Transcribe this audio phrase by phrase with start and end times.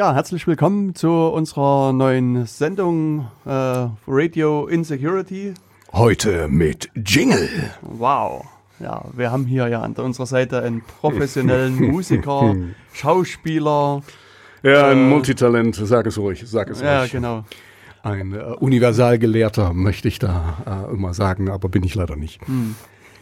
[0.00, 3.50] Ja, herzlich willkommen zu unserer neuen Sendung äh,
[4.08, 5.52] Radio Insecurity.
[5.92, 7.50] Heute mit Jingle.
[7.82, 8.46] Wow.
[8.78, 12.56] Ja, wir haben hier ja an unserer Seite einen professionellen Musiker,
[12.94, 14.02] Schauspieler.
[14.62, 17.12] Ja, ein äh, Multitalent, sag es ruhig, sag es ja, ruhig.
[17.12, 17.44] Ja, genau.
[18.02, 22.40] Ein äh, Universalgelehrter, möchte ich da äh, immer sagen, aber bin ich leider nicht.
[22.46, 22.74] Hm.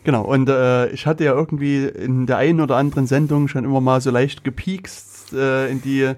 [0.04, 3.80] Genau, und äh, ich hatte ja irgendwie in der einen oder anderen Sendung schon immer
[3.80, 6.14] mal so leicht gepiekst äh, in die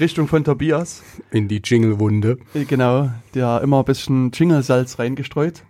[0.00, 1.02] Richtung von Tobias.
[1.30, 2.38] In die Jingle-Wunde.
[2.54, 5.62] Äh, genau, der immer ein bisschen Jingle-Salz reingestreut.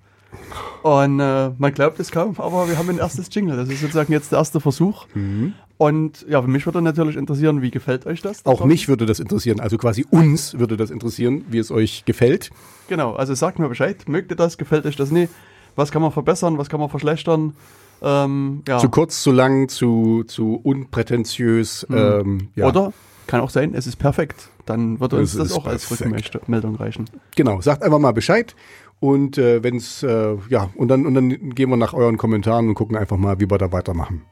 [0.83, 3.56] Und äh, man glaubt es kaum, aber wir haben ein erstes Jingle.
[3.56, 5.06] Das ist sozusagen jetzt der erste Versuch.
[5.14, 5.55] Mhm.
[5.77, 8.45] Und ja, mich würde natürlich interessieren, wie gefällt euch das?
[8.47, 12.50] Auch mich würde das interessieren, also quasi uns würde das interessieren, wie es euch gefällt.
[12.88, 15.33] Genau, also sagt mir Bescheid, mögt ihr das, gefällt euch das nicht?
[15.75, 17.55] Was kann man verbessern, was kann man verschlechtern?
[18.03, 18.78] Ähm, ja.
[18.78, 21.86] Zu kurz, zu lang, zu, zu unprätentiös.
[21.88, 21.97] Mhm.
[21.97, 22.69] Ähm, ja.
[22.69, 22.92] Oder
[23.27, 24.50] kann auch sein, es ist perfekt.
[24.67, 26.12] Dann würde uns das, das auch perfekt.
[26.14, 27.06] als Rückmeldung reichen.
[27.36, 28.55] Genau, sagt einfach mal Bescheid.
[29.00, 32.69] Und äh, wenn es, äh, ja, und dann, und dann gehen wir nach euren Kommentaren
[32.69, 34.22] und gucken einfach mal, wie wir da weitermachen.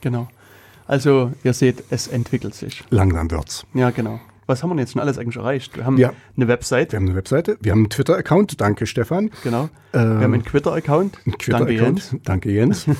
[0.00, 0.28] Genau.
[0.86, 2.82] Also, ihr seht, es entwickelt sich.
[2.90, 3.64] Langsam wird's.
[3.74, 4.20] Ja, genau.
[4.46, 5.76] Was haben wir jetzt schon alles eigentlich erreicht?
[5.76, 6.12] Wir haben ja.
[6.36, 6.90] eine Website.
[6.90, 7.56] Wir haben eine Webseite.
[7.60, 8.60] Wir haben einen Twitter-Account.
[8.60, 9.30] Danke, Stefan.
[9.44, 9.68] Genau.
[9.92, 11.18] Ähm, wir haben einen Twitter-Account.
[11.38, 12.16] Twitter Danke, Jens.
[12.24, 12.86] Danke, Jens.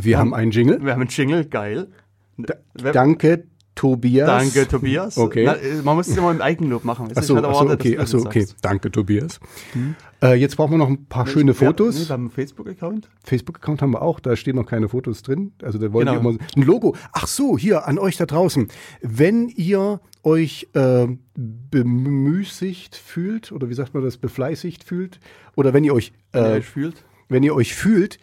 [0.00, 0.80] Wir haben einen Jingle.
[0.84, 1.44] Wir haben einen Jingle.
[1.44, 1.88] Geil.
[2.36, 2.54] Da,
[2.92, 3.48] danke,
[3.78, 4.26] Tobias.
[4.26, 5.16] Danke, Tobias.
[5.16, 5.44] Okay.
[5.44, 7.10] Na, man muss es immer im Eigenlob machen.
[7.14, 8.44] Achso, halt achso, okay, achso, okay.
[8.60, 9.38] Danke, Tobias.
[9.72, 9.94] Hm.
[10.20, 11.94] Äh, jetzt brauchen wir noch ein paar nee, schöne Fotos.
[11.94, 13.08] Nee, wir haben einen Facebook-Account.
[13.22, 15.52] Facebook-Account haben wir auch, da stehen noch keine Fotos drin.
[15.62, 16.24] Also da wollen genau.
[16.24, 16.96] wir immer ein Logo.
[17.12, 18.66] Ach so, hier an euch da draußen.
[19.00, 21.06] Wenn ihr euch äh,
[21.36, 25.20] bemüßigt fühlt, oder wie sagt man das, befleißigt fühlt,
[25.54, 28.18] oder wenn ihr euch, äh, wenn ihr euch fühlt, wenn ihr euch fühlt,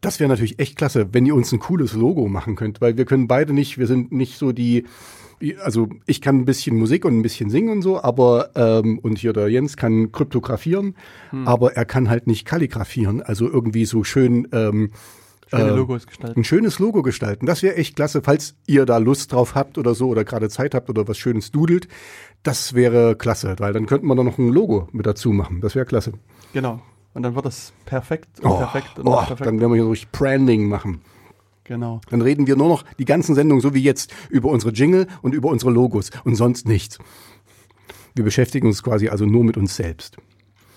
[0.00, 3.04] das wäre natürlich echt klasse, wenn ihr uns ein cooles Logo machen könnt, weil wir
[3.04, 4.84] können beide nicht, wir sind nicht so die,
[5.62, 9.18] also ich kann ein bisschen Musik und ein bisschen singen und so, aber ähm, und
[9.18, 10.94] hier der Jens kann kryptografieren,
[11.30, 11.48] hm.
[11.48, 14.90] aber er kann halt nicht kalligrafieren, also irgendwie so schön ähm,
[15.50, 16.40] Schöne äh, Logos gestalten.
[16.40, 17.46] Ein schönes Logo gestalten.
[17.46, 20.74] Das wäre echt klasse, falls ihr da Lust drauf habt oder so oder gerade Zeit
[20.74, 21.88] habt oder was Schönes dudelt.
[22.42, 25.62] Das wäre klasse, weil dann könnten wir da noch ein Logo mit dazu machen.
[25.62, 26.12] Das wäre klasse.
[26.52, 26.82] Genau.
[27.18, 29.40] Und dann wird das perfekt und oh, perfekt und oh, perfekt.
[29.40, 31.00] Dann werden wir hier durch Branding machen.
[31.64, 32.00] Genau.
[32.10, 35.34] Dann reden wir nur noch die ganzen Sendungen, so wie jetzt, über unsere Jingle und
[35.34, 36.96] über unsere Logos und sonst nichts.
[38.14, 40.16] Wir beschäftigen uns quasi also nur mit uns selbst.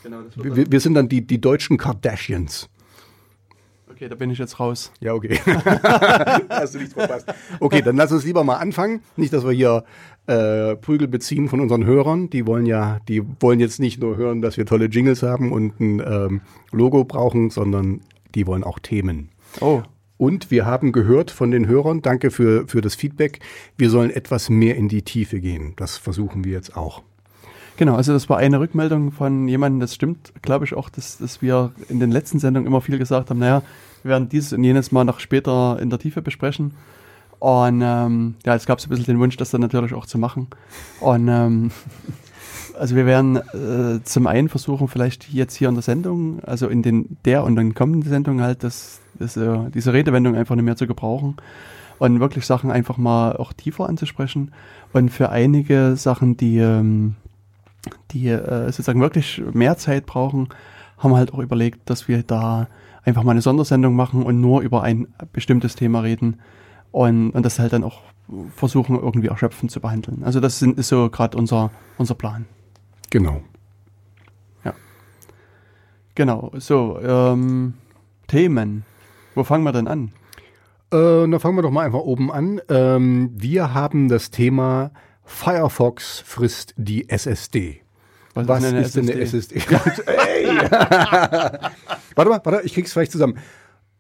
[0.02, 2.72] Genau, wir, wir, sind dann die, die deutschen Kardashians.
[3.92, 4.92] Okay, da bin ich jetzt raus.
[5.00, 5.40] Ja, okay.
[6.50, 7.32] Hast du nichts verpasst.
[7.60, 9.04] Okay, dann lass uns lieber mal anfangen.
[9.16, 9.84] Nicht, dass wir hier
[10.28, 12.30] äh, Prügel beziehen von unseren Hörern.
[12.30, 15.80] Die wollen ja, die wollen jetzt nicht nur hören, dass wir tolle Jingles haben und
[15.80, 18.02] ein ähm, Logo brauchen, sondern
[18.36, 19.30] die wollen auch Themen.
[19.60, 19.82] Oh.
[20.18, 23.40] Und wir haben gehört von den Hörern, danke für, für das Feedback,
[23.76, 25.74] wir sollen etwas mehr in die Tiefe gehen.
[25.78, 27.02] Das versuchen wir jetzt auch.
[27.78, 31.42] Genau, also das war eine Rückmeldung von jemandem, das stimmt, glaube ich auch, dass, dass
[31.42, 33.64] wir in den letzten Sendungen immer viel gesagt haben, naja,
[34.04, 36.74] wir werden dieses und jenes mal noch später in der Tiefe besprechen.
[37.42, 40.20] Und ähm, ja, es gab so ein bisschen den Wunsch, das dann natürlich auch zu
[40.20, 40.46] machen.
[41.00, 41.72] Und ähm,
[42.80, 46.84] also wir werden äh, zum einen versuchen, vielleicht jetzt hier in der Sendung, also in
[46.84, 50.76] den der und den kommenden Sendungen halt, das, das, äh, diese Redewendung einfach nicht mehr
[50.76, 51.38] zu gebrauchen
[51.98, 54.52] und wirklich Sachen einfach mal auch tiefer anzusprechen.
[54.94, 57.16] Und für einige Sachen, die, ähm,
[58.12, 60.50] die äh, sozusagen wirklich mehr Zeit brauchen,
[61.00, 62.68] haben wir halt auch überlegt, dass wir da
[63.04, 66.38] einfach mal eine Sondersendung machen und nur über ein bestimmtes Thema reden
[66.92, 68.02] und, und das halt dann auch
[68.56, 70.24] versuchen, irgendwie erschöpfend zu behandeln.
[70.24, 72.46] Also das sind, ist so gerade unser, unser Plan.
[73.10, 73.42] Genau.
[74.64, 74.74] Ja.
[76.16, 77.74] Genau, so, ähm,
[78.28, 78.86] Themen.
[79.36, 80.14] Wo fangen wir denn an?
[80.94, 82.62] Äh, na, fangen wir doch mal einfach oben an.
[82.70, 84.92] Ähm, wir haben das Thema
[85.24, 87.82] Firefox frisst die SSD.
[88.34, 89.56] Was, Was ist, ist denn eine SSD?
[90.06, 90.48] Ey.
[92.16, 93.38] warte mal, warte, ich krieg's vielleicht zusammen.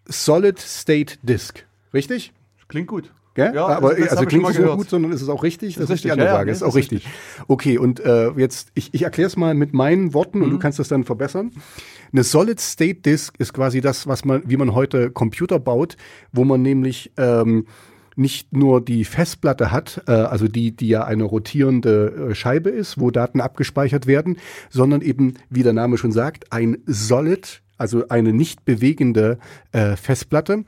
[0.06, 2.34] Solid State Disk, richtig?
[2.72, 3.12] Klingt gut.
[3.34, 3.52] Gell?
[3.54, 5.76] Ja, aber das, das also klingt nicht nur gut, sondern ist es auch richtig?
[5.76, 6.08] Das, das ist, richtig.
[6.08, 6.50] die andere ja, Frage.
[6.50, 7.06] Ja, ist auch richtig.
[7.06, 7.46] richtig.
[7.48, 10.46] Okay, und äh, jetzt, ich, ich erkläre es mal mit meinen Worten mhm.
[10.46, 11.52] und du kannst das dann verbessern.
[12.14, 15.98] Eine Solid State Disk ist quasi das, was man, wie man heute Computer baut,
[16.32, 17.68] wo man nämlich ähm,
[18.16, 23.00] nicht nur die Festplatte hat, äh, also die, die ja eine rotierende äh, Scheibe ist,
[23.00, 24.38] wo Daten abgespeichert werden,
[24.70, 29.40] sondern eben, wie der Name schon sagt, ein Solid also eine nicht bewegende
[29.74, 30.64] äh, Festplatte.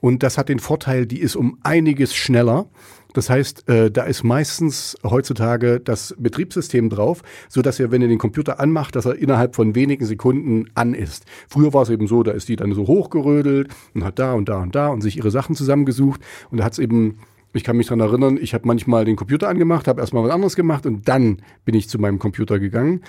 [0.00, 2.66] Und das hat den Vorteil, die ist um einiges schneller.
[3.14, 8.08] Das heißt, äh, da ist meistens heutzutage das Betriebssystem drauf, so dass ihr, wenn ihr
[8.08, 11.24] den Computer anmacht, dass er innerhalb von wenigen Sekunden an ist.
[11.48, 14.48] Früher war es eben so, da ist die dann so hochgerödelt und hat da und
[14.48, 16.20] da und da und sich ihre Sachen zusammengesucht
[16.50, 17.18] und da hat es eben
[17.54, 20.54] Ich kann mich daran erinnern, ich habe manchmal den Computer angemacht, habe erstmal was anderes
[20.54, 23.00] gemacht und dann bin ich zu meinem Computer gegangen.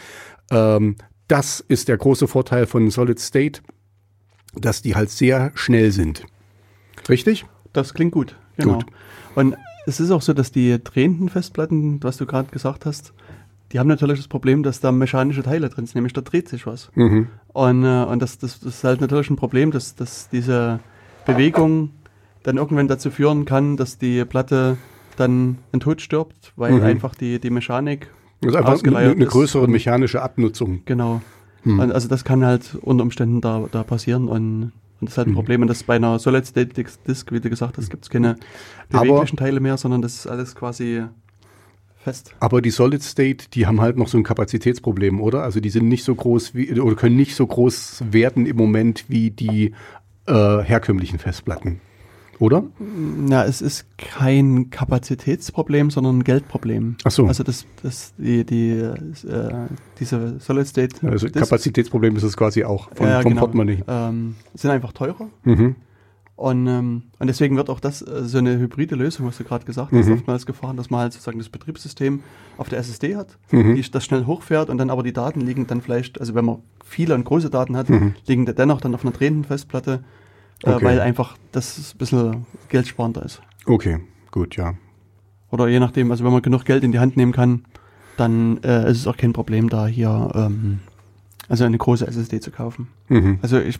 [0.49, 0.95] Ähm,
[1.29, 3.61] das ist der große Vorteil von Solid State,
[4.55, 6.25] dass die halt sehr schnell sind.
[7.07, 7.45] Richtig?
[7.71, 8.35] Das klingt gut.
[8.57, 8.73] Genau.
[8.73, 8.85] Gut.
[9.35, 9.55] Und
[9.85, 13.13] es ist auch so, dass die drehenden Festplatten, was du gerade gesagt hast,
[13.71, 16.65] die haben natürlich das Problem, dass da mechanische Teile drin sind, nämlich da dreht sich
[16.65, 16.89] was.
[16.95, 17.27] Mhm.
[17.49, 20.79] Und, äh, und das, das, das, ist halt natürlich ein Problem, dass, dass diese
[21.25, 21.91] Bewegung
[22.41, 24.77] dann irgendwann dazu führen kann, dass die Platte
[25.17, 26.83] dann in Tod stirbt, weil mhm.
[26.83, 28.09] einfach die, die Mechanik
[28.41, 30.81] das ist einfach eine, eine größere mechanische Abnutzung.
[30.85, 31.21] Genau.
[31.63, 31.79] Mhm.
[31.79, 34.71] Also das kann halt unter Umständen da, da passieren und, und
[35.01, 35.35] das ist halt ein mhm.
[35.35, 35.61] Problem.
[35.61, 38.37] Und das bei einer Solid State Disk, wie du gesagt hast, gibt es keine
[38.89, 41.03] beweglichen Aber Teile mehr, sondern das ist alles quasi
[41.97, 42.33] fest.
[42.39, 45.43] Aber die Solid State, die haben halt noch so ein Kapazitätsproblem, oder?
[45.43, 49.05] Also die sind nicht so groß wie oder können nicht so groß werden im Moment
[49.09, 49.73] wie die
[50.27, 51.81] äh, herkömmlichen Festplatten.
[52.39, 52.63] Oder?
[52.79, 56.95] Na, es ist kein Kapazitätsproblem, sondern ein Geldproblem.
[57.03, 57.27] Ach so.
[57.27, 59.67] Also das, das, die, die, äh,
[59.99, 61.05] diese Solid State.
[61.05, 63.41] Also Kapazitätsproblem ist es quasi auch von, ja, vom genau.
[63.41, 63.83] Portemonnaie.
[63.87, 65.29] Ähm, sind einfach teurer.
[65.43, 65.75] Mhm.
[66.37, 69.65] Und, ähm, und deswegen wird auch das äh, so eine hybride Lösung, was du gerade
[69.65, 70.13] gesagt hast, mhm.
[70.13, 72.21] oftmals gefahren, dass man halt sozusagen das Betriebssystem
[72.55, 73.75] auf der SSD hat, mhm.
[73.75, 76.59] die das schnell hochfährt und dann aber die Daten liegen dann vielleicht, also wenn man
[76.85, 78.15] viele und große Daten hat, mhm.
[78.25, 80.01] liegen dennoch dann auf einer drehenden Festplatte,
[80.63, 80.83] okay.
[80.83, 83.41] weil einfach das ein bisschen geldsparender ist.
[83.65, 83.99] Okay,
[84.31, 84.73] gut, ja.
[85.51, 87.65] Oder je nachdem, also wenn man genug Geld in die Hand nehmen kann,
[88.17, 90.79] dann äh, ist es auch kein Problem, da hier ähm,
[91.47, 92.87] also eine große SSD zu kaufen.
[93.07, 93.39] Mhm.
[93.41, 93.79] Also ich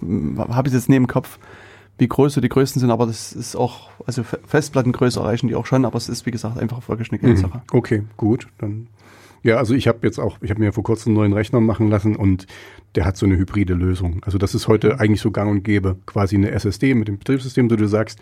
[0.00, 1.38] habe es jetzt neben Kopf,
[1.98, 5.66] wie groß so die größten sind, aber das ist auch, also Festplattengröße erreichen die auch
[5.66, 7.58] schon, aber es ist wie gesagt einfach wirklich eine Geldsache.
[7.58, 7.78] Mhm.
[7.78, 8.88] Okay, gut, dann
[9.46, 11.88] ja, also ich habe jetzt auch, ich habe mir vor kurzem einen neuen Rechner machen
[11.88, 12.46] lassen und
[12.94, 14.20] der hat so eine hybride Lösung.
[14.24, 15.00] Also das ist heute mhm.
[15.00, 18.18] eigentlich so gang und gäbe, quasi eine SSD mit dem Betriebssystem, so du sagst.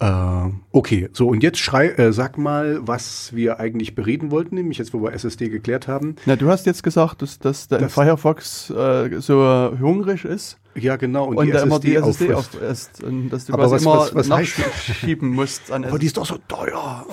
[0.00, 4.78] Äh, okay, so und jetzt schrei, äh, sag mal, was wir eigentlich bereden wollten, nämlich
[4.78, 6.14] jetzt, wo wir SSD geklärt haben.
[6.24, 10.58] Na, du hast jetzt gesagt, dass, dass der das, Firefox äh, so hungrig ist.
[10.76, 11.26] Ja, genau.
[11.26, 13.02] Und, und die, SSD immer die SSD auffrisst.
[13.02, 15.72] Und dass du aber was, immer was, was nachschieben musst.
[15.72, 17.04] An aber die ist doch so teuer.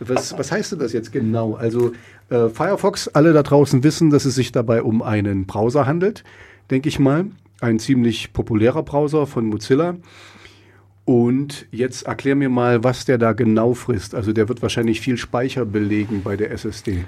[0.00, 1.54] was, was heißt denn das jetzt genau?
[1.54, 1.92] Also
[2.34, 6.24] äh, Firefox, alle da draußen wissen, dass es sich dabei um einen Browser handelt,
[6.70, 7.26] denke ich mal.
[7.60, 9.96] Ein ziemlich populärer Browser von Mozilla.
[11.04, 14.14] Und jetzt erklär mir mal, was der da genau frisst.
[14.14, 17.04] Also der wird wahrscheinlich viel Speicher belegen bei der SSD.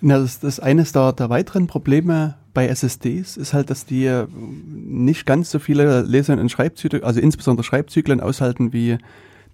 [0.00, 4.26] Na, das, das eines der, der weiteren Probleme bei SSDs ist halt, dass die äh,
[4.30, 8.98] nicht ganz so viele Leser und Schreibzyklen, also insbesondere Schreibzyklen aushalten wie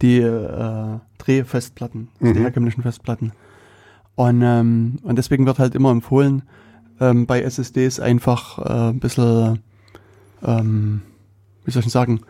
[0.03, 2.37] die äh, Drehfestplatten, also mhm.
[2.37, 3.33] die herkömmlichen Festplatten.
[4.17, 6.43] Und, ähm, und deswegen wird halt immer empfohlen,
[7.01, 9.61] ähm, bei SSDs einfach äh, ein bisschen,
[10.45, 11.03] ähm,
[11.65, 12.21] wie soll ich sagen,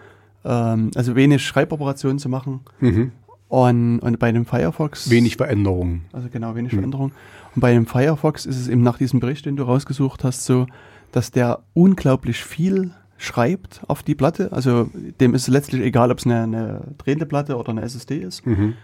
[0.45, 2.61] ähm, also wenig Schreiboperationen zu machen.
[2.81, 3.13] Mhm.
[3.49, 5.11] Und, und bei dem Firefox.
[5.11, 6.07] Wenig Veränderungen.
[6.13, 6.77] Also genau, wenig mhm.
[6.77, 7.13] Veränderungen.
[7.55, 10.67] Und bei dem Firefox ist es eben nach diesem Bericht, den du rausgesucht hast, so,
[11.13, 14.53] dass der unglaublich viel schreibt auf die Platte.
[14.53, 14.91] Also
[15.21, 18.45] dem ist letztlich egal, ob es eine, eine drehende Platte oder eine SSD ist.
[18.47, 18.75] Mhm.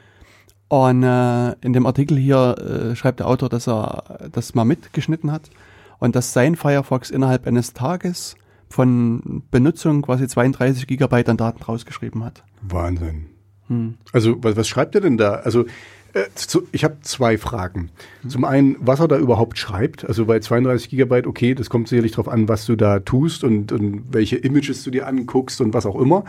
[0.70, 2.54] Und äh, in dem Artikel hier
[2.92, 5.50] äh, schreibt der Autor, dass er das mal mitgeschnitten hat
[5.98, 8.36] und dass sein Firefox innerhalb eines Tages
[8.68, 12.44] von Benutzung quasi 32 Gigabyte an Daten rausgeschrieben hat.
[12.62, 13.26] Wahnsinn.
[13.66, 13.94] Hm.
[14.12, 15.32] Also was, was schreibt er denn da?
[15.32, 15.64] Also
[16.12, 17.90] äh, zu, ich habe zwei Fragen.
[18.22, 18.30] Hm.
[18.30, 20.04] Zum einen, was er da überhaupt schreibt.
[20.04, 23.72] Also bei 32 Gigabyte, okay, das kommt sicherlich darauf an, was du da tust und,
[23.72, 26.22] und welche Images du dir anguckst und was auch immer.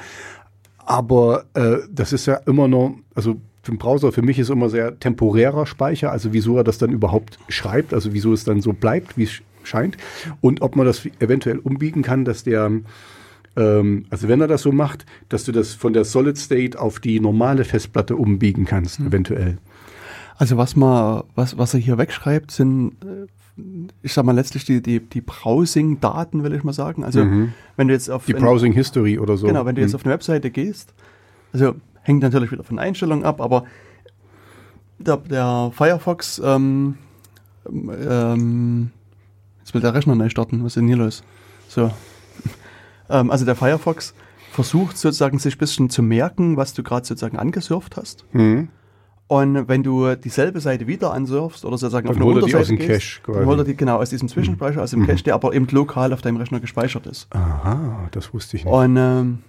[0.79, 4.69] Aber äh, das ist ja immer noch, also für den Browser für mich ist immer
[4.69, 8.73] sehr temporärer Speicher, also wieso er das dann überhaupt schreibt, also wieso es dann so
[8.73, 9.97] bleibt, wie es scheint.
[10.41, 12.71] Und ob man das eventuell umbiegen kann, dass der,
[13.55, 16.99] ähm, also wenn er das so macht, dass du das von der Solid State auf
[16.99, 19.07] die normale Festplatte umbiegen kannst, mhm.
[19.07, 19.57] eventuell.
[20.37, 23.61] Also was man, was, was er hier wegschreibt, sind, äh,
[24.01, 27.03] ich sag mal letztlich die, die, die Browsing-Daten, will ich mal sagen.
[27.03, 27.53] Also mhm.
[27.75, 29.45] wenn du jetzt auf die Browsing History oder so.
[29.45, 29.97] Genau, wenn du jetzt mhm.
[29.97, 30.95] auf eine Webseite gehst,
[31.53, 33.65] also hängt natürlich wieder von Einstellungen ab, aber
[34.98, 36.98] der, der Firefox, ähm,
[37.67, 38.91] ähm,
[39.60, 41.24] jetzt will der Rechner neu starten, was ist denn hier los?
[41.67, 41.91] So.
[43.10, 44.13] ähm, also der Firefox
[44.51, 48.25] versucht sozusagen sich ein bisschen zu merken, was du gerade sozusagen angesurft hast.
[48.34, 48.70] Mhm.
[49.27, 52.77] Und wenn du dieselbe Seite wieder ansurfst oder sozusagen dann auf eine Unterseite aus dem
[52.79, 55.08] gehst, Cache dann holt er die genau aus diesem Zwischenspeicher, aus dem mhm.
[55.08, 57.34] Cache, der aber eben lokal auf deinem Rechner gespeichert ist.
[57.34, 58.74] Aha, das wusste ich nicht.
[58.74, 59.39] Und ähm,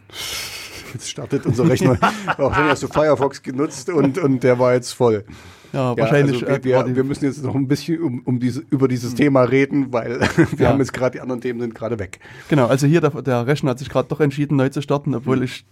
[0.92, 1.98] jetzt startet unser Rechner.
[2.36, 5.24] Wahrscheinlich hast du Firefox genutzt und, und der war jetzt voll.
[5.72, 6.40] Ja, wahrscheinlich.
[6.40, 9.12] Ja, also wir, wir, wir, müssen jetzt noch ein bisschen um, um diese, über dieses
[9.12, 9.16] mhm.
[9.16, 10.68] Thema reden, weil wir ja.
[10.68, 12.20] haben jetzt gerade die anderen Themen sind gerade weg.
[12.48, 15.38] Genau, also hier der, der Rechner hat sich gerade doch entschieden, neu zu starten, obwohl
[15.38, 15.44] mhm.
[15.44, 15.64] ich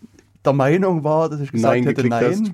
[0.45, 2.51] der Meinung war, dass ich gesagt nein hätte, nein.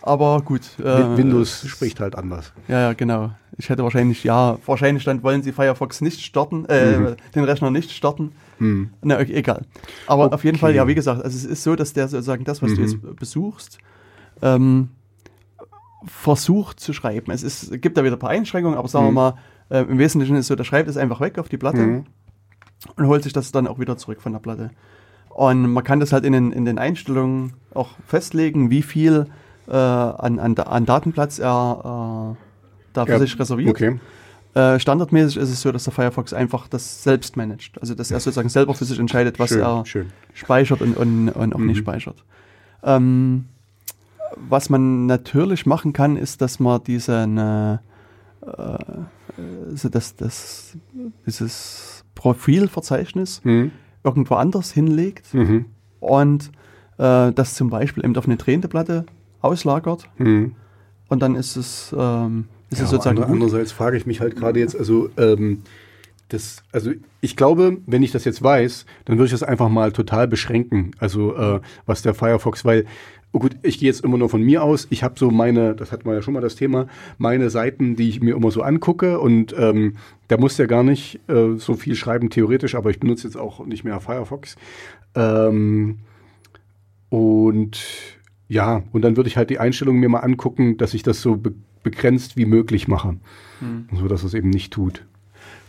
[0.00, 0.62] Aber gut.
[0.80, 2.52] Äh, Windows spricht halt anders.
[2.68, 3.30] Ja, ja, genau.
[3.56, 7.16] Ich hätte wahrscheinlich, ja, wahrscheinlich dann wollen sie Firefox nicht starten, äh, mhm.
[7.34, 8.32] den Rechner nicht starten.
[8.62, 8.90] Mhm.
[9.02, 9.66] Na, okay, egal.
[10.06, 10.34] Aber okay.
[10.34, 12.72] auf jeden Fall, ja, wie gesagt, also es ist so, dass der sozusagen das, was
[12.72, 12.76] mhm.
[12.76, 13.78] du jetzt besuchst,
[14.40, 14.88] ähm,
[16.04, 17.30] versucht zu schreiben.
[17.32, 19.14] Es ist, gibt da wieder ein paar Einschränkungen, aber sagen wir mhm.
[19.14, 19.34] mal,
[19.70, 22.04] äh, im Wesentlichen ist es so, der schreibt es einfach weg auf die Platte mhm.
[22.96, 24.70] und holt sich das dann auch wieder zurück von der Platte.
[25.30, 29.26] Und man kann das halt in den, in den Einstellungen auch festlegen, wie viel
[29.66, 32.42] äh, an, an, an, Datenplatz er äh,
[32.92, 33.70] da für ja, sich reserviert.
[33.70, 33.98] Okay.
[34.54, 37.80] Äh, standardmäßig ist es so, dass der Firefox einfach das selbst managt.
[37.80, 40.06] Also dass er sozusagen selber für sich entscheidet, was schön, er schön.
[40.34, 41.68] speichert und, und, und auch mhm.
[41.68, 42.22] nicht speichert.
[42.82, 43.46] Ähm,
[44.36, 47.78] was man natürlich machen kann, ist, dass man diesen, äh,
[49.70, 50.76] also das, das,
[51.26, 53.72] dieses Profilverzeichnis mhm.
[54.04, 55.66] irgendwo anders hinlegt mhm.
[56.00, 56.50] und
[56.98, 59.06] äh, das zum Beispiel eben auf eine drehende Platte
[59.40, 60.08] auslagert.
[60.18, 60.54] Mhm.
[61.08, 63.18] Und dann ist es, ähm, ist ja, es sozusagen.
[63.18, 65.62] Andere, andererseits frage ich mich halt gerade jetzt, also ähm,
[66.28, 69.92] das, also ich glaube, wenn ich das jetzt weiß, dann würde ich das einfach mal
[69.92, 70.92] total beschränken.
[70.98, 72.86] Also äh, was der Firefox, weil
[73.34, 74.86] Oh gut, ich gehe jetzt immer nur von mir aus.
[74.90, 76.86] Ich habe so meine, das hatten wir ja schon mal das Thema,
[77.16, 79.94] meine Seiten, die ich mir immer so angucke und ähm,
[80.28, 83.64] da muss ja gar nicht äh, so viel schreiben theoretisch, aber ich benutze jetzt auch
[83.64, 84.56] nicht mehr Firefox.
[85.14, 86.00] Ähm,
[87.08, 87.80] und
[88.48, 91.40] ja, und dann würde ich halt die Einstellungen mir mal angucken, dass ich das so
[91.82, 93.16] begrenzt wie möglich mache,
[93.60, 93.88] hm.
[93.92, 95.04] so dass es eben nicht tut.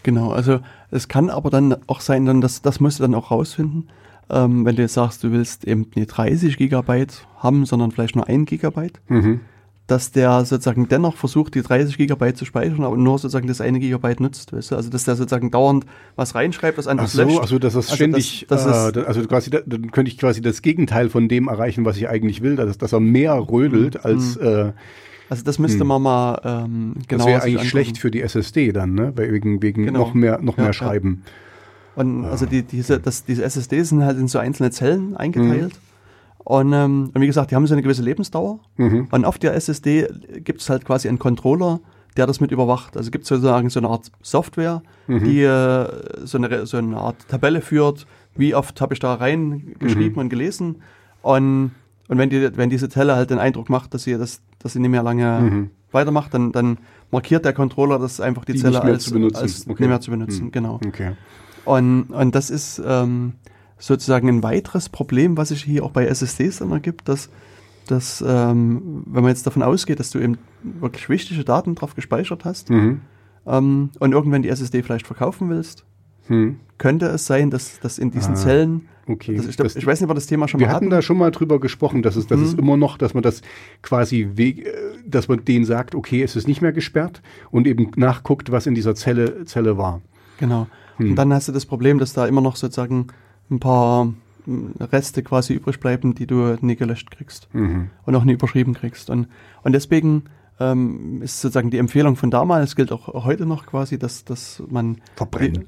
[0.04, 0.60] Genau, also
[0.92, 3.88] es kann aber dann auch sein, dann das, das musst du dann auch rausfinden
[4.30, 8.28] ähm, wenn du jetzt sagst, du willst eben nicht 30 Gigabyte haben, sondern vielleicht nur
[8.28, 9.42] 1 Gigabyte, mhm.
[9.88, 13.80] dass der sozusagen dennoch versucht, die 30 Gigabyte zu speichern, aber nur sozusagen das eine
[13.80, 14.76] Gigabyte nutzt, weißt du?
[14.76, 17.40] Also dass der sozusagen dauernd was reinschreibt, was anderes Ach so, löscht.
[17.42, 20.62] Also dass das also ständig, das, das äh, also quasi, dann könnte ich quasi das
[20.62, 24.02] Gegenteil von dem erreichen, was ich eigentlich will, dass, dass er mehr rödelt mhm.
[24.04, 24.72] als äh,
[25.30, 25.88] also das müsste hm.
[25.88, 27.26] man mal ähm, genau.
[27.26, 29.14] Das wäre eigentlich schlecht für die SSD dann, ne?
[29.16, 30.00] Wegen, wegen genau.
[30.00, 31.24] noch mehr, noch ja, mehr Schreiben.
[31.26, 31.32] Ja.
[31.96, 32.30] Und ja.
[32.30, 35.74] also die, diese, das, diese SSDs sind halt in so einzelne Zellen eingeteilt.
[35.74, 35.94] Mhm.
[36.44, 38.60] Und, ähm, und wie gesagt, die haben so eine gewisse Lebensdauer.
[38.78, 39.08] Mhm.
[39.12, 40.08] Und auf der SSD
[40.44, 41.80] gibt es halt quasi einen Controller,
[42.18, 42.98] der das mit überwacht.
[42.98, 45.24] Also gibt es sozusagen so eine Art Software, mhm.
[45.24, 45.88] die äh,
[46.26, 50.20] so, eine, so eine Art Tabelle führt, wie oft habe ich da reingeschrieben mhm.
[50.20, 50.76] und gelesen.
[51.22, 51.72] Und,
[52.14, 54.80] und wenn, die, wenn diese Zelle halt den Eindruck macht, dass sie, das, dass sie
[54.80, 55.70] nicht mehr lange mhm.
[55.92, 56.78] weitermacht, dann, dann
[57.10, 59.82] markiert der Controller das einfach die, die Zelle als, als okay.
[59.82, 60.46] nicht mehr zu benutzen.
[60.46, 60.52] Mhm.
[60.52, 60.80] Genau.
[60.86, 61.14] Okay.
[61.66, 63.34] Und, und das ist ähm,
[63.80, 67.30] sozusagen ein weiteres Problem, was sich hier auch bei SSDs dann ergibt, dass,
[67.88, 72.46] dass ähm, wenn man jetzt davon ausgeht, dass du eben wirklich wichtige Daten drauf gespeichert
[72.46, 73.02] hast mhm.
[73.48, 75.84] ähm, und irgendwann die SSD vielleicht verkaufen willst,
[76.28, 76.60] hm.
[76.78, 79.36] könnte es sein, dass, dass in diesen ah, Zellen Okay.
[79.36, 80.86] Das, ich, glaub, ich, weiß nicht, ob wir das Thema schon wir mal hatten.
[80.86, 82.46] Wir hatten da schon mal drüber gesprochen, dass es, dass mhm.
[82.46, 83.42] es immer noch, dass man das
[83.82, 84.72] quasi, weg, äh,
[85.06, 88.76] dass man denen sagt, okay, es ist nicht mehr gesperrt und eben nachguckt, was in
[88.76, 90.02] dieser Zelle, Zelle war.
[90.40, 90.68] Genau.
[90.98, 91.12] Hm.
[91.12, 93.08] Und dann hast du das Problem, dass da immer noch sozusagen
[93.50, 94.14] ein paar
[94.46, 97.90] hm, Reste quasi übrig bleiben, die du nie gelöscht kriegst mhm.
[98.06, 99.10] und auch nie überschrieben kriegst.
[99.10, 99.28] Und,
[99.64, 100.24] und deswegen
[100.60, 104.98] ähm, ist sozusagen die Empfehlung von damals, gilt auch heute noch quasi, dass, dass man
[105.16, 105.54] verbrennen.
[105.54, 105.68] Die,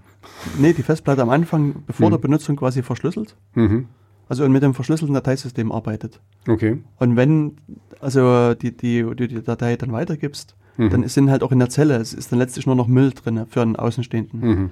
[0.60, 2.12] nee, die Festplatte am Anfang, bevor mhm.
[2.12, 3.36] der Benutzung quasi verschlüsselt.
[3.54, 3.88] Mhm.
[4.28, 6.20] Also und mit dem verschlüsselten Dateisystem arbeitet.
[6.48, 6.82] Okay.
[6.98, 7.58] Und wenn
[8.00, 10.90] also die, die, die, die Datei dann weitergibst, mhm.
[10.90, 13.46] dann sind halt auch in der Zelle, es ist dann letztlich nur noch Müll drin
[13.50, 14.40] für einen Außenstehenden.
[14.40, 14.70] Mhm.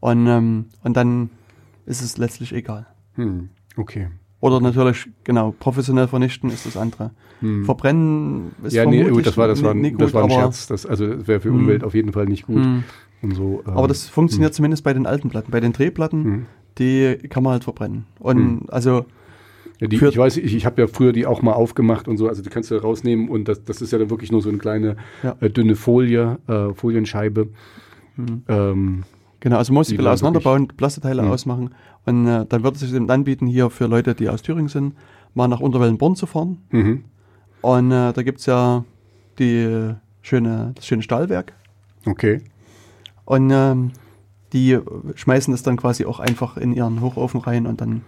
[0.00, 1.30] Und, ähm, und dann
[1.86, 2.86] ist es letztlich egal.
[3.14, 4.08] Hm, okay.
[4.40, 7.12] Oder natürlich, genau, professionell vernichten ist das andere.
[7.40, 7.64] Hm.
[7.64, 10.66] Verbrennen ist Ja, nee, gut, das war, das war, ein, gut, das war ein Scherz.
[10.66, 11.60] Das, also das wäre für hm.
[11.60, 12.62] Umwelt auf jeden Fall nicht gut.
[12.62, 12.84] Hm.
[13.24, 14.56] Und so, ähm, aber das funktioniert hm.
[14.56, 15.50] zumindest bei den alten Platten.
[15.50, 16.46] Bei den Drehplatten, hm.
[16.78, 18.04] die kann man halt verbrennen.
[18.20, 19.06] Und also
[19.80, 22.28] ja, die, ich weiß, ich, ich habe ja früher die auch mal aufgemacht und so,
[22.28, 24.58] also die kannst du rausnehmen und das, das ist ja dann wirklich nur so eine
[24.58, 25.36] kleine ja.
[25.40, 27.48] äh, dünne Folie, äh, Folienscheibe.
[28.46, 29.04] Ähm,
[29.44, 31.30] Genau, also muss ich ein auseinanderbauen, Plasteteile mhm.
[31.30, 31.74] ausmachen
[32.06, 34.94] und äh, dann wird es sich eben anbieten, hier für Leute, die aus Thüringen sind,
[35.34, 36.62] mal nach Unterwellenborn zu fahren.
[36.70, 37.04] Mhm.
[37.60, 38.86] Und äh, da gibt es ja
[39.38, 41.52] die schöne, das schöne Stahlwerk.
[42.06, 42.40] Okay.
[43.24, 43.92] Und ähm,
[44.52, 44.78] die
[45.14, 48.02] schmeißen das dann quasi auch einfach in ihren Hochofen rein und dann,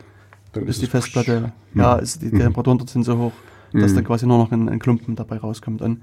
[0.53, 2.41] dann ist, die Festplatte, ja, ist die, die mhm.
[2.41, 3.33] Temperaturen dort sind so hoch,
[3.73, 3.97] dass mhm.
[3.97, 5.83] da quasi nur noch ein, ein Klumpen dabei rauskommt.
[5.83, 6.03] Und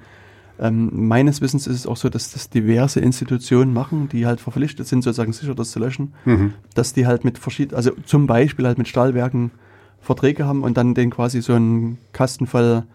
[0.60, 4.88] ähm, meines Wissens ist es auch so, dass das diverse Institutionen machen, die halt verpflichtet
[4.88, 6.54] sind, sozusagen sicher das zu löschen, mhm.
[6.76, 9.52] dass die halt mit verschiedenen, also zum Beispiel halt mit Stahlwerken
[10.00, 12.86] Verträge haben und dann den quasi so einen Kastenfall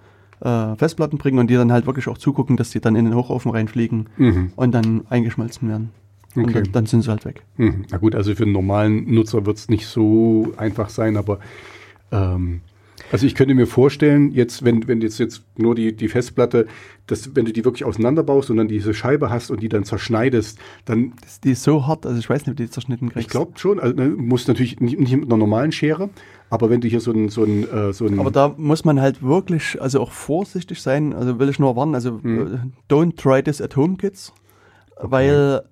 [0.40, 3.14] äh, Festplatten bringen und die dann halt wirklich auch zugucken, dass die dann in den
[3.14, 4.52] Hochofen reinfliegen mhm.
[4.54, 5.90] und dann eingeschmolzen werden.
[6.44, 6.62] Okay.
[6.62, 7.42] Dann, dann, sind sie halt weg.
[7.56, 7.84] Mhm.
[7.90, 11.38] Na gut, also für einen normalen Nutzer wird es nicht so einfach sein, aber
[12.12, 12.60] ähm,
[13.10, 16.66] Also ich könnte mir vorstellen, jetzt, wenn, wenn jetzt, jetzt nur die, die Festplatte,
[17.06, 20.58] dass, wenn du die wirklich auseinanderbaust und dann diese Scheibe hast und die dann zerschneidest,
[20.84, 21.14] dann.
[21.22, 23.26] Das, die ist so hart, also ich weiß nicht, ob die zerschnitten kriegst.
[23.26, 26.10] Ich glaube schon, also ne, muss natürlich nicht, nicht mit einer normalen Schere,
[26.50, 28.18] aber wenn du hier so ein, so ein, äh, so ein.
[28.18, 31.94] Aber da muss man halt wirklich, also auch vorsichtig sein, also will ich nur warnen,
[31.94, 32.72] also hm.
[32.90, 34.34] don't try this at home, Kids.
[34.96, 35.10] Okay.
[35.10, 35.62] Weil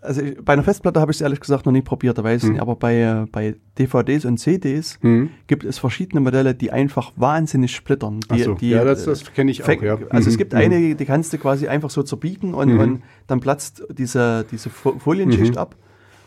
[0.00, 2.48] also bei einer Festplatte habe ich es ehrlich gesagt noch nie probiert, da weiß ich
[2.48, 2.52] mhm.
[2.54, 5.30] nicht, aber bei, äh, bei DVDs und CDs mhm.
[5.46, 8.20] gibt es verschiedene Modelle, die einfach wahnsinnig splittern.
[8.32, 8.54] Die, so.
[8.54, 9.98] die, ja, das, das kenne ich auch, ja.
[10.10, 10.32] Also mhm.
[10.32, 10.58] es gibt mhm.
[10.58, 12.80] einige, die kannst du quasi einfach so zerbiegen und, mhm.
[12.80, 15.58] und dann platzt diese, diese Folienschicht mhm.
[15.58, 15.76] ab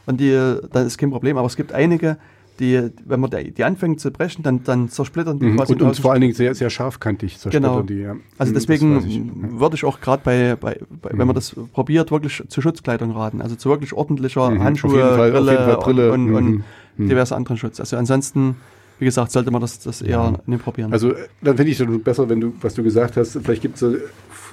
[0.05, 0.31] und die,
[0.71, 2.17] dann ist kein Problem, aber es gibt einige,
[2.61, 5.57] die, wenn man die, die anfängt zu brechen, dann, dann zersplittern die mhm.
[5.57, 5.73] quasi.
[5.73, 7.81] Und, und vor allen Dingen sehr, sehr scharfkantig zersplittern genau.
[7.81, 8.15] die, ja.
[8.37, 11.19] Also mhm, deswegen ich, würde ich auch gerade bei, bei, bei mhm.
[11.19, 13.41] wenn man das probiert, wirklich zu Schutzkleidung raten.
[13.41, 14.63] Also zu wirklich ordentlicher mhm.
[14.63, 16.63] Handschuhe, Fall, Brille, Brille, und, und, mhm.
[16.97, 17.09] Mhm.
[17.09, 17.79] diverse anderen Schutz.
[17.79, 18.55] Also ansonsten
[19.01, 20.33] wie gesagt, sollte man das, das eher ja.
[20.45, 20.93] nicht probieren.
[20.93, 23.95] Also dann finde ich es besser, wenn du, was du gesagt hast, vielleicht gibt es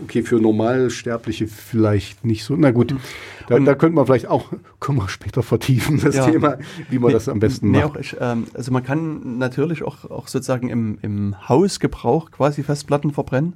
[0.02, 2.56] okay, für Normalsterbliche vielleicht nicht so.
[2.56, 2.98] Na gut, mhm.
[3.46, 4.50] da, da könnte man vielleicht auch,
[4.80, 6.30] können wir später vertiefen, das ja.
[6.30, 6.56] Thema,
[6.88, 8.00] wie man nee, das am besten nee, macht.
[8.00, 13.52] Ich, ähm, also man kann natürlich auch, auch sozusagen im, im Hausgebrauch quasi Festplatten verbrennen.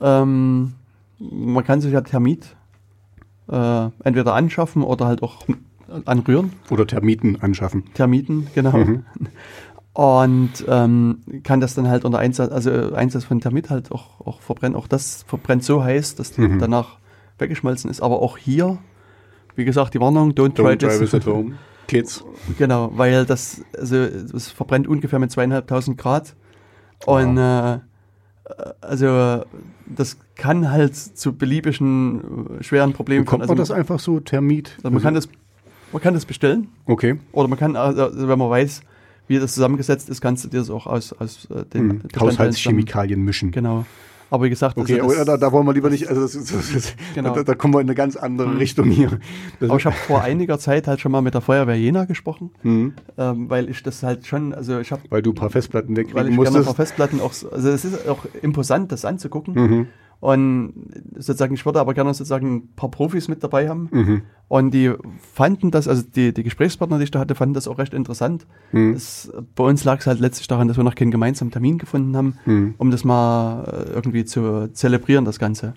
[0.00, 0.72] Ähm,
[1.18, 2.56] man kann sich ja Thermit
[3.50, 5.44] äh, entweder anschaffen oder halt auch
[6.04, 6.52] anrühren.
[6.70, 7.84] Oder Termiten anschaffen.
[7.94, 8.76] Termiten, genau.
[8.76, 9.04] Mhm.
[9.92, 14.40] Und ähm, kann das dann halt unter Einsatz, also Einsatz von Thermit halt auch, auch
[14.40, 14.76] verbrennen.
[14.76, 16.58] Auch das verbrennt so heiß, dass die mhm.
[16.58, 16.98] danach
[17.38, 18.00] weggeschmolzen ist.
[18.00, 18.78] Aber auch hier,
[19.56, 21.14] wie gesagt, die Warnung, don't, don't try this.
[21.14, 21.54] at home.
[21.88, 22.24] Kids.
[22.56, 26.36] Genau, weil das, also das verbrennt ungefähr mit zweieinhalbtausend Grad.
[27.04, 27.80] Und wow.
[28.46, 29.44] äh, also
[29.86, 33.40] das kann halt zu beliebigen äh, schweren Problemen kommen.
[33.40, 34.76] Kommt man also, das einfach so Thermit?
[34.76, 35.28] Also man kann das
[35.92, 36.68] man kann das bestellen.
[36.86, 37.18] Okay.
[37.32, 38.82] Oder man kann, also wenn man weiß,
[39.30, 43.22] wie das zusammengesetzt ist, kannst du dir das auch aus, aus äh, den hm, Haushaltschemikalien
[43.22, 43.52] mischen.
[43.52, 43.86] Genau.
[44.28, 46.94] Aber wie gesagt, okay, also da, da, wollen wir lieber nicht, also das, das, das,
[47.14, 47.34] genau.
[47.34, 48.56] da, da, kommen wir in eine ganz andere mhm.
[48.58, 49.18] Richtung hier.
[49.60, 52.94] Aber ich habe vor einiger Zeit halt schon mal mit der Feuerwehr Jena gesprochen, mhm.
[53.18, 55.02] ähm, weil ich das halt schon, also ich habe...
[55.10, 56.54] Weil du ein paar Festplatten wegkriegen weil ich musstest.
[56.54, 59.54] Gerne ein paar Festplatten auch, also es ist auch imposant, das anzugucken.
[59.54, 59.86] Mhm.
[60.20, 60.74] Und
[61.14, 63.88] sozusagen, ich würde aber gerne sozusagen ein paar Profis mit dabei haben.
[63.90, 64.22] Mhm.
[64.48, 64.92] Und die
[65.32, 68.46] fanden das, also die, die Gesprächspartner, die ich da hatte, fanden das auch recht interessant.
[68.72, 68.92] Mhm.
[68.92, 72.14] Das, bei uns lag es halt letztlich daran, dass wir noch keinen gemeinsamen Termin gefunden
[72.16, 72.74] haben, mhm.
[72.76, 75.72] um das mal äh, irgendwie zu zelebrieren, das Ganze.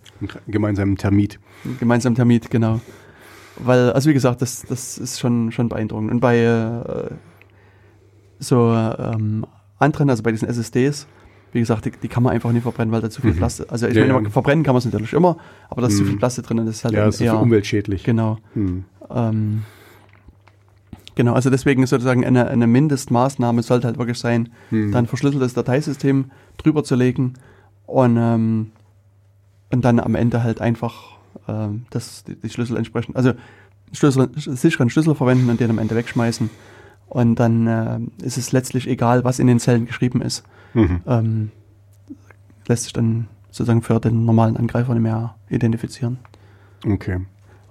[0.48, 1.40] Gemeinsamen Termit.
[1.80, 2.82] Gemeinsamen Termit, genau.
[3.58, 6.12] Weil, also wie gesagt, das, das ist schon, schon beeindruckend.
[6.12, 7.12] Und bei äh,
[8.40, 9.46] so ähm,
[9.80, 11.08] anderen, also bei diesen SSDs,
[11.54, 13.38] wie gesagt, die, die, kann man einfach nicht verbrennen, weil da zu viel mhm.
[13.38, 13.72] Plastik.
[13.72, 14.30] Also ich ja, meine, ja.
[14.30, 15.38] verbrennen kann man es natürlich immer,
[15.70, 15.98] aber da ist mhm.
[16.00, 18.04] zu viel Plastik drin, das ist halt ja, das eher, ist umweltschädlich.
[18.04, 18.40] Genau.
[18.56, 18.86] Mhm.
[19.10, 19.62] Ähm,
[21.16, 24.92] genau, also deswegen sozusagen eine, eine Mindestmaßnahme sollte halt wirklich sein, mhm.
[24.92, 27.34] da ein verschlüsseltes Dateisystem drüber zu legen
[27.86, 28.72] und, ähm,
[29.72, 31.14] und dann am Ende halt einfach
[31.48, 33.34] ähm, das, die, die Schlüssel entsprechend, also
[33.92, 36.50] Schlüssel, sicheren Schlüssel verwenden und den am Ende wegschmeißen.
[37.08, 40.44] Und dann äh, ist es letztlich egal, was in den Zellen geschrieben ist.
[40.74, 41.02] Mhm.
[41.08, 41.52] Ähm,
[42.68, 46.18] lässt sich dann sozusagen für den normalen Angreifer nicht mehr identifizieren.
[46.86, 47.20] Okay.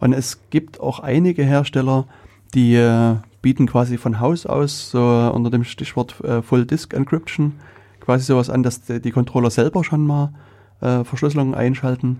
[0.01, 2.07] Und es gibt auch einige Hersteller,
[2.55, 5.01] die äh, bieten quasi von Haus aus so
[5.35, 7.55] unter dem Stichwort äh, Full Disk Encryption
[8.01, 10.33] quasi sowas an, dass die, Controller selber schon mal
[10.81, 12.19] äh, Verschlüsselungen einschalten.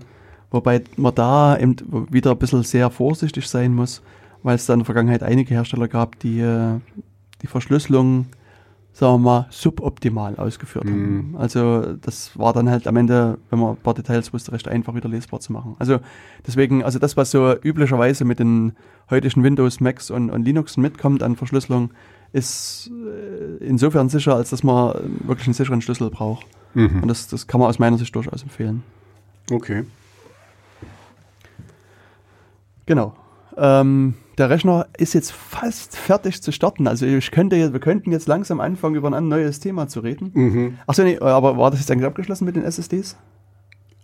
[0.51, 1.75] Wobei man da eben
[2.09, 4.01] wieder ein bisschen sehr vorsichtig sein muss,
[4.43, 6.79] weil es da in der Vergangenheit einige Hersteller gab, die äh,
[7.41, 8.27] die Verschlüsselung
[8.93, 11.29] sagen wir mal, suboptimal ausgeführt haben.
[11.31, 11.35] Mhm.
[11.35, 14.93] Also das war dann halt am Ende, wenn man ein paar Details wusste, recht einfach
[14.93, 15.75] wieder lesbar zu machen.
[15.79, 15.99] Also
[16.45, 18.73] deswegen, also das, was so üblicherweise mit den
[19.09, 21.89] heutigen Windows, Macs und, und Linux mitkommt an Verschlüsselung,
[22.33, 24.93] ist äh, insofern sicher, als dass man
[25.25, 26.45] wirklich einen sicheren Schlüssel braucht.
[26.75, 27.01] Mhm.
[27.01, 28.83] Und das, das kann man aus meiner Sicht durchaus empfehlen.
[29.51, 29.85] Okay.
[32.85, 33.15] Genau.
[33.57, 36.87] Ähm, der Rechner ist jetzt fast fertig zu starten.
[36.87, 40.31] Also ich könnte jetzt, wir könnten jetzt langsam anfangen, über ein neues Thema zu reden.
[40.33, 40.77] Mhm.
[40.87, 43.17] Achso, nee, aber war das jetzt eigentlich abgeschlossen mit den SSDs?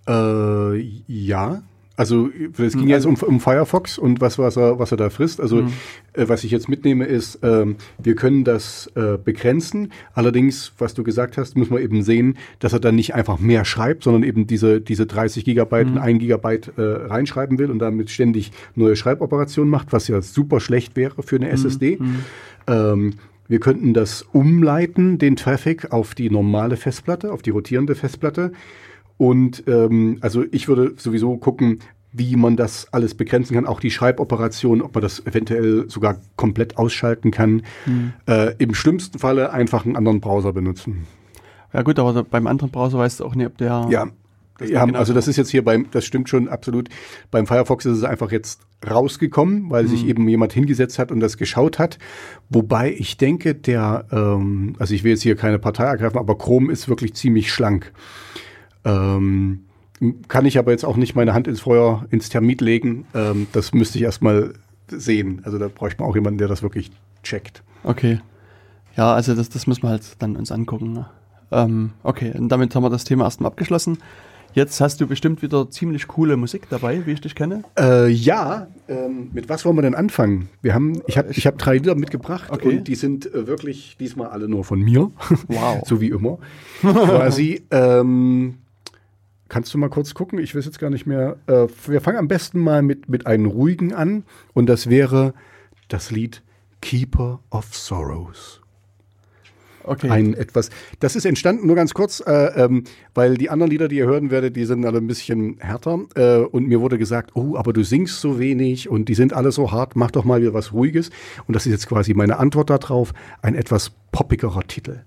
[0.08, 1.62] Äh, ja.
[2.00, 5.10] Also es ging also, jetzt um, um, Firefox und was, was, er, was er da
[5.10, 5.42] frisst.
[5.42, 5.74] Also mhm.
[6.14, 9.92] äh, was ich jetzt mitnehme ist, ähm, wir können das äh, begrenzen.
[10.14, 13.66] Allerdings, was du gesagt hast, muss man eben sehen, dass er dann nicht einfach mehr
[13.66, 15.94] schreibt, sondern eben diese, diese 30 Gigabyte mhm.
[15.96, 20.62] und 1 Gigabyte äh, reinschreiben will und damit ständig neue Schreiboperationen macht, was ja super
[20.62, 21.52] schlecht wäre für eine mhm.
[21.52, 21.98] SSD.
[22.00, 22.16] Mhm.
[22.68, 23.14] Ähm,
[23.50, 28.54] wir könnten das umleiten, den Traffic, auf die normale Festplatte, auf die rotierende Festplatte.
[29.20, 31.80] Und ähm, also ich würde sowieso gucken,
[32.14, 36.78] wie man das alles begrenzen kann, auch die Schreiboperation, ob man das eventuell sogar komplett
[36.78, 37.64] ausschalten kann.
[37.86, 38.14] Mhm.
[38.28, 41.06] Äh, Im schlimmsten Falle einfach einen anderen Browser benutzen.
[41.74, 43.88] Ja gut, aber beim anderen Browser weißt du auch nicht, ob der...
[43.90, 44.08] Ja,
[44.62, 46.88] ja, genau also das ist jetzt hier beim, das stimmt schon absolut.
[47.30, 49.88] Beim Firefox ist es einfach jetzt rausgekommen, weil mhm.
[49.90, 52.00] sich eben jemand hingesetzt hat und das geschaut hat.
[52.50, 56.72] Wobei ich denke, der, ähm, also ich will jetzt hier keine Partei ergreifen, aber Chrome
[56.72, 57.92] ist wirklich ziemlich schlank.
[58.86, 59.66] Ähm,
[60.28, 63.06] kann ich aber jetzt auch nicht meine Hand ins Feuer, ins Termit legen.
[63.14, 64.54] Ähm, das müsste ich erstmal
[64.88, 65.42] sehen.
[65.44, 66.92] Also da bräuchte man auch jemanden, der das wirklich
[67.24, 67.64] checkt.
[67.84, 68.20] Okay.
[68.96, 70.94] Ja, also das, das müssen wir halt dann uns angucken.
[70.94, 71.06] Ne?
[71.52, 73.98] Ähm, okay, und damit haben wir das Thema erstmal abgeschlossen.
[74.54, 77.64] Jetzt hast du bestimmt wieder ziemlich coole Musik dabei, wie ich dich kenne.
[77.78, 80.50] Äh, ja, ähm, mit was wollen wir denn anfangen?
[80.64, 82.80] Wir haben, ich habe ich hab drei Lieder mitgebracht okay.
[82.80, 85.12] und die sind äh, wirklich diesmal alle nur von mir.
[85.48, 85.82] Wow.
[85.86, 86.40] so wie immer.
[86.82, 87.62] Quasi.
[87.70, 88.56] Ähm,
[89.50, 90.40] kannst du mal kurz gucken?
[90.40, 91.38] Ich weiß jetzt gar nicht mehr.
[91.48, 95.34] Äh, wir fangen am besten mal mit, mit einem ruhigen an und das wäre
[95.90, 96.44] das Lied
[96.82, 98.62] Keeper of Sorrows.
[99.84, 100.10] Okay.
[100.10, 100.70] Ein etwas.
[101.00, 102.84] Das ist entstanden nur ganz kurz, äh, ähm,
[103.16, 106.00] weil die anderen Lieder, die ihr hören werdet, die sind alle ein bisschen härter.
[106.16, 109.52] Äh, und mir wurde gesagt, oh, aber du singst so wenig und die sind alle
[109.52, 111.10] so hart, mach doch mal wieder was Ruhiges.
[111.48, 113.14] Und das ist jetzt quasi meine Antwort darauf.
[113.42, 115.02] Ein etwas poppigerer Titel.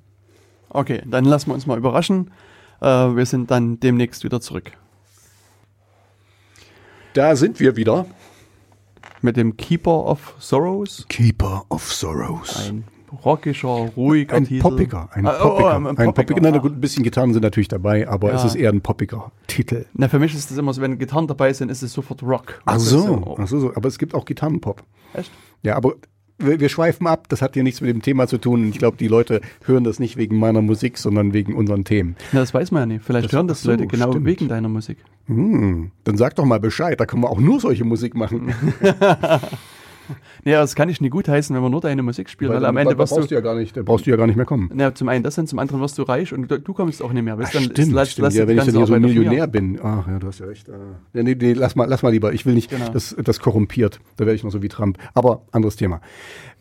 [0.71, 2.31] Okay, dann lassen wir uns mal überraschen.
[2.83, 4.73] Äh, wir sind dann demnächst wieder zurück.
[7.15, 8.07] Da sind wir wieder.
[9.21, 11.07] Mit dem Keeper of Sorrows.
[11.09, 12.57] Keeper of Sorrows.
[12.57, 12.85] Ein
[13.25, 14.63] rockischer, ruhiger ein Titel.
[14.63, 16.13] Poppiger, ein ah, poppiger, oh, ein, ein poppiger.
[16.13, 16.41] poppiger.
[16.41, 18.37] Nein, gut, ein bisschen Gitarren sind natürlich dabei, aber ja.
[18.37, 19.85] es ist eher ein poppiger Titel.
[19.93, 22.61] Na, für mich ist es immer so, wenn Gitarren dabei sind, ist es sofort Rock.
[22.65, 24.83] Ach so, ach so, so, aber es gibt auch Gitarrenpop.
[25.15, 25.31] Echt?
[25.63, 25.95] Ja, aber
[26.45, 28.69] wir, wir, schweifen ab, das hat hier nichts mit dem Thema zu tun.
[28.69, 32.17] Ich glaube, die Leute hören das nicht wegen meiner Musik, sondern wegen unseren Themen.
[32.33, 33.05] Ja, das weiß man ja nicht.
[33.05, 34.27] Vielleicht das hören das so, Leute genau stimmt.
[34.27, 34.99] wegen deiner Musik.
[35.27, 38.55] Hm, dann sag doch mal Bescheid, da können wir auch nur solche Musik machen.
[40.45, 42.67] Ja, das kann ich nie gut heißen, wenn man nur deine Musik spielt, weil, weil
[42.67, 44.71] am Ende wirst du, du ja gar nicht, brauchst du ja gar nicht mehr kommen.
[44.77, 47.23] Ja, zum einen das und zum anderen wirst du reich und du, kommst auch nicht
[47.23, 47.39] mehr.
[47.39, 48.25] Weißt, Ach, dann stimmt, lass, stimmt.
[48.25, 49.79] Lass ja, wenn ich dann hier so ein Millionär bin.
[49.83, 50.69] Ach ja, du hast ja recht.
[50.69, 52.33] Ja, nee, nee, lass mal, lass mal lieber.
[52.33, 52.89] Ich will nicht, genau.
[52.89, 54.01] das, das korrumpiert.
[54.17, 54.99] Da werde ich noch so wie Trump.
[55.15, 56.01] Aber anderes Thema.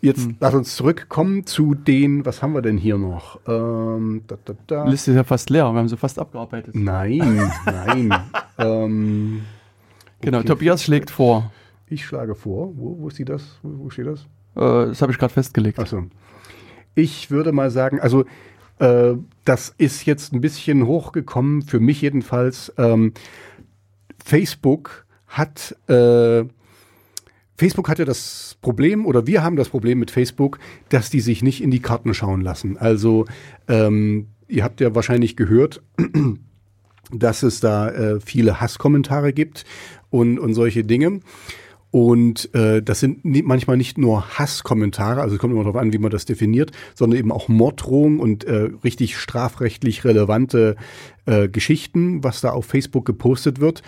[0.01, 0.37] Jetzt hm.
[0.39, 3.39] lass uns zurückkommen zu den, was haben wir denn hier noch?
[3.47, 4.85] Ähm, da, da, da.
[4.85, 6.73] Die Liste ist ja fast leer, wir haben sie fast abgearbeitet.
[6.75, 8.11] Nein, nein.
[8.57, 9.41] ähm,
[10.21, 10.47] genau, okay.
[10.47, 11.51] Tobias schlägt vor.
[11.91, 12.71] Ich schlage vor.
[12.77, 13.59] Wo, wo ist das?
[13.61, 14.21] Wo, wo steht das?
[14.55, 15.77] Äh, das habe ich gerade festgelegt.
[15.77, 16.05] Achso.
[16.95, 18.23] Ich würde mal sagen, also
[18.79, 22.71] äh, das ist jetzt ein bisschen hochgekommen, für mich jedenfalls.
[22.77, 23.13] Ähm,
[24.23, 26.45] Facebook hat äh,
[27.57, 31.61] Facebook hatte das Problem, oder wir haben das Problem mit Facebook, dass die sich nicht
[31.61, 32.77] in die Karten schauen lassen.
[32.77, 33.25] Also
[33.67, 35.81] ähm, ihr habt ja wahrscheinlich gehört,
[37.11, 39.65] dass es da äh, viele Hasskommentare gibt
[40.09, 41.19] und, und solche Dinge.
[41.91, 45.91] Und äh, das sind nie, manchmal nicht nur Hasskommentare, also es kommt immer darauf an,
[45.91, 50.77] wie man das definiert, sondern eben auch Morddrohungen und äh, richtig strafrechtlich relevante
[51.25, 53.83] äh, Geschichten, was da auf Facebook gepostet wird.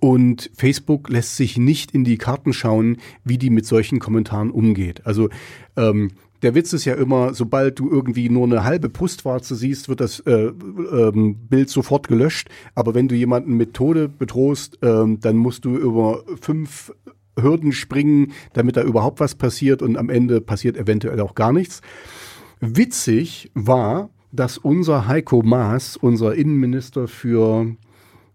[0.00, 5.06] Und Facebook lässt sich nicht in die Karten schauen, wie die mit solchen Kommentaren umgeht.
[5.06, 5.28] Also
[5.76, 6.10] ähm,
[6.42, 10.20] der Witz ist ja immer, sobald du irgendwie nur eine halbe Brustwarze siehst, wird das
[10.20, 10.52] äh,
[10.92, 12.48] ähm, Bild sofort gelöscht.
[12.76, 16.92] Aber wenn du jemanden mit Tode bedrohst, ähm, dann musst du über fünf
[17.42, 21.80] Hürden springen, damit da überhaupt was passiert und am Ende passiert eventuell auch gar nichts.
[22.60, 27.76] Witzig war, dass unser Heiko Maas, unser Innenminister für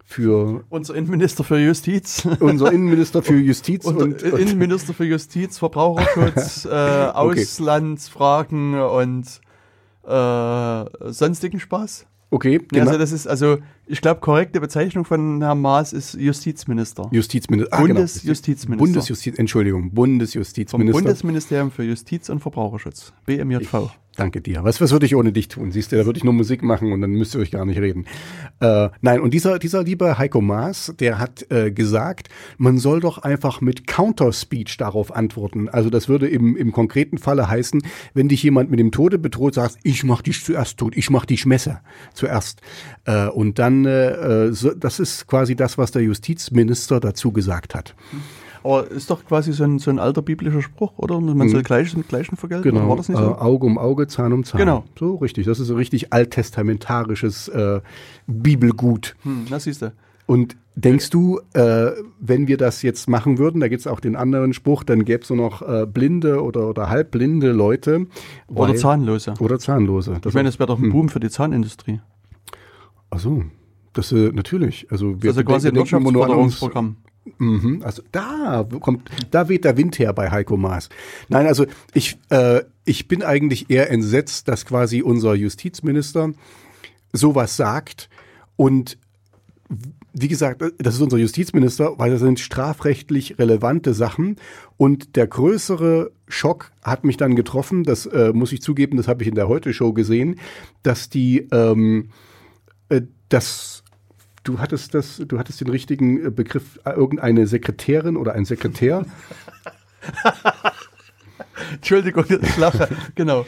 [0.06, 6.66] für unser Innenminister für Justiz, unser Innenminister für Justiz und, und, Innenminister für Justiz, Verbraucherschutz,
[6.66, 9.26] äh, Auslandsfragen und
[10.06, 12.06] äh, sonstigen Spaß.
[12.30, 12.88] Okay, genau.
[12.88, 17.10] Also das ist also ich glaube, korrekte Bezeichnung von Herrn Maas ist Justizminister.
[17.12, 17.74] Justizminister.
[17.74, 17.96] Ah, genau.
[17.96, 18.86] Bundesjustizminister.
[18.86, 20.94] Bundesjustiz, Entschuldigung, Bundesjustizminister.
[20.94, 23.74] Vom Bundesministerium für Justiz und Verbraucherschutz, BMJV.
[23.74, 24.64] Ich danke dir.
[24.64, 25.72] Was, was würde ich ohne dich tun?
[25.72, 27.80] Siehst du, da würde ich nur Musik machen und dann müsst ihr euch gar nicht
[27.80, 28.06] reden.
[28.60, 33.18] Äh, nein, und dieser, dieser liebe Heiko Maas, der hat äh, gesagt, man soll doch
[33.18, 35.68] einfach mit Counter-Speech darauf antworten.
[35.68, 37.82] Also das würde im, im konkreten Falle heißen,
[38.14, 41.26] wenn dich jemand mit dem Tode bedroht, sagst, ich mach dich zuerst tot, ich mach
[41.26, 41.82] dich Messer
[42.14, 42.62] zuerst.
[43.06, 47.74] Äh, und dann dann, äh, so, das ist quasi das, was der Justizminister dazu gesagt
[47.76, 47.96] hat.
[48.64, 51.20] Aber ist doch quasi so ein, so ein alter biblischer Spruch, oder?
[51.20, 51.64] Man soll mhm.
[51.64, 52.70] Gleiches mit Gleichen vergelten.
[52.70, 52.88] Genau.
[52.88, 53.32] War das nicht so?
[53.32, 54.60] Äh, Auge um Auge, Zahn um Zahn.
[54.60, 54.86] Genau.
[54.98, 55.46] So richtig.
[55.46, 57.82] Das ist so richtig alttestamentarisches äh,
[58.28, 59.16] Bibelgut.
[59.24, 59.92] Hm, das siehst du.
[60.26, 64.16] Und denkst du, äh, wenn wir das jetzt machen würden, da gibt es auch den
[64.16, 68.08] anderen Spruch, dann gäbe es so noch äh, blinde oder, oder halbblinde Leute.
[68.48, 69.34] Oder weil, Zahnlose.
[69.40, 70.20] Oder Zahnlose.
[70.22, 70.92] Das ich meine, das wäre doch ein hm.
[70.92, 72.00] Boom für die Zahnindustrie.
[73.10, 73.44] Ach so.
[73.94, 74.88] Das äh, natürlich.
[74.90, 76.98] Also wir also quasi ein Wirtschaftsförderungsprogramm.
[77.38, 80.90] Mhm, also da kommt, da weht der Wind her bei Heiko Maas.
[81.30, 86.34] Nein, also ich, äh, ich bin eigentlich eher entsetzt, dass quasi unser Justizminister
[87.14, 88.10] sowas sagt
[88.58, 88.98] und
[90.14, 94.36] wie gesagt, das ist unser Justizminister, weil das sind strafrechtlich relevante Sachen.
[94.78, 99.24] Und der größere Schock hat mich dann getroffen, das äh, muss ich zugeben, das habe
[99.24, 100.40] ich in der Heute-Show gesehen,
[100.84, 102.10] dass die, ähm,
[102.90, 103.83] äh, das,
[104.44, 109.06] du hattest das, du hattest den richtigen äh, Begriff, äh, irgendeine Sekretärin oder ein Sekretär.
[111.72, 112.90] Entschuldigung, ich lache.
[113.16, 113.46] genau.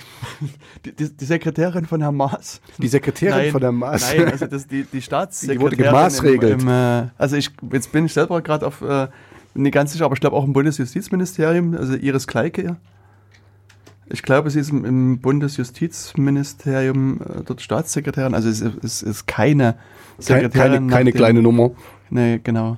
[0.86, 2.62] Die, die, Sekretärin von Herrn Maas.
[2.78, 4.14] Die Sekretärin nein, von Herrn Maas.
[4.14, 5.60] Nein, also das, die, die Staatssekretärin.
[5.60, 6.62] Die wurde gemaßregelt.
[6.62, 9.08] Im, im, äh, also ich, jetzt bin ich selber gerade auf, äh,
[9.54, 12.78] nicht ganz sicher, aber ich glaube auch im Bundesjustizministerium, also Iris Kleike.
[14.08, 18.36] Ich glaube, sie ist im, Bundesjustizministerium äh, dort Staatssekretärin.
[18.36, 19.78] Also es, es ist keine
[20.20, 20.52] Sekretärin.
[20.52, 21.72] Keine, keine dem, kleine Nummer.
[22.10, 22.78] Nee, genau.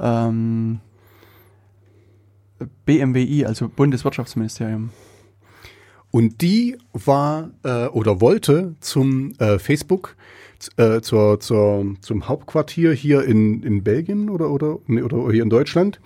[0.00, 0.80] Ähm,
[2.86, 4.90] BMWI, also Bundeswirtschaftsministerium.
[6.10, 10.16] Und die war äh, oder wollte zum äh, Facebook,
[10.76, 15.50] äh, zur, zur, zum Hauptquartier hier in, in Belgien oder, oder, nee, oder hier in
[15.50, 16.00] Deutschland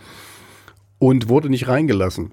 [0.98, 2.32] und wurde nicht reingelassen.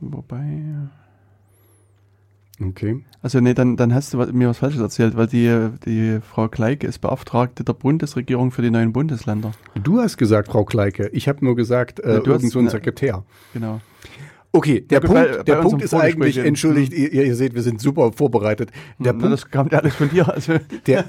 [0.00, 0.62] Wobei.
[2.62, 3.04] Okay.
[3.22, 6.86] Also nee, dann, dann hast du mir was Falsches erzählt, weil die, die Frau Kleike
[6.86, 9.52] ist Beauftragte der Bundesregierung für die neuen Bundesländer.
[9.82, 11.08] Du hast gesagt, Frau Kleike.
[11.12, 13.24] Ich habe nur gesagt, äh, ja, irgend so ein Sekretär.
[13.54, 13.80] Genau.
[14.52, 17.62] Okay, der ja, Punkt, bei, der bei Punkt ist eigentlich, entschuldigt, ihr, ihr, seht, wir
[17.62, 18.70] sind super vorbereitet.
[18.98, 20.28] Der Na, Punkt, das kam ja alles von dir.
[20.28, 20.54] Also.
[20.86, 21.04] Der,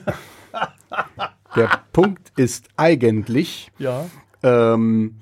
[1.55, 4.05] der Punkt ist eigentlich, ja.
[4.43, 5.20] ähm,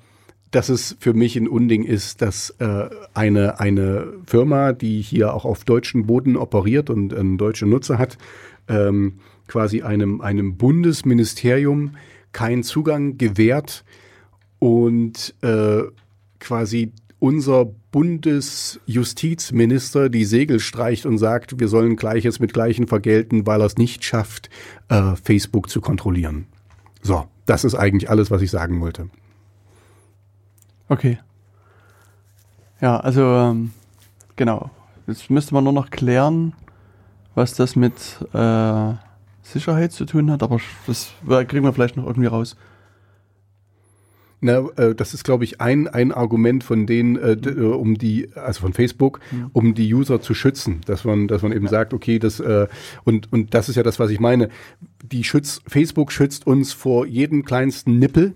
[0.50, 5.44] dass es für mich ein Unding ist, dass äh, eine, eine Firma, die hier auch
[5.44, 8.18] auf deutschen Boden operiert und einen deutschen Nutzer hat,
[8.68, 11.92] ähm, quasi einem, einem Bundesministerium
[12.32, 13.84] keinen Zugang gewährt
[14.58, 15.82] und äh,
[16.38, 23.60] quasi unser Bundesjustizminister die Segel streicht und sagt, wir sollen Gleiches mit Gleichen vergelten, weil
[23.60, 24.48] er es nicht schafft,
[24.88, 26.46] äh, Facebook zu kontrollieren.
[27.02, 29.10] So, das ist eigentlich alles, was ich sagen wollte.
[30.90, 31.18] Okay.
[32.80, 33.70] Ja, also ähm,
[34.34, 34.70] genau.
[35.06, 36.52] Jetzt müsste man nur noch klären,
[37.34, 37.94] was das mit
[38.32, 38.92] äh,
[39.42, 41.12] Sicherheit zu tun hat, aber das
[41.48, 42.56] kriegen wir vielleicht noch irgendwie raus.
[44.40, 48.30] Na, äh, das ist, glaube ich, ein, ein Argument von denen, äh, äh, um die,
[48.34, 49.50] also von Facebook, mhm.
[49.52, 51.70] um die User zu schützen, dass man, dass man eben ja.
[51.70, 52.66] sagt, okay, das äh,
[53.04, 54.48] und und das ist ja das, was ich meine.
[55.04, 58.34] Die schützt, Facebook schützt uns vor jedem kleinsten Nippel,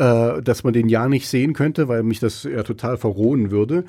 [0.00, 3.84] äh, dass man den ja nicht sehen könnte, weil mich das ja total verrohen würde.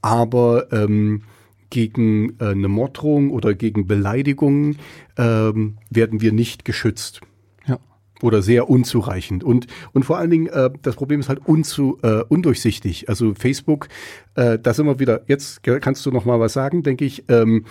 [0.00, 1.22] Aber ähm,
[1.70, 4.78] gegen äh, eine Morddrohung oder gegen Beleidigungen
[5.18, 7.20] ähm, werden wir nicht geschützt.
[7.66, 7.80] Ja.
[8.22, 9.42] Oder sehr unzureichend.
[9.42, 13.08] Und, und vor allen Dingen, äh, das Problem ist halt unzu, äh, undurchsichtig.
[13.08, 13.88] Also Facebook,
[14.36, 17.24] äh, da sind wir wieder, jetzt kannst du noch mal was sagen, denke ich.
[17.28, 17.64] Ähm,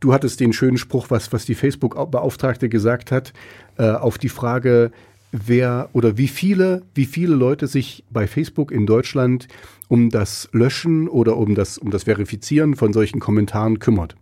[0.00, 3.32] du hattest den schönen Spruch, was, was die Facebook-Beauftragte gesagt hat,
[3.78, 4.90] äh, auf die Frage,
[5.32, 9.48] wer oder wie viele, wie viele Leute sich bei Facebook in Deutschland
[9.88, 14.14] um das Löschen oder um das, um das Verifizieren von solchen Kommentaren kümmert,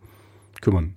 [0.61, 0.95] kümmern.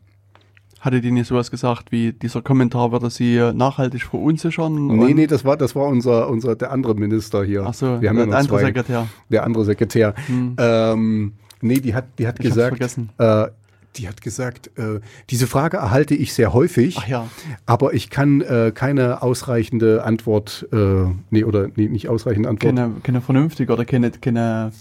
[0.80, 4.88] Hatte die nicht sowas gesagt wie, dieser Kommentar würde sie nachhaltig verunsichern?
[4.88, 7.64] Nee, nee, das war, das war unser, unser, der andere Minister hier.
[7.66, 9.08] Ach so, Wir haben der ja andere zwei, Sekretär.
[9.30, 10.14] Der andere Sekretär.
[10.28, 10.56] Hm.
[10.58, 12.82] Ähm, nee, die hat, die hat ich gesagt,
[13.18, 13.48] äh,
[13.96, 17.28] die hat gesagt, äh, diese Frage erhalte ich sehr häufig, ja.
[17.66, 22.76] aber ich kann äh, keine ausreichende Antwort, äh, nee, oder nee, nicht ausreichende Antwort.
[22.76, 24.72] Keine, keine vernünftige oder keine, keine,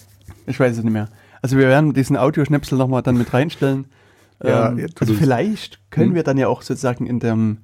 [0.47, 1.09] ich weiß es nicht mehr.
[1.43, 3.87] Also wir werden diesen Audioschnipsel nochmal dann mit reinstellen.
[4.45, 6.15] Ja, ähm, also vielleicht können hm.
[6.17, 7.59] wir dann ja auch sozusagen in dem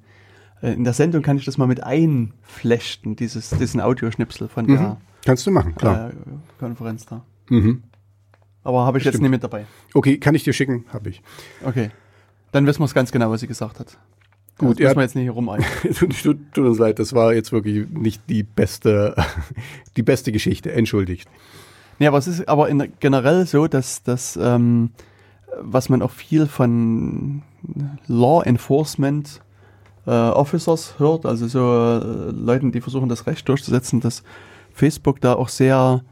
[0.61, 4.77] äh, in der Sendung kann ich das mal mit einflechten, dieses, diesen Audioschnipsel von mhm.
[4.77, 6.09] der Kannst du machen, klar.
[6.09, 6.13] Äh,
[6.59, 7.23] Konferenz da.
[7.49, 7.83] Mhm.
[8.69, 9.15] Aber habe ich Stimmt.
[9.15, 9.65] jetzt nicht mit dabei.
[9.95, 10.85] Okay, kann ich dir schicken?
[10.93, 11.23] Habe ich.
[11.65, 11.89] Okay.
[12.51, 13.97] Dann wissen wir es ganz genau, was sie gesagt hat.
[14.59, 15.65] Gut, das müssen wir jetzt nicht hier rumeilen.
[15.97, 19.15] tut, tut, tut uns leid, das war jetzt wirklich nicht die beste,
[19.97, 20.71] die beste Geschichte.
[20.71, 21.27] Entschuldigt.
[21.97, 24.91] Nee, aber es ist aber in, generell so, dass das, ähm,
[25.59, 27.41] was man auch viel von
[28.05, 29.41] Law Enforcement
[30.05, 34.21] äh, Officers hört, also so äh, Leuten, die versuchen, das Recht durchzusetzen, dass
[34.71, 36.03] Facebook da auch sehr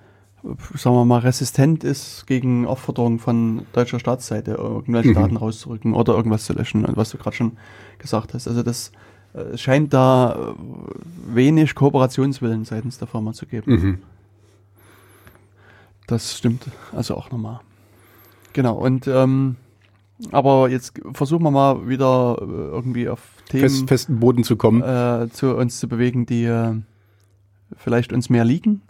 [0.75, 5.15] sagen wir mal, resistent ist gegen Aufforderungen von deutscher Staatsseite, irgendwelche mhm.
[5.15, 7.57] Daten rauszurücken oder irgendwas zu löschen, was du gerade schon
[7.99, 8.47] gesagt hast.
[8.47, 8.91] Also das
[9.33, 13.71] äh, scheint da äh, wenig Kooperationswillen seitens der Firma zu geben.
[13.71, 13.97] Mhm.
[16.07, 17.59] Das stimmt also auch nochmal.
[18.53, 19.57] Genau, und ähm,
[20.31, 24.81] aber jetzt versuchen wir mal wieder äh, irgendwie auf Themen Fest, festen Boden zu kommen.
[24.81, 26.73] Äh, zu uns zu bewegen, die äh,
[27.75, 28.81] vielleicht uns mehr liegen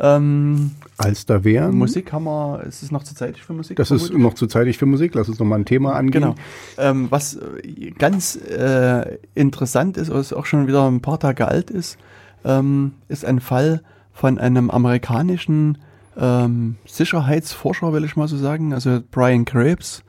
[0.00, 1.72] Ähm, Als da wäre.
[1.72, 3.76] Musik haben wir, ist es noch zu zeitig für Musik?
[3.76, 4.12] Das vermutlich?
[4.12, 5.14] ist noch zu zeitig für Musik.
[5.14, 6.22] Lass uns noch mal ein Thema angehen.
[6.22, 6.34] Genau.
[6.78, 11.70] Ähm, was äh, ganz äh, interessant ist, was auch schon wieder ein paar Tage alt
[11.70, 11.98] ist,
[12.44, 15.78] ähm, ist ein Fall von einem amerikanischen
[16.16, 18.72] ähm, Sicherheitsforscher, will ich mal so sagen.
[18.72, 20.02] Also Brian Krebs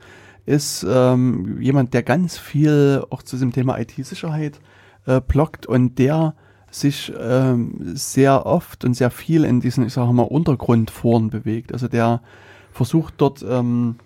[0.44, 4.60] ist ähm, jemand, der ganz viel auch zu diesem Thema IT-Sicherheit
[5.06, 6.34] äh, blockt und der
[6.80, 11.72] sich ähm, sehr oft und sehr viel in diesen, ich sage mal, Untergrundforen bewegt.
[11.72, 12.20] Also der
[12.72, 13.96] versucht dort ähm,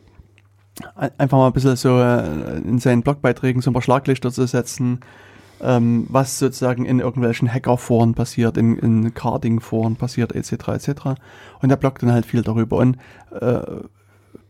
[1.18, 5.00] einfach mal ein bisschen so äh, in seinen Blogbeiträgen so ein paar Schlaglichter zu setzen,
[5.60, 10.52] ähm, was sozusagen in irgendwelchen Hackerforen passiert, in, in Carding-Foren passiert, etc.
[10.68, 10.90] etc.
[11.60, 12.96] Und er bloggt dann halt viel darüber und
[13.38, 13.60] äh,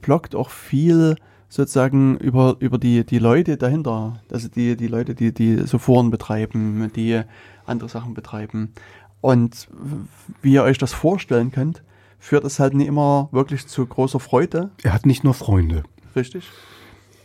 [0.00, 1.16] bloggt auch viel
[1.48, 6.10] sozusagen über, über die, die Leute dahinter, also die, die Leute, die, die so Foren
[6.10, 7.22] betreiben, die
[7.70, 8.72] andere Sachen betreiben.
[9.20, 9.68] Und
[10.42, 11.82] wie ihr euch das vorstellen könnt,
[12.18, 14.70] führt es halt nicht immer wirklich zu großer Freude.
[14.82, 15.82] Er hat nicht nur Freunde.
[16.14, 16.48] Richtig.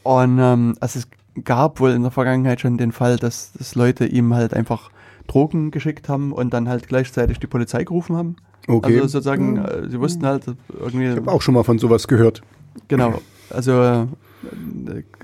[0.03, 1.07] Und ähm, also es
[1.43, 4.89] gab wohl in der Vergangenheit schon den Fall, dass, dass Leute ihm halt einfach
[5.27, 8.35] Drogen geschickt haben und dann halt gleichzeitig die Polizei gerufen haben.
[8.67, 8.95] Okay.
[8.95, 10.45] Also sozusagen, äh, sie wussten halt
[10.79, 11.09] irgendwie.
[11.09, 12.41] Ich habe auch schon mal von sowas gehört.
[12.87, 13.21] Genau.
[13.49, 14.07] Also äh,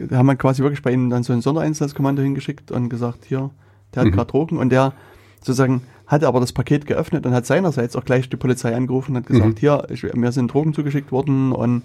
[0.09, 3.51] da haben wir quasi wirklich bei ihnen dann so ein Sondereinsatzkommando hingeschickt und gesagt, hier,
[3.93, 4.13] der hat mhm.
[4.13, 4.93] gerade Drogen und der
[5.41, 9.17] sozusagen hatte aber das Paket geöffnet und hat seinerseits auch gleich die Polizei angerufen und
[9.17, 9.57] hat gesagt, mhm.
[9.57, 11.83] hier, ich, mir sind Drogen zugeschickt worden und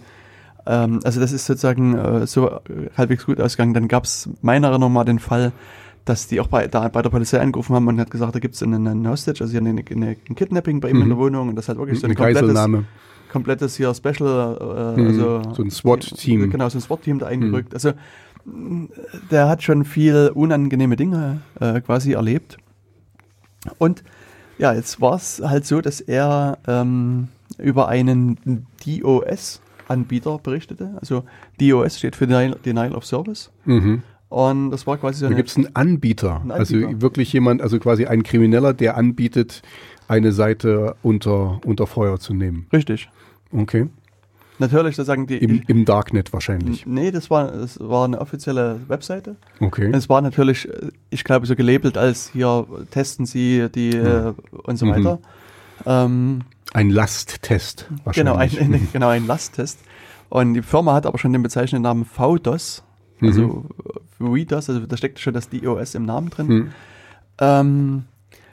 [0.66, 2.60] ähm, also das ist sozusagen äh, so
[2.96, 3.72] halbwegs gut ausgegangen.
[3.72, 5.52] Dann gab es meiner Erinnerung mal den Fall,
[6.04, 8.56] dass die auch bei, da, bei der Polizei angerufen haben und hat gesagt, da gibt
[8.56, 11.02] es einen, einen Hostage, also eine, eine, ein Kidnapping bei ihm mhm.
[11.02, 12.68] in der Wohnung und das hat wirklich so ein komplettes,
[13.30, 15.06] komplettes hier Special, äh, mhm.
[15.06, 16.50] also so ein SWAT-Team.
[16.50, 17.70] Genau, so ein SWAT-Team da eingerückt.
[17.70, 17.74] Mhm.
[17.74, 17.92] Also
[19.30, 22.58] der hat schon viel unangenehme Dinge äh, quasi erlebt.
[23.78, 24.02] Und
[24.58, 30.96] ja, jetzt war es halt so, dass er ähm, über einen DOS-Anbieter berichtete.
[31.00, 31.24] Also
[31.60, 33.50] DOS steht für Denial, Denial of Service.
[33.64, 34.02] Mhm.
[34.28, 35.34] Und das war quasi so eine.
[35.34, 36.88] Da gibt es einen Anbieter, einen also Anbieter.
[36.88, 39.62] Also wirklich jemand, also quasi ein Krimineller, der anbietet,
[40.08, 42.66] eine Seite unter, unter Feuer zu nehmen.
[42.72, 43.08] Richtig.
[43.52, 43.86] Okay.
[44.58, 45.36] Natürlich sozusagen die.
[45.38, 46.86] Im, Im, Darknet wahrscheinlich.
[46.86, 49.36] Nee, das war, das war eine offizielle Webseite.
[49.60, 49.90] Okay.
[49.92, 50.68] Es war natürlich,
[51.10, 54.30] ich glaube, so gelabelt als hier testen Sie die ja.
[54.30, 55.16] äh, und so weiter.
[55.16, 55.84] Mhm.
[55.84, 56.40] Ähm,
[56.72, 58.58] ein Lasttest wahrscheinlich.
[58.58, 59.78] Genau, ein, genau, ein Lasttest.
[60.28, 62.82] Und die Firma hat aber schon den bezeichneten Namen VDOS,
[63.20, 63.64] also
[64.18, 64.44] mhm.
[64.44, 66.46] VDOS, also da steckt schon das DOS im Namen drin.
[66.46, 66.72] Mhm.
[67.38, 68.04] Ähm,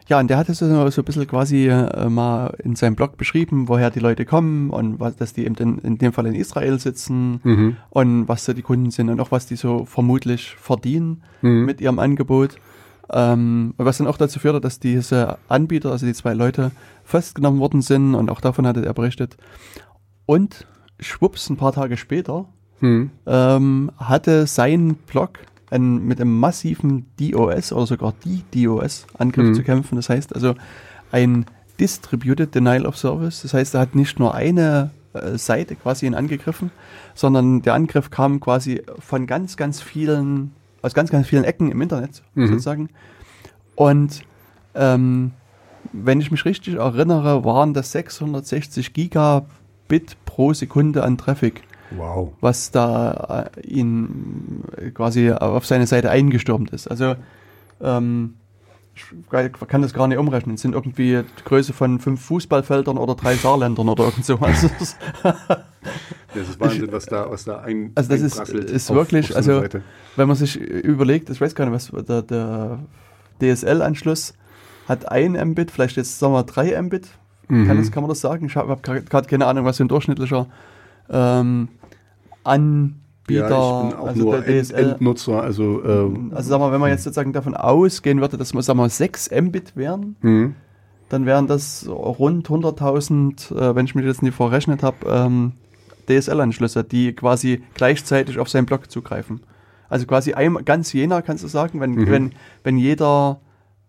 [0.07, 3.17] ja, und der hat es so, so ein bisschen quasi äh, mal in seinem Blog
[3.17, 6.35] beschrieben, woher die Leute kommen und was, dass die eben in, in dem Fall in
[6.35, 7.77] Israel sitzen mhm.
[7.89, 11.65] und was so die Kunden sind und auch was die so vermutlich verdienen mhm.
[11.65, 12.57] mit ihrem Angebot.
[13.11, 16.71] Ähm, was dann auch dazu führte, dass diese Anbieter, also die zwei Leute,
[17.03, 19.37] festgenommen worden sind und auch davon hatte er berichtet.
[20.25, 20.65] Und
[20.99, 22.45] schwupps, ein paar Tage später
[22.79, 23.11] mhm.
[23.25, 25.39] ähm, hatte sein Blog
[25.73, 29.53] ein, mit einem massiven DOS oder sogar die DOS-Angriff mhm.
[29.55, 29.95] zu kämpfen.
[29.95, 30.55] Das heißt also
[31.12, 31.45] ein
[31.79, 33.41] Distributed Denial of Service.
[33.41, 36.71] Das heißt, er hat nicht nur eine äh, Seite quasi ihn angegriffen,
[37.15, 41.81] sondern der Angriff kam quasi von ganz, ganz vielen, aus ganz, ganz vielen Ecken im
[41.81, 42.47] Internet mhm.
[42.47, 42.89] sozusagen.
[43.75, 44.21] Und
[44.75, 45.31] ähm,
[45.91, 51.63] wenn ich mich richtig erinnere, waren das 660 Gigabit pro Sekunde an Traffic.
[51.97, 52.34] Wow.
[52.41, 56.88] Was da äh, ihn quasi auf seine Seite eingestürmt ist.
[56.88, 57.15] Also
[57.82, 58.36] ähm,
[58.95, 59.03] ich
[59.67, 60.56] kann das gar nicht umrechnen.
[60.56, 64.69] Es sind irgendwie die Größe von fünf Fußballfeldern oder drei Saarländern oder irgend sowas.
[65.23, 69.38] das ist Wahnsinn, was da, was da ein Also das ist, ist auf, wirklich, auf
[69.38, 69.82] also Seite.
[70.15, 72.79] wenn man sich überlegt, ich weiß gar nicht, was der, der
[73.41, 74.36] DSL-Anschluss
[74.88, 77.08] hat ein Mbit, vielleicht jetzt sagen wir drei Mbit.
[77.47, 77.67] Mhm.
[77.67, 78.45] Kann, das, kann man das sagen?
[78.45, 80.47] Ich habe gerade keine Ahnung, was so ein durchschnittlicher
[81.10, 81.69] ähm,
[82.43, 83.49] Anbieter.
[83.49, 85.41] Ja, ich bin auch also nur End Endnutzer.
[85.41, 88.79] Also, äh, also sag mal, wenn man jetzt sozusagen davon ausgehen würde, dass wir, sagen
[88.79, 90.56] wir 6 Mbit wären, mhm.
[91.10, 95.54] dann wären das rund 100.000, äh, wenn ich mich jetzt nicht verrechnet habe, ähm,
[96.10, 99.41] DSL-Anschlüsse, die quasi gleichzeitig auf seinen Block zugreifen.
[99.89, 102.10] Also quasi ein, ganz Jena, kannst du sagen, wenn, mhm.
[102.10, 102.31] wenn,
[102.63, 103.39] wenn jeder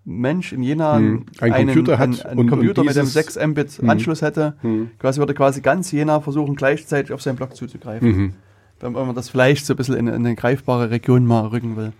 [0.05, 1.25] Mensch in Jena hm.
[1.41, 3.89] einen, einen Computer, einen, einen Computer mit einem 6 Mbit hm.
[3.91, 4.91] Anschluss hätte, hm.
[4.99, 8.35] quasi würde quasi ganz Jena versuchen, gleichzeitig auf seinen Block zuzugreifen.
[8.85, 11.93] Wenn man das vielleicht so ein bisschen in, in, eine greifbare Region mal rücken will.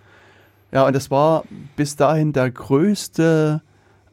[0.71, 1.43] Ja, und das war
[1.75, 3.61] bis dahin der größte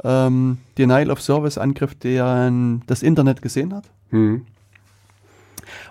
[0.05, 3.85] ähm, Denial of Service Angriff, den das Internet gesehen hat.
[4.11, 4.47] Mhm.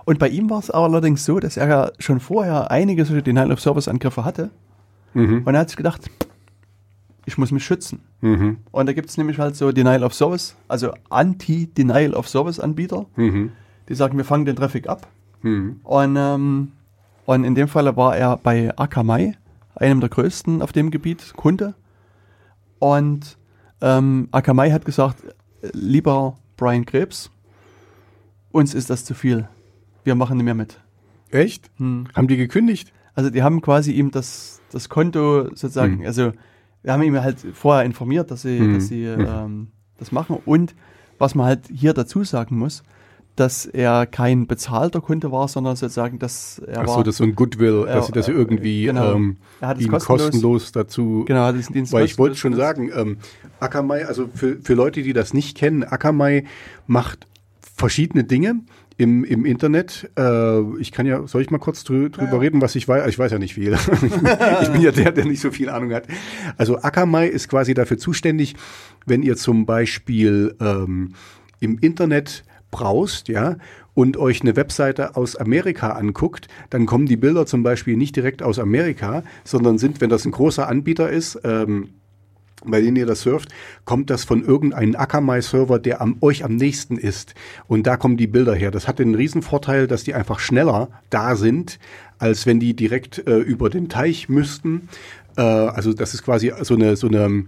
[0.05, 3.51] Und bei ihm war es allerdings so, dass er ja schon vorher einige solche Denial
[3.51, 4.49] of Service Angriffe hatte.
[5.13, 5.43] Mhm.
[5.45, 6.09] Und er hat sich gedacht,
[7.25, 7.99] ich muss mich schützen.
[8.21, 8.57] Mhm.
[8.71, 13.05] Und da gibt es nämlich halt so Denial of Service, also Anti-Denial of Service Anbieter,
[13.15, 13.51] mhm.
[13.89, 15.07] die sagen, wir fangen den Traffic ab.
[15.41, 15.79] Mhm.
[15.83, 16.71] Und, ähm,
[17.25, 19.37] und in dem Fall war er bei Akamai,
[19.75, 21.75] einem der größten auf dem Gebiet, Kunde.
[22.79, 23.37] Und
[23.81, 25.17] ähm, Akamai hat gesagt,
[25.73, 27.31] lieber Brian Krebs,
[28.51, 29.47] uns ist das zu viel.
[30.03, 30.79] Wir machen nicht mehr mit.
[31.29, 31.69] Echt?
[31.77, 32.07] Hm.
[32.15, 32.91] Haben die gekündigt?
[33.13, 36.05] Also die haben quasi ihm das, das Konto sozusagen, hm.
[36.05, 36.31] also
[36.83, 38.73] wir haben ihn halt vorher informiert, dass sie, hm.
[38.73, 39.25] dass sie hm.
[39.27, 39.67] ähm,
[39.97, 40.37] das machen.
[40.45, 40.75] Und
[41.17, 42.83] was man halt hier dazu sagen muss,
[43.35, 47.17] dass er kein bezahlter Kunde war, sondern sozusagen, dass er Ach so, war, das ist
[47.17, 51.23] so ein Goodwill, dass sie das irgendwie genau, ähm, ihn kostenlos, kostenlos, dazu.
[51.27, 53.17] Genau, diesen Dienst weil ich wollte schon sagen, ähm,
[53.59, 56.45] Akamai, also für, für Leute, die das nicht kennen, Akamai
[56.87, 57.27] macht
[57.75, 58.61] verschiedene Dinge
[58.97, 60.11] im, im Internet.
[60.17, 62.37] Äh, ich kann ja, soll ich mal kurz drü drüber ja.
[62.37, 63.07] reden, was ich weiß?
[63.07, 63.73] Ich weiß ja nicht viel.
[64.61, 66.05] ich bin ja der, der nicht so viel Ahnung hat.
[66.57, 68.55] Also Akamai ist quasi dafür zuständig,
[69.05, 71.13] wenn ihr zum Beispiel ähm,
[71.59, 73.57] im Internet braust, ja,
[73.93, 78.41] und euch eine Webseite aus Amerika anguckt, dann kommen die Bilder zum Beispiel nicht direkt
[78.41, 81.89] aus Amerika, sondern sind, wenn das ein großer Anbieter ist, ähm,
[82.63, 83.49] bei denen ihr das surft,
[83.85, 87.33] kommt das von irgendeinem Akamai-Server, der am, euch am nächsten ist.
[87.67, 88.71] Und da kommen die Bilder her.
[88.71, 91.79] Das hat den Riesenvorteil, dass die einfach schneller da sind,
[92.19, 94.89] als wenn die direkt äh, über den Teich müssten.
[95.37, 97.45] Äh, also das ist quasi so eine, so eine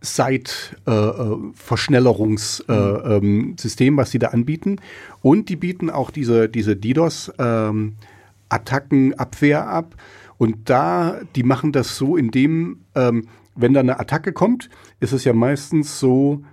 [0.00, 3.56] Site-Verschnellerungssystem, äh, äh, mhm.
[3.80, 4.80] ähm, was die da anbieten.
[5.22, 9.96] Und die bieten auch diese, diese DDoS-Attackenabwehr ähm, ab.
[10.38, 13.26] Und da, die machen das so, indem ähm,
[13.56, 14.70] wenn da eine Attacke kommt,
[15.00, 16.44] ist es ja meistens so,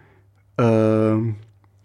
[0.57, 1.15] äh,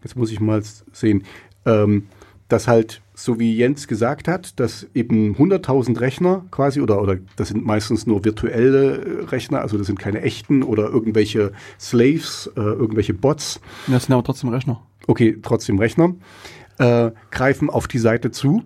[0.02, 1.24] jetzt muss ich mal sehen,
[1.66, 2.06] ähm,
[2.48, 7.48] dass halt, so wie Jens gesagt hat, dass eben 100.000 Rechner quasi, oder, oder das
[7.48, 13.12] sind meistens nur virtuelle Rechner, also das sind keine echten oder irgendwelche Slaves, äh, irgendwelche
[13.12, 13.60] Bots.
[13.86, 14.82] Das sind aber trotzdem Rechner.
[15.06, 16.14] Okay, trotzdem Rechner.
[16.78, 18.62] Äh, greifen auf die Seite zu.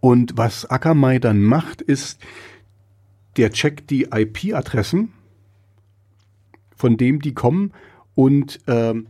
[0.00, 2.20] Und was Akamai dann macht, ist,
[3.36, 5.12] der checkt die IP-Adressen
[6.76, 7.72] von dem die kommen
[8.14, 9.06] und ähm,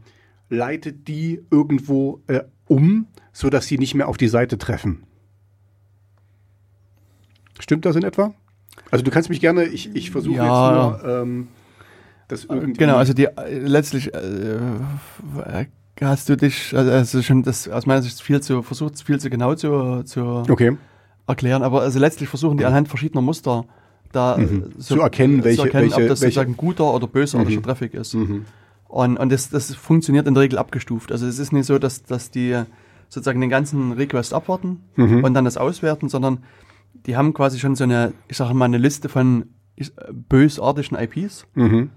[0.48, 5.02] leitet die irgendwo äh, um, sodass sie nicht mehr auf die Seite treffen.
[7.58, 8.32] Stimmt das in etwa?
[8.90, 10.92] Also du kannst mich gerne, ich, ich versuche ja.
[10.92, 11.48] jetzt nur ähm,
[12.28, 12.78] das irgendwie.
[12.78, 15.66] Genau, also die äh, letztlich äh,
[16.00, 19.30] hast du dich, also, also schon das aus meiner Sicht viel zu versucht, viel zu
[19.30, 20.76] genau zu, zu okay.
[21.26, 23.64] erklären, aber also letztlich versuchen die anhand verschiedener Muster
[24.12, 24.72] da mhm.
[24.78, 27.64] so, zu erkennen, welche, zu erkennen, welche, ob das welche, sozusagen guter oder bösartiger mhm.
[27.64, 28.14] Traffic ist.
[28.14, 28.46] Mhm.
[28.86, 31.10] Und, und das, das funktioniert in der Regel abgestuft.
[31.10, 32.62] Also es ist nicht so, dass, dass die
[33.14, 35.24] sozusagen den ganzen Request abwarten mhm.
[35.24, 36.44] und dann das auswerten, sondern
[37.06, 39.46] die haben quasi schon so eine, ich sage mal, eine Liste von
[40.28, 41.46] bösartigen IPs.
[41.54, 41.90] Mhm.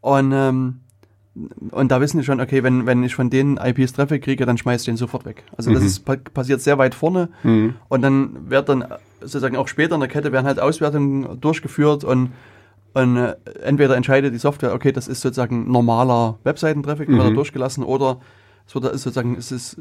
[0.00, 0.80] Und ähm,
[1.72, 4.56] und da wissen die schon, okay, wenn, wenn ich von denen IPs Traffic kriege, dann
[4.56, 5.42] schmeiß ich den sofort weg.
[5.56, 5.74] Also mhm.
[5.74, 7.74] das ist, passiert sehr weit vorne mhm.
[7.88, 8.84] und dann wird dann
[9.20, 12.30] sozusagen auch später in der Kette werden halt Auswertungen durchgeführt und,
[12.92, 13.34] und äh,
[13.64, 17.16] entweder entscheidet die Software, okay, das ist sozusagen normaler Webseitentraffic, mhm.
[17.16, 18.20] wird er durchgelassen oder
[18.68, 19.78] es wird sozusagen, es ist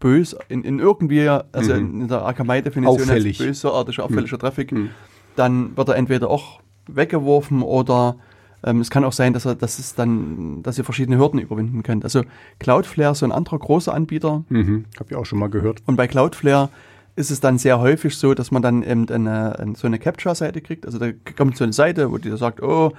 [0.00, 2.02] bös in, in irgendwie, also mhm.
[2.02, 4.40] in der Akamai-Definition als bösartiger, auffälliger mhm.
[4.40, 4.90] Traffic, mhm.
[5.36, 8.16] dann wird er entweder auch weggeworfen oder
[8.64, 11.82] ähm, es kann auch sein, dass er, dass es dann, dass ihr verschiedene Hürden überwinden
[11.82, 12.04] könnt.
[12.04, 12.22] Also
[12.58, 14.44] Cloudflare, so ein anderer großer Anbieter.
[14.48, 15.82] Mhm, hab ich auch schon mal gehört.
[15.86, 16.68] Und bei Cloudflare
[17.16, 20.60] ist es dann sehr häufig so, dass man dann eben eine, eine so eine Capture-Seite
[20.60, 20.86] kriegt.
[20.86, 22.92] Also da kommt so eine Seite, wo die sagt, oh,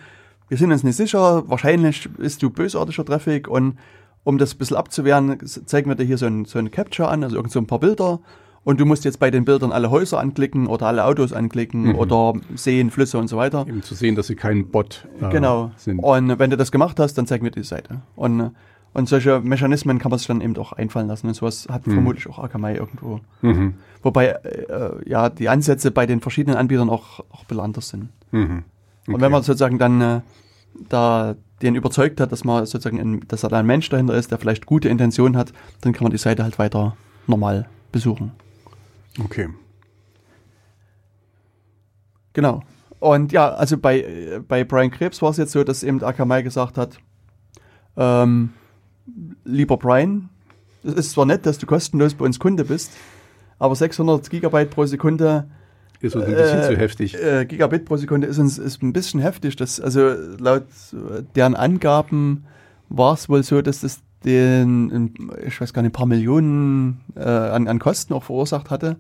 [0.50, 3.78] wir sind uns nicht sicher, wahrscheinlich ist du bösartiger Traffic und
[4.24, 7.24] um das ein bisschen abzuwehren, zeigen wir dir hier so ein, so ein Capture an,
[7.24, 8.20] also irgend so ein paar Bilder
[8.64, 11.96] und du musst jetzt bei den Bildern alle Häuser anklicken oder alle Autos anklicken mhm.
[11.96, 13.66] oder Seen, Flüsse und so weiter.
[13.68, 15.72] Eben zu sehen, dass sie kein Bot äh, genau.
[15.78, 16.00] sind.
[16.00, 18.02] Und wenn du das gemacht hast, dann zeigen wir die Seite.
[18.16, 18.52] Und,
[18.94, 21.28] und solche Mechanismen kann man sich dann eben auch einfallen lassen.
[21.28, 21.94] Und sowas hat mhm.
[21.94, 23.20] vermutlich auch Akamai irgendwo.
[23.42, 23.76] Mhm.
[24.04, 28.10] Wobei äh, ja die Ansätze bei den verschiedenen Anbietern auch, auch belangter sind.
[28.32, 28.64] Mhm.
[29.04, 29.16] Okay.
[29.16, 30.22] Und wenn man sozusagen dann äh,
[30.88, 34.40] da den überzeugt hat, dass man sozusagen ein, dass da ein Mensch dahinter ist, der
[34.40, 36.96] vielleicht gute Intentionen hat, dann kann man die Seite halt weiter
[37.28, 38.32] normal besuchen.
[39.24, 39.50] Okay.
[42.34, 42.64] Genau.
[43.00, 46.78] Und ja, also bei, bei Brian Krebs war es jetzt so, dass eben Akamai gesagt
[46.78, 47.00] hat,
[47.98, 48.52] ähm,
[49.44, 50.30] lieber Brian,
[50.84, 52.92] es ist zwar nett, dass du kostenlos bei uns Kunde bist,
[53.60, 55.50] aber 600 Gigabyte pro Sekunde
[56.08, 57.22] ist uns ein bisschen äh, zu heftig.
[57.22, 59.56] Äh, Gigabit pro Sekunde ist uns ist ein bisschen heftig.
[59.56, 60.66] Das, also laut
[61.36, 62.46] deren Angaben
[62.90, 65.14] war es wohl so, dass das den,
[65.46, 68.98] ich weiß gar nicht, ein paar Millionen äh, an, an Kosten auch verursacht hatte.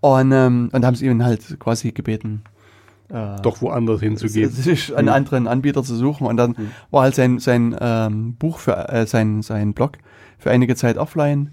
[0.00, 2.42] Und, ähm, und da haben sie ihn halt quasi gebeten,
[3.10, 4.50] äh, doch woanders hinzugehen.
[4.50, 6.26] Sich einen anderen Anbieter zu suchen.
[6.26, 6.70] Und dann mhm.
[6.90, 9.98] war halt sein, sein ähm, Buch für äh, sein, sein Blog
[10.38, 11.50] für einige Zeit offline.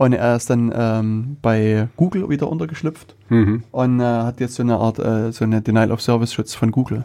[0.00, 3.64] Und er ist dann ähm, bei Google wieder untergeschlüpft mhm.
[3.70, 6.70] und äh, hat jetzt so eine Art, äh, so eine Denial of Service Schutz von
[6.70, 7.04] Google.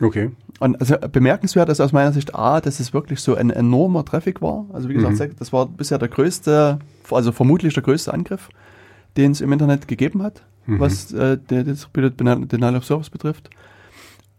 [0.00, 0.30] Okay.
[0.60, 4.42] Und also bemerkenswert ist aus meiner Sicht A, dass es wirklich so ein enormer Traffic
[4.42, 4.66] war.
[4.72, 5.36] Also wie gesagt, mhm.
[5.40, 6.78] das war bisher der größte,
[7.10, 8.48] also vermutlich der größte Angriff,
[9.16, 10.78] den es im Internet gegeben hat, mhm.
[10.78, 13.50] was äh, Distributed Denial of Service betrifft.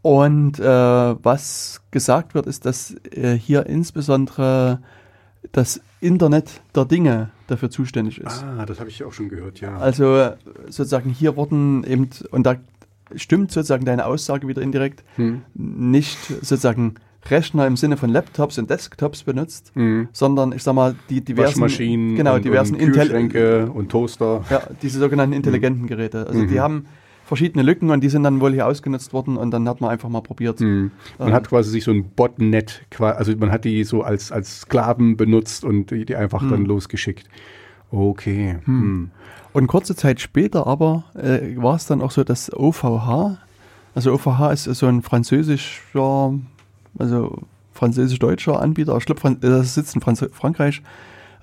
[0.01, 4.79] Und äh, was gesagt wird, ist, dass äh, hier insbesondere
[5.51, 8.43] das Internet der Dinge dafür zuständig ist.
[8.43, 9.77] Ah, das habe ich auch schon gehört, ja.
[9.77, 10.31] Also
[10.65, 12.55] sozusagen hier wurden eben, und da
[13.15, 15.41] stimmt sozusagen deine Aussage wieder indirekt, hm.
[15.53, 16.95] nicht sozusagen
[17.29, 20.07] Rechner im Sinne von Laptops und Desktops benutzt, hm.
[20.11, 24.45] sondern ich sag mal die diversen Waschmaschinen, genau, und, diversen und Kühlschränke und Toaster.
[24.49, 25.37] Ja, diese sogenannten hm.
[25.37, 25.87] intelligenten.
[25.87, 26.27] Geräte.
[26.27, 26.47] Also mhm.
[26.47, 26.85] die haben
[27.27, 30.07] verschiedene Lücken und die sind dann wohl hier ausgenutzt worden und dann hat man einfach
[30.07, 30.61] mal probiert.
[30.61, 30.91] Mhm.
[31.19, 34.61] Man ähm, hat quasi sich so ein Botnet, also man hat die so als, als
[34.61, 36.49] Sklaven benutzt und die, die einfach mhm.
[36.51, 37.27] dann losgeschickt.
[37.91, 38.57] Okay.
[38.65, 38.81] Hm.
[38.81, 39.11] hm.
[39.53, 43.37] Und kurze Zeit später aber äh, war es dann auch so, dass OVH,
[43.95, 46.33] also OVH ist so ein französischer,
[46.97, 47.41] also
[47.73, 50.81] französisch-deutscher Anbieter, ich glaube, das sitzt in Franz Frankreich,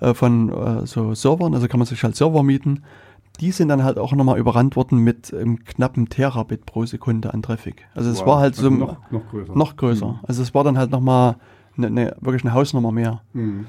[0.01, 2.82] äh, von äh, so Servern, also kann man sich halt Server mieten
[3.41, 7.43] die sind dann halt auch nochmal überrannt worden mit ähm, knappen Terabit pro Sekunde an
[7.43, 7.87] Traffic.
[7.95, 8.26] Also es wow.
[8.26, 9.55] war halt so also noch, noch, größer.
[9.57, 10.07] Noch größer.
[10.07, 10.18] Mhm.
[10.22, 11.37] Also es war dann halt nochmal
[11.76, 13.22] ne, ne, wirklich eine Hausnummer mehr.
[13.32, 13.66] Mhm.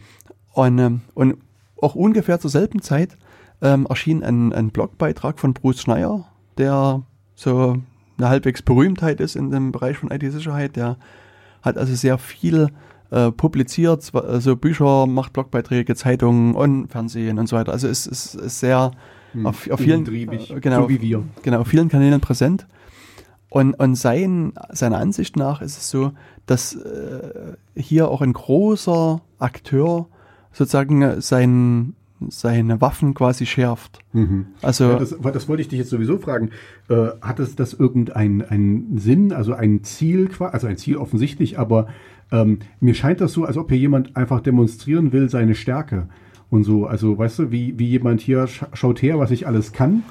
[0.53, 1.37] Und, ähm, und
[1.81, 3.17] auch ungefähr zur selben Zeit
[3.61, 6.25] ähm, erschien ein, ein Blogbeitrag von Bruce Schneier,
[6.57, 7.01] der
[7.33, 7.77] so
[8.17, 10.75] eine halbwegs Berühmtheit ist in dem Bereich von IT-Sicherheit.
[10.75, 10.97] Der
[11.61, 12.69] hat also sehr viel
[13.09, 17.71] äh, publiziert, also Bücher, macht Blogbeiträge, Zeitungen und Fernsehen und so weiter.
[17.71, 18.91] Also es ist, ist sehr
[19.35, 19.45] hm.
[19.45, 21.23] auf, auf vielen, äh, genau, so wie wir.
[21.43, 22.67] Genau, auf vielen Kanälen präsent.
[23.49, 26.11] Und, und sein, seiner Ansicht nach ist es so,
[26.45, 30.07] dass äh, hier auch ein großer Akteur
[30.51, 31.93] sozusagen sein,
[32.27, 33.99] seine Waffen quasi schärft.
[34.13, 34.47] Mhm.
[34.61, 36.49] Also ja, das, das, wollte ich dich jetzt sowieso fragen.
[36.89, 41.87] Äh, hat es das irgendeinen Sinn, also ein Ziel, also ein Ziel offensichtlich, aber
[42.31, 46.09] ähm, mir scheint das so, als ob hier jemand einfach demonstrieren will, seine Stärke
[46.49, 46.85] und so.
[46.85, 50.03] Also, weißt du, wie, wie jemand hier sch schaut her, was ich alles kann.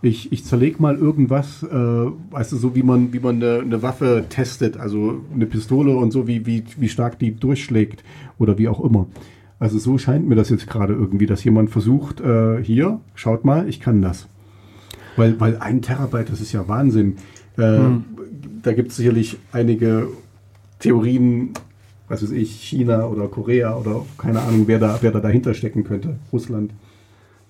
[0.00, 3.82] Ich, ich zerleg mal irgendwas, äh, weißt du, so wie man, wie man eine, eine
[3.82, 8.04] Waffe testet, also eine Pistole und so, wie, wie, wie stark die durchschlägt
[8.38, 9.08] oder wie auch immer.
[9.58, 13.68] Also so scheint mir das jetzt gerade irgendwie, dass jemand versucht, äh, hier, schaut mal,
[13.68, 14.28] ich kann das.
[15.16, 17.16] Weil, weil ein Terabyte, das ist ja Wahnsinn.
[17.56, 18.04] Äh, hm.
[18.62, 20.08] Da gibt es sicherlich einige
[20.78, 21.54] Theorien,
[22.08, 25.84] was weiß ich, China oder Korea oder keine Ahnung, wer da, wer da dahinter stecken
[25.84, 26.72] könnte, Russland.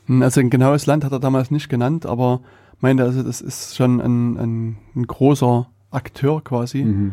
[0.06, 2.40] Hm, also ein genaues Land hat er damals nicht genannt, aber
[2.80, 6.84] meinte, also das ist schon ein, ein, ein großer Akteur quasi.
[6.84, 7.12] Mhm.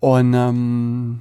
[0.00, 1.20] Und, ähm,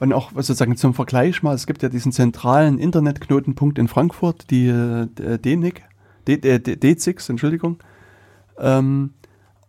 [0.00, 4.68] und auch sozusagen zum Vergleich mal, es gibt ja diesen zentralen Internetknotenpunkt in Frankfurt, die
[4.68, 5.82] äh, DNIC,
[6.26, 7.78] D6, Entschuldigung.
[8.58, 9.14] Ähm,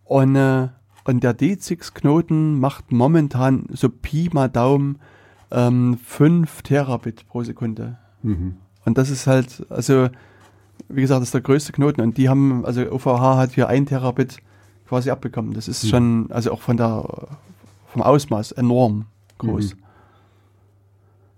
[0.05, 0.69] und äh,
[1.03, 4.99] und der D6-Knoten macht momentan so Pi mal Daumen
[5.51, 7.97] ähm, 5 Terabit pro Sekunde.
[8.21, 8.57] Mhm.
[8.85, 10.09] Und das ist halt, also
[10.87, 12.01] wie gesagt, das ist der größte Knoten.
[12.01, 14.37] Und die haben, also OVH hat hier 1 Terabit
[14.87, 15.53] quasi abbekommen.
[15.53, 15.87] Das ist mhm.
[15.89, 17.05] schon, also auch von der,
[17.87, 19.05] vom Ausmaß enorm
[19.37, 19.75] groß.
[19.75, 19.79] Mhm.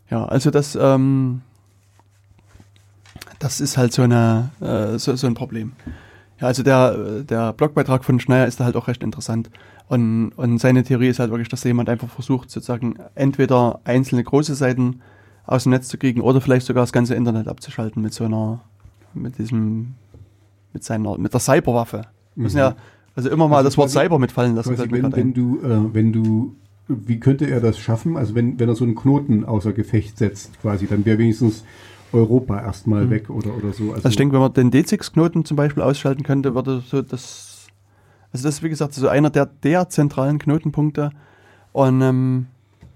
[0.10, 1.42] Ja, also das, ähm,
[3.40, 5.74] das ist halt so, eine, äh, so, so ein Problem.
[6.42, 9.52] Ja, also der, der Blogbeitrag von Schneier ist da halt auch recht interessant.
[9.88, 14.56] Und, und seine Theorie ist halt wirklich, dass jemand einfach versucht, sozusagen entweder einzelne große
[14.56, 15.02] Seiten
[15.46, 18.62] aus dem Netz zu kriegen oder vielleicht sogar das ganze Internet abzuschalten mit so einer,
[19.14, 19.94] mit diesem,
[20.74, 22.06] mit seiner, mit der Cyberwaffe.
[22.36, 22.44] Mhm.
[22.44, 22.76] Müssen ja,
[23.16, 24.76] also immer mal also das Wort Cyber mitfallen lassen.
[24.76, 26.56] Quasi, wenn, wenn du, äh, wenn du,
[26.88, 28.18] wie könnte er das schaffen?
[28.18, 31.66] Also wenn, wenn er so einen Knoten außer Gefecht setzt, quasi, dann wäre wenigstens
[32.14, 33.10] Europa erstmal mhm.
[33.10, 33.84] weg oder, oder so.
[33.84, 37.68] Also, also ich denke, wenn man den D6-Knoten zum Beispiel ausschalten könnte, würde so das,
[38.32, 41.12] also das ist wie gesagt so einer der, der zentralen Knotenpunkte
[41.72, 42.48] und ähm,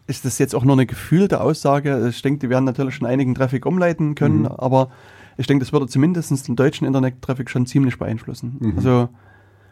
[0.07, 2.07] ist das jetzt auch nur eine gefühlte Aussage.
[2.09, 4.47] Ich denke, die werden natürlich schon einigen Traffic umleiten können, mhm.
[4.47, 4.89] aber
[5.37, 8.57] ich denke, das würde zumindest den deutschen Internet-Traffic schon ziemlich beeinflussen.
[8.59, 8.73] Mhm.
[8.77, 9.09] Also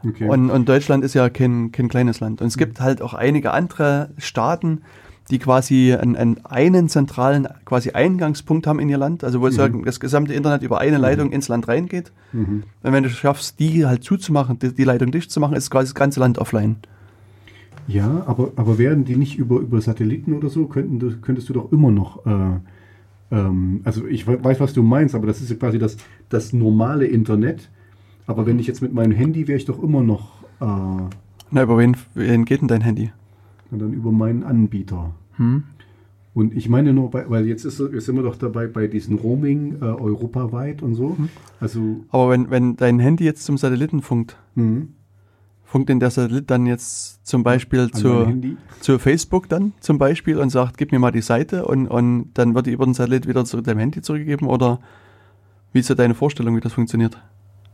[0.05, 0.27] okay.
[0.27, 2.41] und, und Deutschland ist ja kein, kein kleines Land.
[2.41, 4.81] Und es gibt halt auch einige andere Staaten,
[5.29, 9.85] die quasi einen, einen, einen zentralen quasi Eingangspunkt haben in ihr Land, also wo mhm.
[9.85, 11.33] das gesamte Internet über eine Leitung mhm.
[11.33, 12.11] ins Land reingeht.
[12.33, 12.63] Mhm.
[12.83, 15.87] Und wenn du schaffst, die halt zuzumachen, die, die, Leitung dicht zu machen, ist quasi
[15.87, 16.77] das ganze Land offline.
[17.87, 21.71] Ja, aber, aber wären die nicht über, über Satelliten oder so, könnten könntest du doch
[21.71, 22.59] immer noch, äh,
[23.31, 25.97] ähm, also ich weiß, was du meinst, aber das ist ja quasi das,
[26.29, 27.69] das normale Internet.
[28.25, 30.65] Aber wenn ich jetzt mit meinem Handy wäre ich doch immer noch äh,
[31.51, 33.11] Na, über wen, wen geht denn dein Handy?
[33.73, 35.13] Na, dann über meinen Anbieter.
[35.37, 35.63] Hm?
[36.35, 39.77] Und ich meine nur, weil jetzt, ist, jetzt sind wir doch dabei bei diesem Roaming
[39.81, 41.15] äh, europaweit und so.
[41.17, 41.29] Hm.
[41.59, 44.89] Also Aber wenn, wenn dein Handy jetzt zum Satelliten funkt, hm.
[45.63, 48.33] funkt denn der Satellit dann jetzt zum Beispiel zu,
[48.79, 52.55] zu Facebook dann zum Beispiel und sagt, gib mir mal die Seite und, und dann
[52.55, 54.79] wird die über den Satellit wieder zu deinem Handy zurückgegeben oder
[55.71, 57.19] wie ist so deine Vorstellung, wie das funktioniert?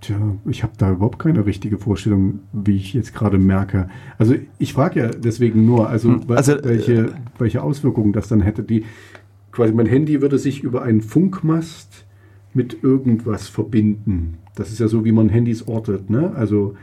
[0.01, 3.89] Tja, ich habe da überhaupt keine richtige Vorstellung, wie ich jetzt gerade merke.
[4.17, 8.41] Also ich frage ja deswegen nur, also, hm, also welche, äh, welche Auswirkungen das dann
[8.41, 8.63] hätte.
[8.63, 8.85] Die
[9.51, 12.05] quasi mein Handy würde sich über einen Funkmast
[12.53, 14.37] mit irgendwas verbinden.
[14.55, 16.31] Das ist ja so, wie man Handys ortet, ne?
[16.35, 16.75] Also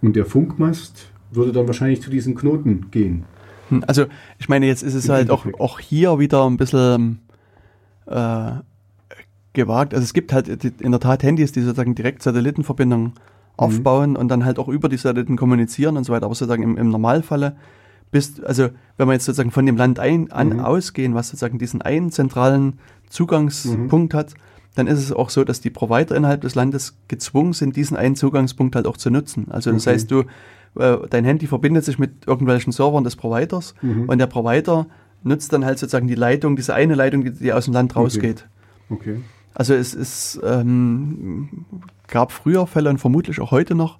[0.00, 3.24] und der Funkmast würde dann wahrscheinlich zu diesen Knoten gehen.
[3.68, 4.06] Hm, also
[4.38, 7.18] ich meine, jetzt ist es halt auch, auch hier wieder ein bisschen
[8.06, 8.52] äh,
[9.58, 9.92] gewagt.
[9.92, 13.12] Also es gibt halt in der Tat Handys, die sozusagen direkt Satellitenverbindungen mhm.
[13.56, 16.26] aufbauen und dann halt auch über die Satelliten kommunizieren und so weiter.
[16.26, 17.56] Aber sozusagen im, im Normalfalle
[18.10, 20.60] bist, also wenn wir jetzt sozusagen von dem Land ein, an mhm.
[20.60, 22.78] ausgehen, was sozusagen diesen einen zentralen
[23.10, 24.16] Zugangspunkt mhm.
[24.16, 24.34] hat,
[24.76, 28.14] dann ist es auch so, dass die Provider innerhalb des Landes gezwungen sind, diesen einen
[28.14, 29.48] Zugangspunkt halt auch zu nutzen.
[29.50, 29.94] Also das okay.
[29.94, 30.20] heißt, du,
[30.78, 34.08] äh, dein Handy verbindet sich mit irgendwelchen Servern des Providers mhm.
[34.08, 34.86] und der Provider
[35.24, 38.46] nutzt dann halt sozusagen die Leitung, diese eine Leitung, die, die aus dem Land rausgeht.
[38.88, 39.16] Okay.
[39.16, 39.20] okay.
[39.58, 41.48] Also es ist, ähm,
[42.06, 43.98] gab früher Fälle und vermutlich auch heute noch,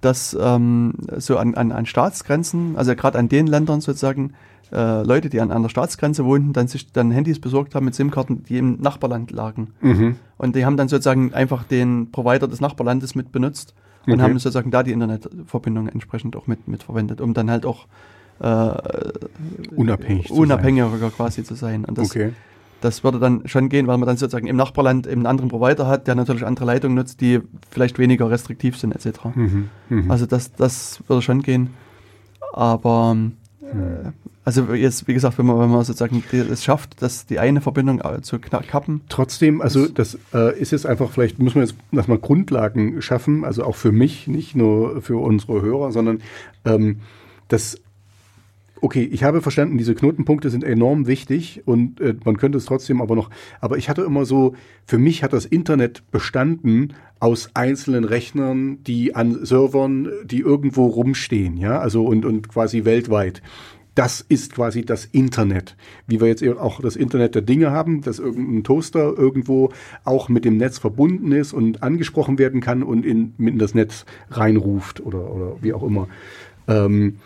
[0.00, 4.34] dass ähm, so an, an, an Staatsgrenzen, also gerade an den Ländern sozusagen,
[4.70, 7.96] äh, Leute, die an, an der Staatsgrenze wohnten, dann sich dann Handys besorgt haben mit
[7.96, 9.72] SIM-Karten, die im Nachbarland lagen.
[9.80, 10.16] Mhm.
[10.38, 13.74] Und die haben dann sozusagen einfach den Provider des Nachbarlandes mit benutzt
[14.06, 14.22] und okay.
[14.22, 17.86] haben sozusagen da die Internetverbindung entsprechend auch mit, mit verwendet, um dann halt auch
[18.38, 18.72] äh,
[19.74, 21.84] unabhängig unabhängiger zu quasi zu sein.
[21.84, 22.32] Und das, okay.
[22.82, 25.86] Das würde dann schon gehen, weil man dann sozusagen im Nachbarland eben einen anderen Provider
[25.86, 29.20] hat, der natürlich andere Leitungen nutzt, die vielleicht weniger restriktiv sind etc.
[29.34, 30.12] Mhm, mh.
[30.12, 31.70] Also das, das würde schon gehen.
[32.52, 33.16] Aber
[33.62, 34.10] äh,
[34.44, 38.00] also jetzt, wie gesagt, wenn man, wenn man sozusagen es schafft, dass die eine Verbindung
[38.00, 39.02] äh, zu kappen.
[39.08, 43.64] Trotzdem, also das äh, ist jetzt einfach, vielleicht müssen wir jetzt erstmal Grundlagen schaffen, also
[43.64, 46.22] auch für mich, nicht nur für unsere Hörer, sondern
[46.64, 47.00] ähm,
[47.46, 47.80] das
[48.82, 53.00] okay, ich habe verstanden, diese Knotenpunkte sind enorm wichtig und äh, man könnte es trotzdem
[53.00, 53.30] aber noch,
[53.60, 54.54] aber ich hatte immer so,
[54.84, 61.56] für mich hat das Internet bestanden aus einzelnen Rechnern, die an Servern, die irgendwo rumstehen,
[61.56, 63.40] ja, also und, und quasi weltweit.
[63.94, 65.76] Das ist quasi das Internet.
[66.06, 69.70] Wie wir jetzt auch das Internet der Dinge haben, dass irgendein Toaster irgendwo
[70.02, 74.06] auch mit dem Netz verbunden ist und angesprochen werden kann und in, in das Netz
[74.30, 76.08] reinruft oder, oder wie auch immer.
[76.68, 77.18] Ähm,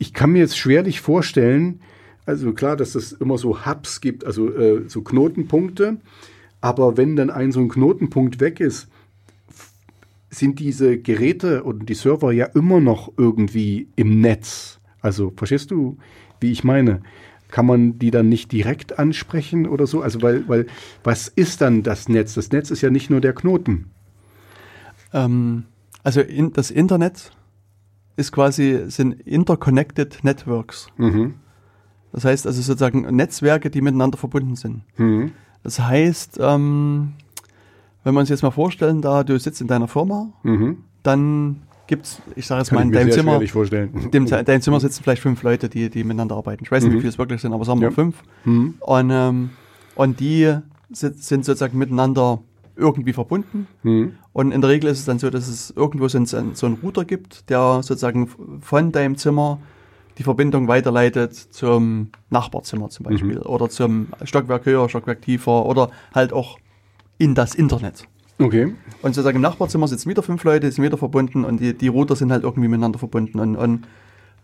[0.00, 1.80] ich kann mir jetzt schwerlich vorstellen,
[2.24, 5.98] also klar, dass es immer so Hubs gibt, also äh, so Knotenpunkte,
[6.62, 8.88] aber wenn dann ein so ein Knotenpunkt weg ist,
[10.30, 14.80] sind diese Geräte und die Server ja immer noch irgendwie im Netz.
[15.02, 15.98] Also verstehst du,
[16.40, 17.02] wie ich meine?
[17.50, 20.00] Kann man die dann nicht direkt ansprechen oder so?
[20.00, 20.66] Also weil, weil
[21.04, 22.34] was ist dann das Netz?
[22.34, 23.90] Das Netz ist ja nicht nur der Knoten.
[25.12, 25.64] Ähm,
[26.02, 27.32] also in, das Internet
[28.20, 30.88] ist quasi, sind interconnected networks.
[30.96, 31.34] Mhm.
[32.12, 34.82] Das heißt also sozusagen Netzwerke, die miteinander verbunden sind.
[34.96, 35.32] Mhm.
[35.62, 37.14] Das heißt, ähm,
[38.04, 40.78] wenn man sich jetzt mal vorstellen, da du sitzt in deiner Firma, mhm.
[41.02, 43.38] dann gibt es, ich sage jetzt mal, in deinem Zimmer,
[44.12, 46.64] dem, in deinem Zimmer sitzen vielleicht fünf Leute, die, die miteinander arbeiten.
[46.64, 47.00] Ich weiß nicht, wie mhm.
[47.00, 47.94] viele es wirklich sind, aber sagen wir ja.
[47.94, 48.22] fünf.
[48.44, 48.74] Mhm.
[48.80, 49.50] Und, ähm,
[49.96, 50.56] und die
[50.92, 52.40] sind sozusagen miteinander
[52.80, 53.66] irgendwie verbunden.
[53.82, 54.14] Mhm.
[54.32, 56.78] Und in der Regel ist es dann so, dass es irgendwo so, ein, so einen
[56.82, 58.28] Router gibt, der sozusagen
[58.60, 59.60] von deinem Zimmer
[60.18, 63.46] die Verbindung weiterleitet zum Nachbarzimmer zum Beispiel mhm.
[63.46, 66.58] oder zum Stockwerk höher, Stockwerk tiefer oder halt auch
[67.18, 68.06] in das Internet.
[68.38, 68.74] Okay.
[69.02, 72.16] Und sozusagen im Nachbarzimmer sitzen wieder fünf Leute, sind wieder verbunden und die, die Router
[72.16, 73.38] sind halt irgendwie miteinander verbunden.
[73.38, 73.86] Und, und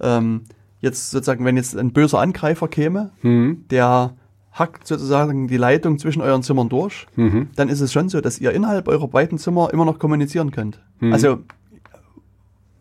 [0.01, 0.43] ähm,
[0.81, 3.65] jetzt sozusagen, wenn jetzt ein böser Angreifer käme, mhm.
[3.71, 4.15] der
[4.59, 7.51] hackt sozusagen die Leitung zwischen euren Zimmern durch, mhm.
[7.57, 10.81] dann ist es schon so, dass ihr innerhalb eurer beiden Zimmer immer noch kommunizieren könnt.
[11.01, 11.13] Mhm.
[11.13, 11.39] Also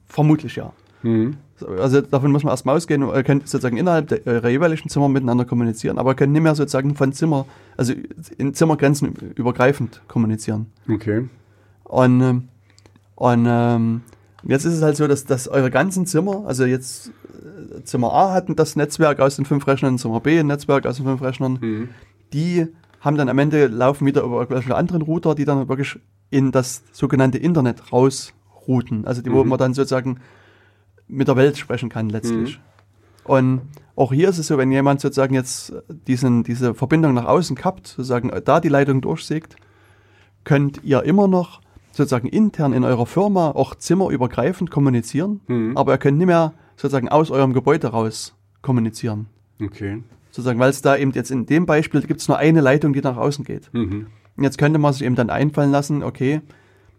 [0.07, 0.71] vermutlich ja.
[1.03, 1.37] Mhm.
[1.79, 5.45] Also davon muss man erstmal ausgehen, ihr könnt sozusagen innerhalb der, eurer jeweiligen Zimmer miteinander
[5.45, 7.45] kommunizieren, aber ihr könnt nicht mehr sozusagen von Zimmer,
[7.77, 7.93] also
[8.37, 10.67] in Zimmergrenzen übergreifend kommunizieren.
[10.89, 11.29] Okay.
[11.83, 12.21] Und,
[13.47, 14.01] ähm,
[14.45, 17.11] und jetzt ist es halt so, dass, dass eure ganzen Zimmer, also jetzt
[17.83, 21.05] Zimmer A hatten das Netzwerk aus den fünf Rechnern, Zimmer B ein Netzwerk aus den
[21.05, 21.57] fünf Rechnern.
[21.59, 21.89] Mhm.
[22.31, 22.67] Die
[22.99, 26.83] haben dann am Ende laufen wieder über irgendwelche anderen Router, die dann wirklich in das
[26.91, 29.05] sogenannte Internet rausrouten.
[29.07, 29.49] Also die, wo mhm.
[29.49, 30.19] man dann sozusagen
[31.07, 32.59] mit der Welt sprechen kann letztlich.
[32.59, 33.31] Mhm.
[33.31, 33.61] Und
[33.95, 37.87] auch hier ist es so, wenn jemand sozusagen jetzt diesen, diese Verbindung nach außen kappt,
[37.87, 39.55] sozusagen da die Leitung durchsägt,
[40.43, 41.61] könnt ihr immer noch
[41.95, 45.77] sozusagen intern in eurer Firma auch zimmerübergreifend kommunizieren, mhm.
[45.77, 49.27] aber ihr könnt nicht mehr sozusagen aus eurem Gebäude raus kommunizieren.
[49.61, 50.03] Okay.
[50.29, 53.01] Sozusagen, weil es da eben jetzt in dem Beispiel gibt es nur eine Leitung, die
[53.01, 53.73] nach außen geht.
[53.73, 54.07] Mhm.
[54.35, 56.41] Und jetzt könnte man sich eben dann einfallen lassen, okay,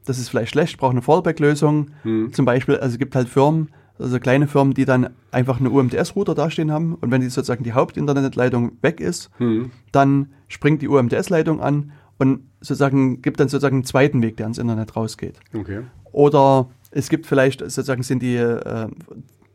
[0.06, 1.90] das ist vielleicht schlecht, braucht eine Fallback-Lösung.
[2.04, 2.32] Mhm.
[2.32, 3.68] Zum Beispiel, also es gibt halt Firmen,
[3.98, 7.72] also kleine Firmen, die dann einfach eine UMTS-Router dastehen haben und wenn die sozusagen die
[7.72, 9.70] Hauptinternetleitung weg ist, mhm.
[9.92, 14.58] dann springt die UMTS-Leitung an und sozusagen gibt dann sozusagen einen zweiten Weg, der ans
[14.58, 15.38] Internet rausgeht.
[15.54, 15.82] Okay.
[16.12, 18.88] Oder es gibt vielleicht sozusagen sind die äh,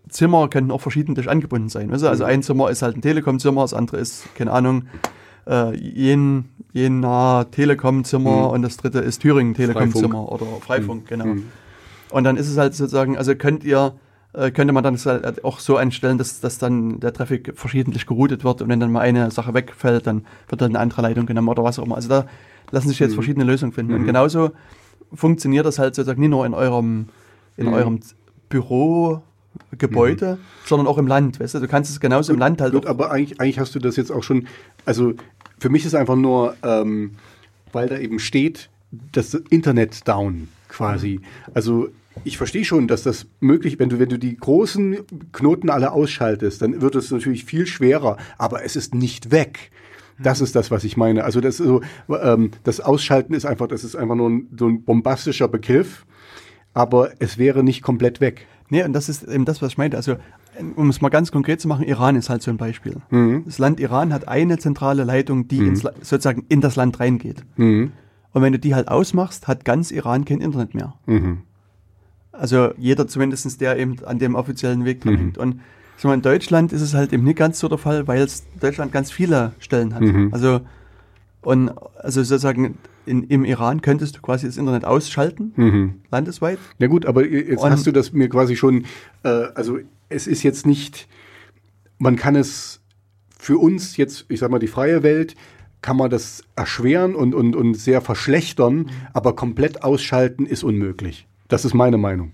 [0.10, 1.92] Zimmer können auch verschiedentlich angebunden sein.
[1.92, 2.08] Weißt du?
[2.08, 2.30] Also mhm.
[2.30, 4.84] ein Zimmer ist halt ein Telekom-Zimmer, das andere ist, keine Ahnung,
[5.48, 8.52] äh, Jen, Jena Telekom-Zimmer mhm.
[8.52, 11.08] und das dritte ist Thüringen Telekom-Zimmer oder Freifunk, mhm.
[11.08, 11.26] genau.
[11.26, 11.46] Mhm.
[12.12, 13.94] Und dann ist es halt sozusagen, also könnt ihr
[14.34, 18.44] äh, könnte man dann halt auch so einstellen, dass, dass dann der Traffic verschiedentlich geroutet
[18.44, 21.50] wird und wenn dann mal eine Sache wegfällt, dann wird dann eine andere Leitung genommen
[21.50, 21.96] oder was auch immer.
[21.96, 22.26] Also da
[22.72, 23.16] lassen sich jetzt mhm.
[23.16, 23.94] verschiedene Lösungen finden.
[23.94, 24.00] Mhm.
[24.00, 24.52] Und genauso
[25.14, 27.10] funktioniert das halt sozusagen nicht nur in eurem,
[27.58, 27.74] in mhm.
[27.74, 28.00] eurem
[28.48, 30.66] Bürogebäude, mhm.
[30.66, 31.40] sondern auch im Land.
[31.40, 32.74] Weißt du, du kannst es genauso gut, im Land halt.
[32.74, 34.48] Gut, aber eigentlich, eigentlich hast du das jetzt auch schon.
[34.86, 35.14] Also
[35.60, 37.12] für mich ist einfach nur, ähm,
[37.74, 38.70] weil da eben steht,
[39.12, 41.22] das Internet down quasi.
[41.54, 41.90] Also
[42.24, 44.98] ich verstehe schon, dass das möglich, wenn du, wenn du die großen
[45.32, 49.72] Knoten alle ausschaltest, dann wird es natürlich viel schwerer, aber es ist nicht weg.
[50.20, 51.24] Das ist das, was ich meine.
[51.24, 54.84] Also das, so, ähm, das Ausschalten ist einfach, das ist einfach nur ein, so ein
[54.84, 56.06] bombastischer Begriff,
[56.74, 58.46] aber es wäre nicht komplett weg.
[58.70, 59.98] Nee, und das ist eben das, was ich meinte.
[59.98, 60.18] Also,
[60.76, 62.98] um es mal ganz konkret zu machen, Iran ist halt so ein Beispiel.
[63.10, 63.44] Mhm.
[63.46, 65.68] Das Land Iran hat eine zentrale Leitung, die mhm.
[65.70, 67.44] ins, sozusagen in das Land reingeht.
[67.58, 67.92] Mhm.
[68.34, 70.94] Und wenn du die halt ausmachst, hat ganz Iran kein Internet mehr.
[71.06, 71.40] Mhm.
[72.32, 75.34] Also jeder zumindest, der eben an dem offiziellen Weg dran mhm.
[75.38, 75.62] Und
[75.98, 78.92] so in Deutschland ist es halt eben nicht ganz so der Fall, weil es Deutschland
[78.92, 80.02] ganz viele Stellen hat.
[80.02, 80.30] Mhm.
[80.32, 80.62] Also
[81.42, 85.94] und also sozusagen in, im Iran könntest du quasi das Internet ausschalten, mhm.
[86.12, 86.60] landesweit.
[86.78, 88.86] Ja gut, aber jetzt und hast du das mir quasi schon,
[89.24, 89.80] äh, also
[90.10, 91.08] es ist jetzt nicht,
[91.98, 92.82] man kann es
[93.38, 95.36] für uns jetzt, ich sag mal, die freie Welt,
[95.82, 98.90] kann man das erschweren und, und, und sehr verschlechtern, mhm.
[99.14, 101.28] aber komplett ausschalten ist unmöglich.
[101.52, 102.32] Das ist meine Meinung.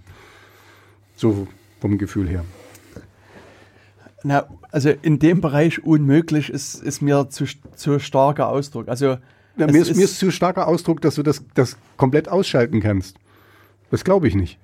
[1.15, 1.47] So
[1.81, 2.45] vom Gefühl her.
[4.23, 7.45] Na, also in dem Bereich unmöglich ist, ist mir zu,
[7.75, 8.87] zu starker Ausdruck.
[8.87, 9.17] Also
[9.57, 12.79] ja, mir, ist, ist, mir ist zu starker Ausdruck, dass du das, das komplett ausschalten
[12.79, 13.17] kannst.
[13.89, 14.59] Das glaube ich nicht.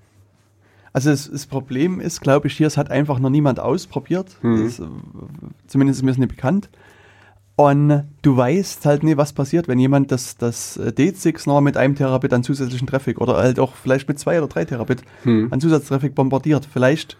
[0.91, 4.37] Also das, das, Problem ist, glaube ich, hier, es hat einfach noch niemand ausprobiert.
[4.43, 4.65] Mhm.
[4.65, 4.81] Das,
[5.65, 6.69] zumindest ist mir es nicht bekannt.
[7.55, 11.77] Und du weißt halt nie, was passiert, wenn jemand das, das äh, D6 noch mit
[11.77, 15.53] einem Terabit an zusätzlichen Traffic oder halt auch vielleicht mit zwei oder drei Terabit hm.
[15.53, 16.67] an Zusatztraffic bombardiert.
[16.71, 17.15] Vielleicht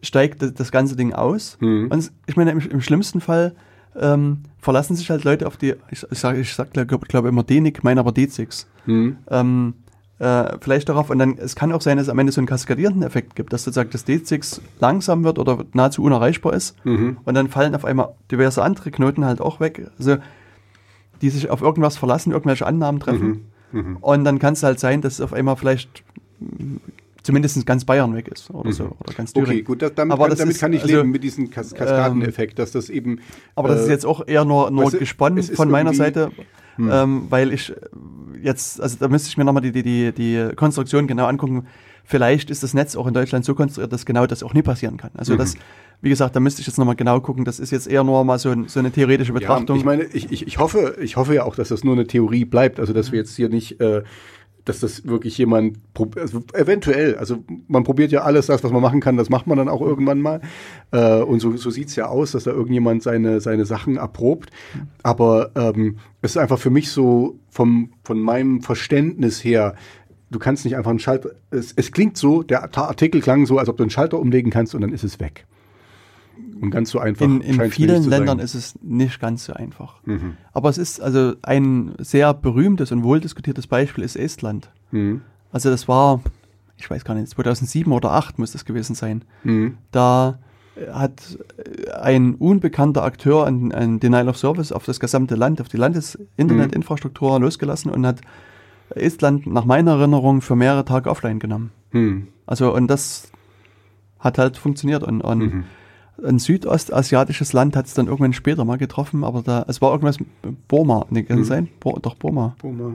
[0.00, 1.56] steigt das ganze Ding aus.
[1.60, 1.88] Hm.
[1.90, 3.56] Und ich meine, im, im schlimmsten Fall
[3.96, 7.42] ähm, verlassen sich halt Leute auf die, ich, ich sage ich sag, glaube glaub immer
[7.42, 8.66] DNIC, meine aber D6.
[8.84, 9.16] Hm.
[9.28, 9.74] Ähm,
[10.18, 12.46] äh, vielleicht darauf, und dann, es kann auch sein, dass es am Ende so einen
[12.46, 17.18] kaskadierenden Effekt gibt, dass sozusagen das D6 langsam wird oder nahezu unerreichbar ist mhm.
[17.24, 20.16] und dann fallen auf einmal diverse andere Knoten halt auch weg, also
[21.20, 23.46] die sich auf irgendwas verlassen, irgendwelche Annahmen treffen.
[23.72, 23.80] Mhm.
[23.80, 23.96] Mhm.
[23.96, 26.04] Und dann kann es halt sein, dass es auf einmal vielleicht
[27.24, 28.84] zumindest ganz Bayern weg ist oder so.
[28.84, 28.92] Mhm.
[29.00, 29.52] Oder ganz Thüringen.
[29.52, 31.74] Okay, gut, das, damit, aber kann, damit ist, kann ich also, leben mit diesem Kas
[31.74, 33.20] Kaskadeneffekt, dass das eben.
[33.56, 36.30] Aber äh, das ist jetzt auch eher nur, nur gesponnen von meiner Seite.
[36.76, 36.90] Hm.
[36.92, 37.72] Ähm, weil ich
[38.44, 41.66] jetzt, also da müsste ich mir nochmal die, die, die, die Konstruktion genau angucken.
[42.04, 44.98] Vielleicht ist das Netz auch in Deutschland so konstruiert, dass genau das auch nie passieren
[44.98, 45.10] kann.
[45.14, 45.38] Also mhm.
[45.38, 45.54] das,
[46.02, 47.44] wie gesagt, da müsste ich jetzt nochmal genau gucken.
[47.46, 49.76] Das ist jetzt eher nur mal so, ein, so eine theoretische Betrachtung.
[49.76, 52.06] Ja, ich meine, ich, ich, ich, hoffe, ich hoffe ja auch, dass das nur eine
[52.06, 52.78] Theorie bleibt.
[52.78, 54.02] Also dass wir jetzt hier nicht äh,
[54.64, 55.78] dass das wirklich jemand,
[56.16, 59.58] also eventuell, also man probiert ja alles, das, was man machen kann, das macht man
[59.58, 60.40] dann auch irgendwann mal.
[60.90, 64.50] Äh, und so, so sieht es ja aus, dass da irgendjemand seine, seine Sachen erprobt.
[65.02, 69.74] Aber ähm, es ist einfach für mich so vom, von meinem Verständnis her,
[70.30, 73.68] du kannst nicht einfach einen Schalter, es, es klingt so, der Artikel klang so, als
[73.68, 75.46] ob du einen Schalter umlegen kannst und dann ist es weg.
[76.60, 77.24] Und ganz so einfach.
[77.24, 80.00] In, in vielen Ländern ist es nicht ganz so einfach.
[80.04, 80.36] Mhm.
[80.52, 84.70] Aber es ist also ein sehr berühmtes und wohldiskutiertes Beispiel ist Estland.
[84.90, 85.22] Mhm.
[85.52, 86.20] Also das war,
[86.76, 89.22] ich weiß gar nicht, 2007 oder 2008 muss das gewesen sein.
[89.42, 89.78] Mhm.
[89.90, 90.38] Da
[90.92, 91.38] hat
[92.00, 97.38] ein unbekannter Akteur ein, ein Denial of Service auf das gesamte Land, auf die Landesinternetinfrastruktur
[97.38, 97.44] mhm.
[97.44, 98.20] losgelassen und hat
[98.90, 101.70] Estland nach meiner Erinnerung für mehrere Tage offline genommen.
[101.92, 102.28] Mhm.
[102.46, 103.30] Also und das
[104.18, 105.64] hat halt funktioniert und, und mhm
[106.22, 110.18] ein südostasiatisches Land hat es dann irgendwann später mal getroffen, aber da, es war irgendwas,
[110.68, 111.44] Burma, ne, kann mhm.
[111.44, 111.68] sein?
[111.80, 112.54] Bo, doch, Burma.
[112.60, 112.94] Burma.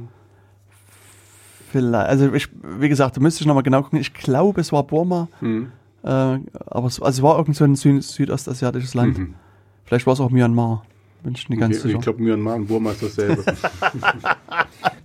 [1.72, 2.50] Vielleicht, also ich,
[2.80, 4.00] wie gesagt, da müsste ich nochmal genau gucken.
[4.00, 5.72] Ich glaube, es war Burma, mhm.
[6.04, 9.18] äh, aber es, also es war irgend so ein Sü südostasiatisches Land.
[9.20, 9.36] Mhm.
[9.86, 10.86] Vielleicht war es auch Myanmar.
[11.22, 12.00] Bin ich nicht ganz okay, sicher.
[12.00, 13.44] Ich glaube, Myanmar und Burma ist dasselbe.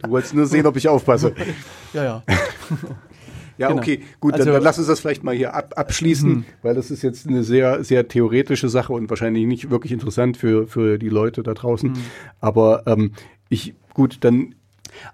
[0.02, 1.34] Du wolltest nur sehen, ob ich aufpasse.
[1.94, 2.22] Ja, ja.
[3.59, 3.80] Ja, genau.
[3.80, 6.44] okay, gut, also, dann, dann, lass uns das vielleicht mal hier ab, abschließen, mhm.
[6.62, 10.66] weil das ist jetzt eine sehr, sehr theoretische Sache und wahrscheinlich nicht wirklich interessant für,
[10.66, 11.90] für die Leute da draußen.
[11.90, 11.96] Mhm.
[12.40, 13.12] Aber ähm,
[13.48, 14.55] ich, gut, dann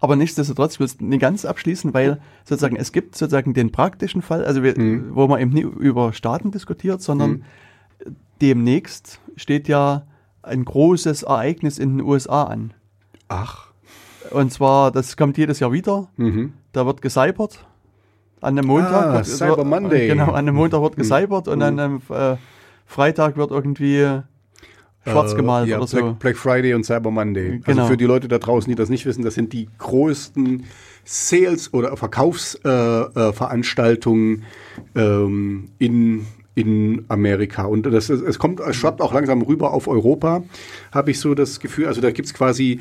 [0.01, 4.22] aber nichtsdestotrotz, ich will es nicht ganz abschließen, weil sozusagen es gibt sozusagen den praktischen
[4.22, 5.14] Fall, also wir, mhm.
[5.14, 8.16] wo man eben nicht über Staaten diskutiert, sondern mhm.
[8.41, 10.07] demnächst steht ja
[10.43, 12.74] ein großes Ereignis in den USA an.
[13.28, 13.70] Ach.
[14.30, 16.09] Und zwar, das kommt jedes Jahr wieder.
[16.16, 16.53] Mhm.
[16.72, 17.66] Da wird gecybert.
[18.41, 19.07] An dem Montag.
[19.07, 20.09] Ah, wird, Cyber Monday.
[20.09, 21.03] Genau, an dem Montag wird mhm.
[21.03, 22.36] gecybert und an dem äh,
[22.86, 24.22] Freitag wird irgendwie
[25.07, 25.97] schwarz äh, gemalt äh, ja, oder so.
[25.97, 27.47] Black, Black, Friday und Cyber Monday.
[27.47, 27.80] Also genau.
[27.82, 30.64] Also für die Leute da draußen, die das nicht wissen, das sind die größten
[31.05, 34.45] Sales- oder Verkaufsveranstaltungen
[34.95, 36.26] äh, ähm, in
[36.57, 37.64] in Amerika.
[37.64, 40.43] Und das, es kommt, es schwappt auch langsam rüber auf Europa,
[40.93, 41.86] habe ich so das Gefühl.
[41.86, 42.80] Also da gibt es quasi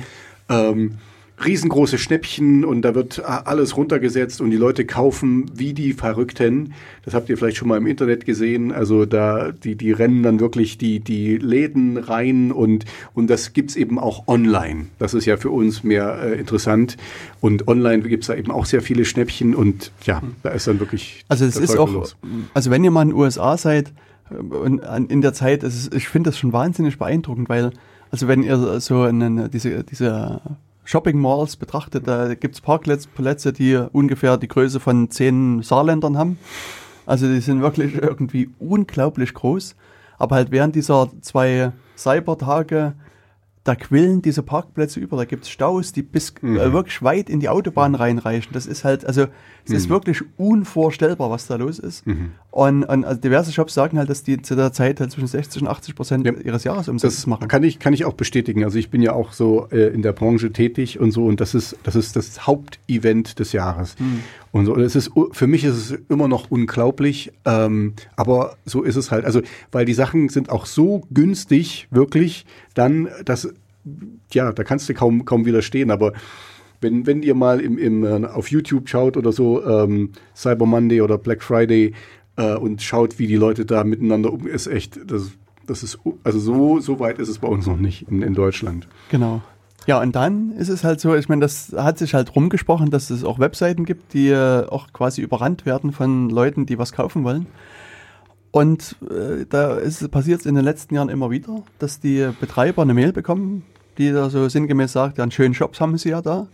[0.50, 0.98] ähm,
[1.44, 6.74] riesengroße Schnäppchen und da wird alles runtergesetzt und die Leute kaufen wie die Verrückten.
[7.06, 8.72] Das habt ihr vielleicht schon mal im Internet gesehen.
[8.72, 13.76] Also da, die, die rennen dann wirklich die, die Läden rein und, und das gibt's
[13.76, 14.88] eben auch online.
[15.00, 16.98] Das ist ja für uns mehr äh, interessant.
[17.42, 21.24] Und online gibt's da eben auch sehr viele Schnäppchen und ja, da ist dann wirklich.
[21.30, 22.18] Also es ist auch, los.
[22.54, 23.94] also wenn ihr mal in den USA seid,
[24.30, 24.80] äh, und
[25.10, 27.72] in der Zeit, ist, ich finde das schon wahnsinnig beeindruckend, weil,
[28.12, 30.42] also wenn ihr so eine, diese, diese
[30.90, 36.40] Shopping Malls betrachtet, da gibt es Parkplätze, die ungefähr die Größe von zehn Saarländern haben.
[37.06, 39.76] Also die sind wirklich irgendwie unglaublich groß.
[40.18, 42.96] Aber halt während dieser zwei Cybertage
[43.64, 46.58] da quillen diese Parkplätze über, da gibt es Staus, die bis mhm.
[46.58, 48.52] äh, wirklich weit in die Autobahn reinreichen.
[48.52, 49.28] Das ist halt, also
[49.66, 49.76] es mhm.
[49.76, 52.08] ist wirklich unvorstellbar, was da los ist.
[52.08, 52.32] Mhm.
[52.52, 55.62] Und, und also diverse Shops sagen halt, dass die zu der Zeit halt zwischen 60
[55.62, 56.34] und 80 Prozent ja.
[56.34, 57.48] ihres Jahresumsatzes machen.
[57.48, 58.64] Kann ich, kann ich auch bestätigen.
[58.64, 61.54] Also ich bin ja auch so äh, in der Branche tätig und so und das
[61.54, 63.96] ist, das ist das Hauptevent des Jahres.
[64.00, 64.22] Mhm.
[64.52, 68.96] Und so, es ist, für mich ist es immer noch unglaublich, ähm, aber so ist
[68.96, 69.26] es halt.
[69.26, 69.42] Also,
[69.72, 73.54] weil die Sachen sind auch so günstig, wirklich, dann, dass,
[74.34, 76.14] ja, da kannst du kaum, kaum widerstehen, aber
[76.82, 81.02] wenn, wenn ihr mal im, im, äh, auf YouTube schaut oder so, ähm, Cyber Monday
[81.02, 81.94] oder Black Friday
[82.40, 85.32] äh, und schaut, wie die Leute da miteinander um, ist echt, das,
[85.68, 88.88] das ist, also so, so weit ist es bei uns noch nicht in, in Deutschland.
[89.10, 89.42] Genau.
[89.86, 93.10] Ja, und dann ist es halt so, ich meine, das hat sich halt rumgesprochen, dass
[93.10, 97.24] es auch Webseiten gibt, die äh, auch quasi überrannt werden von Leuten, die was kaufen
[97.24, 97.48] wollen.
[98.52, 99.80] Und äh, da
[100.10, 103.64] passiert in den letzten Jahren immer wieder, dass die Betreiber eine Mail bekommen,
[104.00, 106.48] die da so sinngemäß sagt, ja, einen schönen Shops haben sie ja da.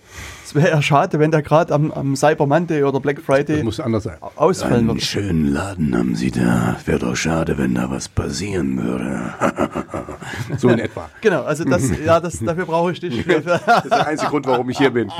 [0.43, 3.63] Es wäre ja schade, wenn der gerade am, am, Cyber Monday oder Black Friday das
[3.63, 4.17] muss anders sein.
[4.35, 4.91] ausfallen würde.
[4.91, 6.75] Einen schönen Laden haben sie da.
[6.85, 9.33] Wäre doch schade, wenn da was passieren würde.
[10.57, 11.07] so in etwa.
[11.21, 13.23] Genau, also das, ja, das, dafür brauche ich dich.
[13.25, 15.11] das ist der einzige Grund, warum ich hier bin.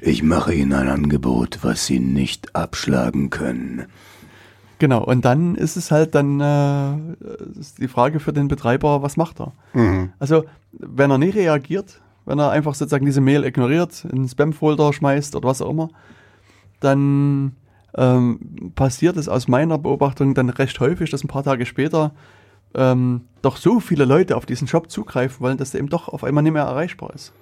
[0.00, 3.86] Ich mache Ihnen ein Angebot, was Sie nicht abschlagen können.
[4.78, 7.16] Genau, und dann ist es halt dann äh,
[7.78, 9.52] die Frage für den Betreiber, was macht er?
[9.72, 10.12] Mhm.
[10.18, 14.92] Also, wenn er nicht reagiert, wenn er einfach sozusagen diese Mail ignoriert, in den Spam-Folder
[14.92, 15.88] schmeißt oder was auch immer,
[16.80, 17.56] dann
[17.96, 22.12] ähm, passiert es aus meiner Beobachtung dann recht häufig, dass ein paar Tage später
[22.74, 26.22] ähm, doch so viele Leute auf diesen Shop zugreifen wollen, dass der eben doch auf
[26.22, 27.32] einmal nicht mehr erreichbar ist.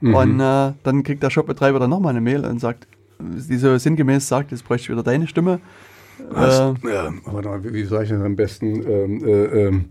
[0.00, 0.14] Mhm.
[0.14, 2.86] Und äh, dann kriegt der Shopbetreiber dann nochmal eine Mail und sagt,
[3.18, 5.60] die so sinngemäß sagt, jetzt bräuchte ich wieder deine Stimme.
[6.30, 6.58] Was?
[6.84, 8.82] Äh, ja, warte mal, wie, wie sage ich das am besten?
[8.88, 9.84] Ähm, äh, ähm,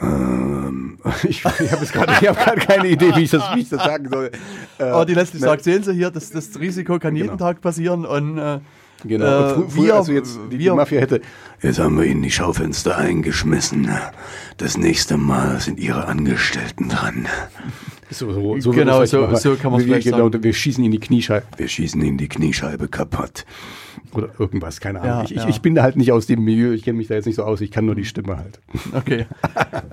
[0.00, 4.08] ähm, ich, ich habe gerade hab keine Idee, wie ich das, wie ich das sagen
[4.08, 4.30] soll.
[4.78, 7.38] Äh, Aber die Leslie ne, sagt, sehen Sie hier, das, das Risiko kann jeden genau.
[7.38, 8.60] Tag passieren und äh,
[9.04, 9.24] Genau.
[9.26, 11.20] Äh, früher, wir, also jetzt die, die, Mafia hätte,
[11.62, 13.88] jetzt haben wir ihnen die Schaufenster eingeschmissen.
[14.56, 17.26] Das nächste Mal sind ihre Angestellten dran.
[18.10, 20.42] So, so, so genau, so, so, kann man es vielleicht genau, sagen.
[20.42, 21.46] Wir schießen ihnen die Kniescheibe.
[21.56, 23.44] Wir schießen ihnen die Kniescheibe kaputt.
[24.12, 25.16] Oder irgendwas, keine Ahnung.
[25.16, 25.48] Ja, ich, ja.
[25.48, 27.42] ich, bin da halt nicht aus dem Milieu, ich kenne mich da jetzt nicht so
[27.42, 28.60] aus, ich kann nur die Stimme halt.
[28.94, 29.26] Okay.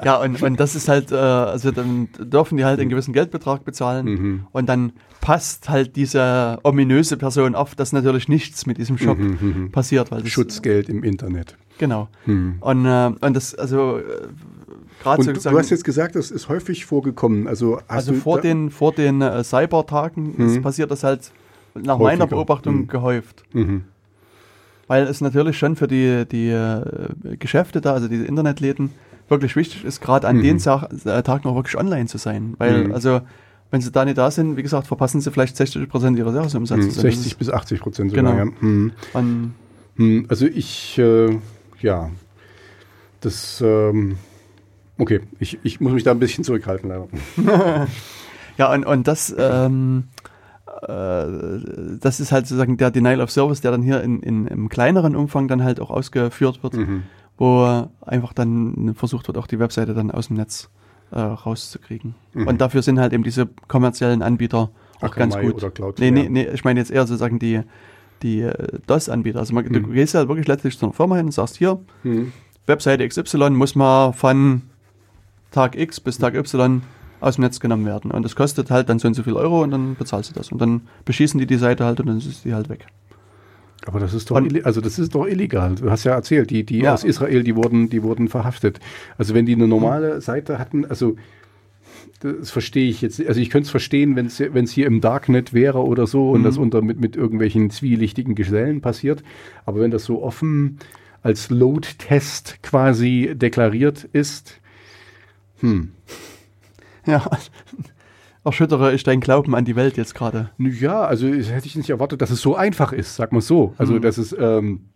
[0.06, 3.66] ja, und, und das ist halt, äh, also dann dürfen die halt einen gewissen Geldbetrag
[3.66, 4.48] bezahlen mhm.
[4.52, 9.38] und dann passt halt diese ominöse Person auf, dass natürlich nichts mit diesem Shop mhm,
[9.42, 9.72] mhm, mhm.
[9.72, 10.12] passiert.
[10.12, 11.55] Weil das, Schutzgeld im Internet.
[11.78, 12.08] Genau.
[12.26, 12.58] Mhm.
[12.60, 14.02] Und, äh, und das, also äh,
[15.02, 17.48] gerade so Du hast jetzt gesagt, das ist häufig vorgekommen.
[17.48, 20.62] Also, also vor, den, vor den äh, Cybertagen mhm.
[20.62, 21.32] passiert das halt
[21.74, 22.04] nach Häufiger.
[22.04, 22.88] meiner Beobachtung mhm.
[22.88, 23.44] gehäuft.
[23.54, 23.84] Mhm.
[24.88, 28.92] Weil es natürlich schon für die, die äh, Geschäfte da, also diese Internetläden,
[29.28, 30.44] wirklich wichtig ist, gerade an mhm.
[30.44, 32.54] den Tag, äh, Tagen auch wirklich online zu sein.
[32.60, 32.94] Weil, mhm.
[32.94, 33.22] also,
[33.72, 36.96] wenn sie da nicht da sind, wie gesagt, verpassen sie vielleicht 60 Prozent ihres Jahresumsatzes.
[36.96, 37.38] 60 mhm.
[37.40, 38.46] bis 80 Prozent sogar, genau.
[38.46, 38.52] ja.
[38.60, 38.92] Mhm.
[39.96, 40.26] Mhm.
[40.30, 41.38] Also ich, äh,
[41.82, 42.10] ja,
[43.22, 44.18] das, ähm,
[44.98, 47.08] okay, ich, ich muss mich da ein bisschen zurückhalten, leider.
[48.58, 50.06] Ja, und, und das, ähm,
[50.82, 51.26] äh,
[52.00, 55.16] das ist halt sozusagen der Denial of Service, der dann hier in, in, im kleineren
[55.16, 57.04] Umfang dann halt auch ausgeführt wird, mhm.
[57.38, 60.70] wo einfach dann versucht wird, auch die Webseite dann aus dem Netz
[61.12, 62.16] äh, rauszukriegen.
[62.34, 62.48] Mhm.
[62.48, 65.56] Und dafür sind halt eben diese kommerziellen Anbieter auch Akamai ganz gut.
[65.56, 66.12] Oder Cloudflare.
[66.12, 67.62] Nee, nee, nee, ich meine jetzt eher sozusagen die,
[68.26, 69.40] die äh, DOS-Anbieter.
[69.40, 69.74] Also man, mhm.
[69.74, 72.34] du gehst halt wirklich letztlich zu einer Firma hin und sagst hier, mhm.
[72.66, 74.64] Webseite XY muss mal von
[75.52, 76.82] Tag X bis Tag Y
[77.22, 78.12] aus dem Netz genommen werden.
[78.12, 80.52] Und das kostet halt dann so und so viel Euro und dann bezahlst du das.
[80.52, 82.88] Und dann beschießen die die Seite halt und dann ist die halt weg.
[83.86, 85.76] Aber das ist doch, also das ist doch illegal.
[85.76, 86.94] Du hast ja erzählt, die, die ja.
[86.94, 88.80] aus Israel, die wurden, die wurden verhaftet.
[89.18, 91.16] Also wenn die eine normale Seite hatten, also
[92.34, 93.26] das verstehe ich jetzt.
[93.26, 96.46] Also ich könnte es verstehen, wenn es hier im Darknet wäre oder so und mhm.
[96.46, 99.24] das unter mit, mit irgendwelchen zwielichtigen Gesellen passiert.
[99.66, 100.80] Aber wenn das so offen
[101.22, 104.60] als Load-Test quasi deklariert ist,
[105.60, 105.92] hm.
[107.06, 107.30] Ja,
[108.44, 110.52] erschüttere ich deinen Glauben an die Welt jetzt gerade.
[110.58, 113.74] Ja, also hätte ich nicht erwartet, dass es so einfach ist, sag mal so.
[113.78, 114.02] Also, mhm.
[114.02, 114.90] dass es, ähm,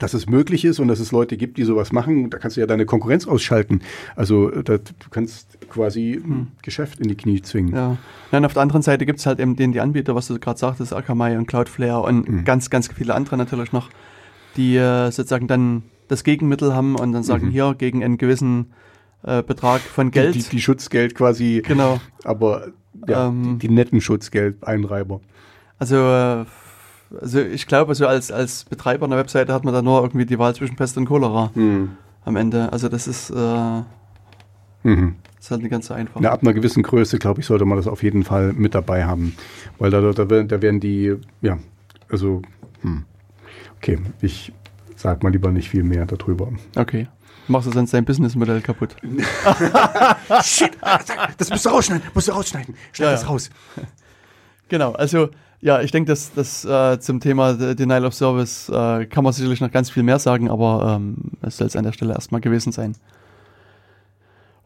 [0.00, 2.60] dass es möglich ist und dass es Leute gibt, die sowas machen, da kannst du
[2.60, 3.82] ja deine Konkurrenz ausschalten.
[4.16, 6.48] Also da, du kannst quasi hm.
[6.62, 7.74] Geschäft in die Knie zwingen.
[7.74, 7.98] Ja.
[8.30, 10.58] Dann auf der anderen Seite gibt es halt eben den, die Anbieter, was du gerade
[10.58, 12.44] sagtest, Akamai und Cloudflare und mhm.
[12.44, 13.90] ganz, ganz viele andere natürlich noch,
[14.56, 17.50] die äh, sozusagen dann das Gegenmittel haben und dann sagen, mhm.
[17.50, 18.72] hier gegen einen gewissen
[19.22, 20.34] äh, Betrag von Geld.
[20.34, 21.62] Die, die, die, Schutzgeld quasi.
[21.66, 22.00] Genau.
[22.24, 22.68] Aber
[23.06, 25.20] ja, ähm, die, die, netten Schutzgeld-Einreiber.
[25.78, 26.44] Also, äh,
[27.18, 30.38] also ich glaube, so als, als Betreiber einer Webseite hat man da nur irgendwie die
[30.38, 31.90] Wahl zwischen Pest und Cholera mhm.
[32.24, 32.72] am Ende.
[32.72, 33.34] Also das ist, äh,
[34.82, 35.16] mhm.
[35.36, 36.20] das ist halt nicht ganz so einfach.
[36.20, 39.04] Ja, ab einer gewissen Größe, glaube ich, sollte man das auf jeden Fall mit dabei
[39.04, 39.34] haben.
[39.78, 41.58] Weil da, da, da werden die, ja,
[42.08, 42.42] also,
[42.82, 43.04] hm.
[43.76, 44.52] okay, ich
[44.96, 46.48] sag mal lieber nicht viel mehr darüber.
[46.76, 47.08] Okay.
[47.48, 48.94] Machst du sonst dein Businessmodell kaputt?
[50.44, 50.70] Shit!
[51.36, 52.74] Das musst du rausschneiden, musst du rausschneiden.
[52.92, 53.50] Schneid ja, das raus.
[54.68, 55.30] Genau, also
[55.60, 59.60] ja, ich denke, dass das äh, zum Thema Denial of Service äh, kann man sicherlich
[59.60, 62.72] noch ganz viel mehr sagen, aber ähm, es soll es an der Stelle erstmal gewesen
[62.72, 62.94] sein.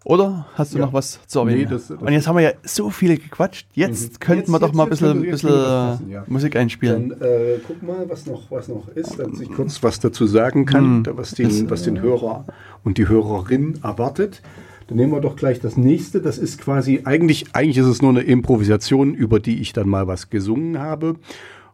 [0.05, 0.85] Oder hast du ja.
[0.85, 1.61] noch was zu erwähnen?
[1.61, 3.67] Nee, das, das Und jetzt haben wir ja so viele gequatscht.
[3.73, 4.19] Jetzt mhm.
[4.21, 6.25] könnten wir doch mal ein bisschen, bisschen passen, ja.
[6.27, 7.09] Musik einspielen.
[7.09, 10.67] Dann äh, guck mal, was noch, was noch ist, damit ich kurz was dazu sagen
[10.67, 11.07] kann, mhm.
[11.13, 12.45] was, den, was den Hörer
[12.85, 14.43] und die Hörerin erwartet.
[14.87, 16.21] Dann nehmen wir doch gleich das nächste.
[16.21, 20.07] Das ist quasi, eigentlich, eigentlich ist es nur eine Improvisation, über die ich dann mal
[20.07, 21.17] was gesungen habe.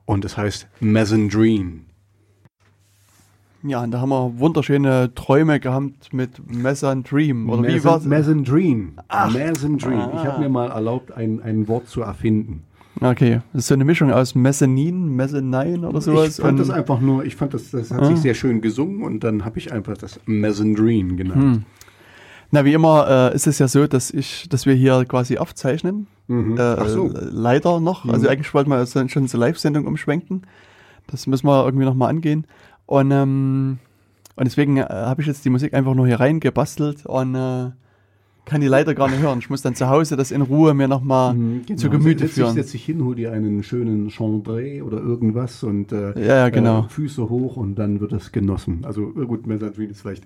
[0.04, 1.80] Und das heißt Mesendrine.
[3.62, 7.50] Ja, und da haben wir wunderschöne Träume gehabt mit Mesan Dream.
[7.50, 8.04] Oder Mesan, wie war's?
[8.04, 8.92] Mesan Dream.
[9.32, 10.00] Mesan Dream.
[10.00, 10.12] Ah.
[10.14, 12.62] Ich habe mir mal erlaubt, ein, ein Wort zu erfinden.
[13.00, 16.38] Okay, das ist so eine Mischung aus Mezzanin, Mezzanine oder sowas.
[16.38, 18.04] Ich fand das einfach nur, ich fand das, das hat ah.
[18.06, 21.42] sich sehr schön gesungen und dann habe ich einfach das Mezzandrine genannt.
[21.42, 21.64] Hm.
[22.52, 26.08] Na, wie immer äh, ist es ja so, dass ich, dass wir hier quasi aufzeichnen.
[26.26, 26.58] Mhm.
[26.58, 27.10] Äh, Ach so.
[27.12, 28.04] Leider noch.
[28.04, 28.14] Also mhm.
[28.14, 30.42] Also eigentlich wollten wir schon zur Live-Sendung umschwenken.
[31.06, 32.46] Das müssen wir irgendwie nochmal angehen.
[32.86, 33.78] Und, ähm,
[34.36, 37.70] und deswegen äh, habe ich jetzt die Musik einfach nur hier reingebastelt und äh,
[38.44, 39.38] kann die leider gar nicht hören.
[39.38, 41.78] Ich muss dann zu Hause das in Ruhe mir nochmal mhm, genau.
[41.78, 42.54] zu Gemüte setz führen.
[42.54, 46.84] Setz dich hin, hol dir einen schönen Chandray oder irgendwas und äh, ja, ja, genau.
[46.84, 48.80] Äh, Füße hoch und dann wird es genossen.
[48.84, 50.24] Also äh, gut, Mezzanine ist vielleicht.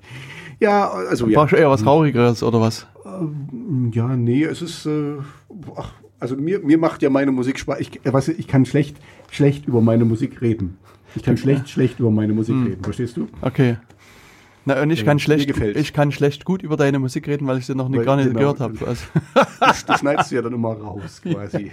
[0.61, 1.39] Ja, also ja.
[1.39, 2.87] Brauchst du eher was Traurigeres oder was?
[3.05, 4.87] Ähm, ja, nee, es ist.
[4.87, 5.17] Äh,
[5.77, 7.81] ach, also mir, mir macht ja meine Musik Spaß.
[7.81, 8.97] Ich, äh, weißt du, ich kann schlecht,
[9.31, 10.79] schlecht über meine Musik reden.
[11.15, 12.65] Ich kann schlecht, schlecht über meine Musik hm.
[12.65, 13.29] reden, verstehst du?
[13.43, 13.77] Okay.
[14.67, 17.59] Na, und ich ja, kann schlecht, ich kann schlecht gut über deine Musik reden, weil
[17.59, 18.75] ich sie noch nicht, weil, gar nicht genau, gehört habe.
[18.87, 19.05] Also.
[19.61, 21.73] Das, das schneidest du ja dann immer raus, quasi.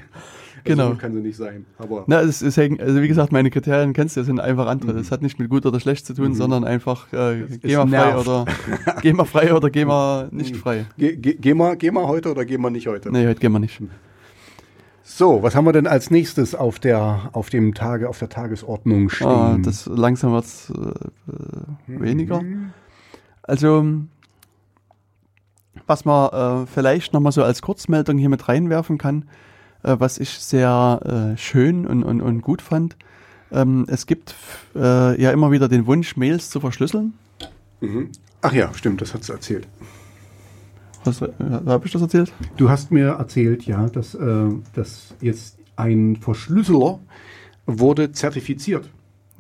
[0.64, 0.88] Genau.
[0.88, 1.66] Also, kann sie nicht sein.
[1.78, 4.94] Aber Na, es ist, also wie gesagt, meine Kriterien kennst du, sind einfach andere.
[4.94, 4.98] Mhm.
[4.98, 6.36] Das hat nicht mit gut oder schlecht zu tun, mhm.
[6.36, 8.46] sondern einfach äh, geh mal frei oder
[9.02, 10.86] geh mal frei oder geh mal nicht frei.
[10.98, 13.12] Ge, ge, geh, mal, geh mal heute oder geh mal nicht heute?
[13.12, 13.82] Nee, heute gehen wir nicht.
[13.82, 13.90] Mhm.
[15.04, 19.10] So, was haben wir denn als nächstes auf der, auf dem Tage, auf der Tagesordnung
[19.10, 19.28] stehen?
[19.28, 22.42] Ah, das langsam wird äh, weniger.
[22.42, 22.72] Mhm.
[23.44, 23.86] Also,
[25.88, 29.26] was man äh, vielleicht nochmal so als Kurzmeldung hier mit reinwerfen kann,
[29.84, 32.96] äh, was ich sehr äh, schön und, und, und gut fand.
[33.52, 34.36] Ähm, es gibt
[34.76, 37.14] äh, ja immer wieder den Wunsch, Mails zu verschlüsseln.
[37.82, 38.10] Mhm.
[38.42, 39.68] Ach ja, stimmt, das hat sie erzählt.
[41.06, 41.10] Äh,
[41.66, 42.32] habe ich das erzählt?
[42.58, 47.00] Du hast mir erzählt, ja, dass, äh, dass jetzt ein Verschlüsseler
[47.66, 48.90] wurde zertifiziert.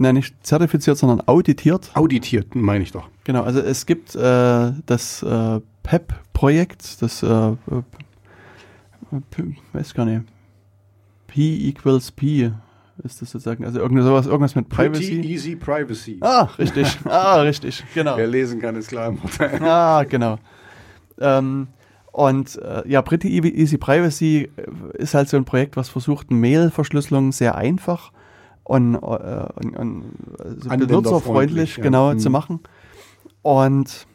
[0.01, 1.91] Nein, nicht zertifiziert, sondern auditiert.
[1.93, 3.07] Auditiert, meine ich doch.
[3.23, 7.55] Genau, also es gibt äh, das äh, PEP-Projekt, das äh, äh
[9.73, 10.23] weiß gar nicht,
[11.27, 12.51] P equals P
[13.03, 15.17] ist das sozusagen, also irgendwas, irgendwas mit Privacy.
[15.17, 16.17] Pretty easy Privacy.
[16.21, 18.17] Ah, richtig, ah, richtig, genau.
[18.17, 19.13] Wer lesen kann, ist klar.
[19.61, 20.39] ah, genau.
[21.19, 21.67] Ähm,
[22.11, 27.31] Und äh, ja, Pretty Easy Privacy äh, ist halt so ein Projekt, was versucht, Mail-Verschlüsselung
[27.31, 28.11] sehr einfach
[28.71, 30.03] und, äh, und, und
[30.59, 32.17] so benutzerfreundlich genau ja.
[32.17, 32.33] zu mhm.
[32.33, 32.59] machen.
[33.41, 34.07] Und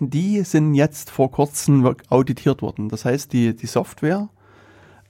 [0.00, 2.88] die sind jetzt vor kurzem auditiert worden.
[2.88, 4.30] Das heißt, die, die Software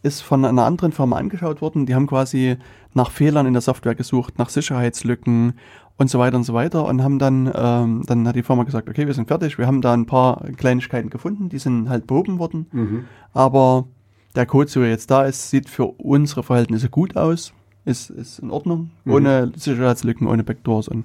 [0.02, 1.86] ist von einer anderen Firma angeschaut worden.
[1.86, 2.56] Die haben quasi
[2.92, 5.54] nach Fehlern in der Software gesucht, nach Sicherheitslücken
[5.96, 8.88] und so weiter und so weiter und haben dann, ähm, dann hat die Firma gesagt,
[8.88, 12.40] okay, wir sind fertig, wir haben da ein paar Kleinigkeiten gefunden, die sind halt behoben
[12.40, 13.04] worden, mhm.
[13.32, 13.86] aber
[14.34, 17.54] der Code, so wie er jetzt da ist, sieht für unsere Verhältnisse gut aus,
[17.84, 19.12] ist, ist in Ordnung, mhm.
[19.12, 21.04] ohne Sicherheitslücken, ohne Backdoors und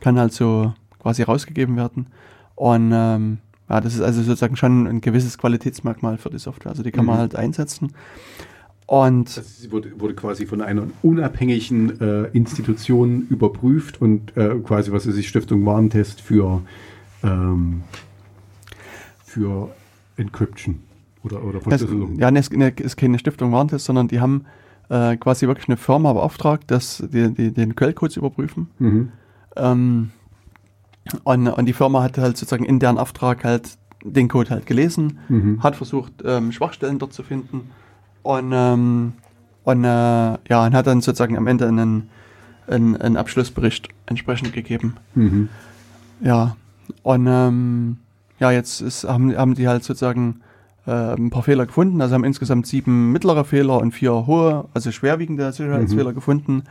[0.00, 2.06] kann halt so quasi rausgegeben werden.
[2.54, 6.70] Und ähm, ja, das ist also sozusagen schon ein gewisses Qualitätsmerkmal für die Software.
[6.70, 7.10] Also die kann mhm.
[7.10, 7.92] man halt einsetzen.
[8.86, 15.06] Und das wurde, wurde, quasi von einer unabhängigen äh, Institution überprüft und äh, quasi, was
[15.06, 16.60] ist die Stiftung Warentest für,
[17.22, 17.82] ähm,
[19.24, 19.70] für
[20.16, 20.80] Encryption
[21.22, 22.18] oder, oder Verschlüsselung.
[22.18, 24.44] ja, ne, es ist keine Stiftung Warentest, sondern die haben
[24.90, 28.68] äh, quasi wirklich eine Firma beauftragt, dass die, die den Quellcode zu überprüfen.
[28.78, 29.12] Mhm.
[29.56, 30.10] Ähm,
[31.24, 35.18] und, und die Firma hat halt sozusagen in deren Auftrag halt den Code halt gelesen,
[35.28, 35.62] mhm.
[35.62, 37.70] hat versucht, ähm, Schwachstellen dort zu finden
[38.22, 39.12] und, ähm,
[39.64, 42.08] und, äh, ja, und hat dann sozusagen am Ende einen,
[42.66, 44.96] einen, einen Abschlussbericht entsprechend gegeben.
[45.14, 45.48] Mhm.
[46.22, 46.56] Ja,
[47.02, 47.98] und ähm,
[48.38, 50.40] ja, jetzt ist, haben, haben die halt sozusagen
[50.90, 52.00] äh, ein paar Fehler gefunden.
[52.00, 56.14] Also haben insgesamt sieben mittlere Fehler und vier hohe, also schwerwiegende Sicherheitsfehler mhm.
[56.14, 56.62] gefunden.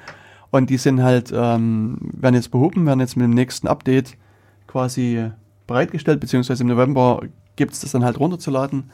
[0.52, 4.18] Und die sind halt, ähm, werden jetzt behoben, werden jetzt mit dem nächsten Update
[4.68, 5.32] quasi
[5.68, 7.22] bereitgestellt, beziehungsweise im November
[7.56, 8.90] gibt es das dann halt runterzuladen.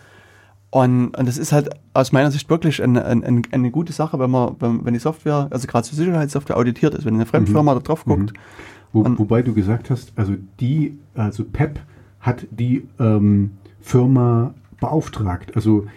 [0.70, 4.30] Und, und das ist halt aus meiner Sicht wirklich eine, eine, eine gute Sache, wenn
[4.30, 7.78] man, wenn, wenn die Software, also gerade zur Sicherheitssoftware auditiert ist, wenn eine Fremdfirma mhm.
[7.78, 8.34] da drauf guckt.
[8.34, 8.38] Mhm.
[8.92, 11.80] Wo, wobei du gesagt hast, also die, also PEP
[12.20, 14.54] hat die ähm, Firma
[14.86, 15.56] beauftragt.
[15.56, 15.88] Also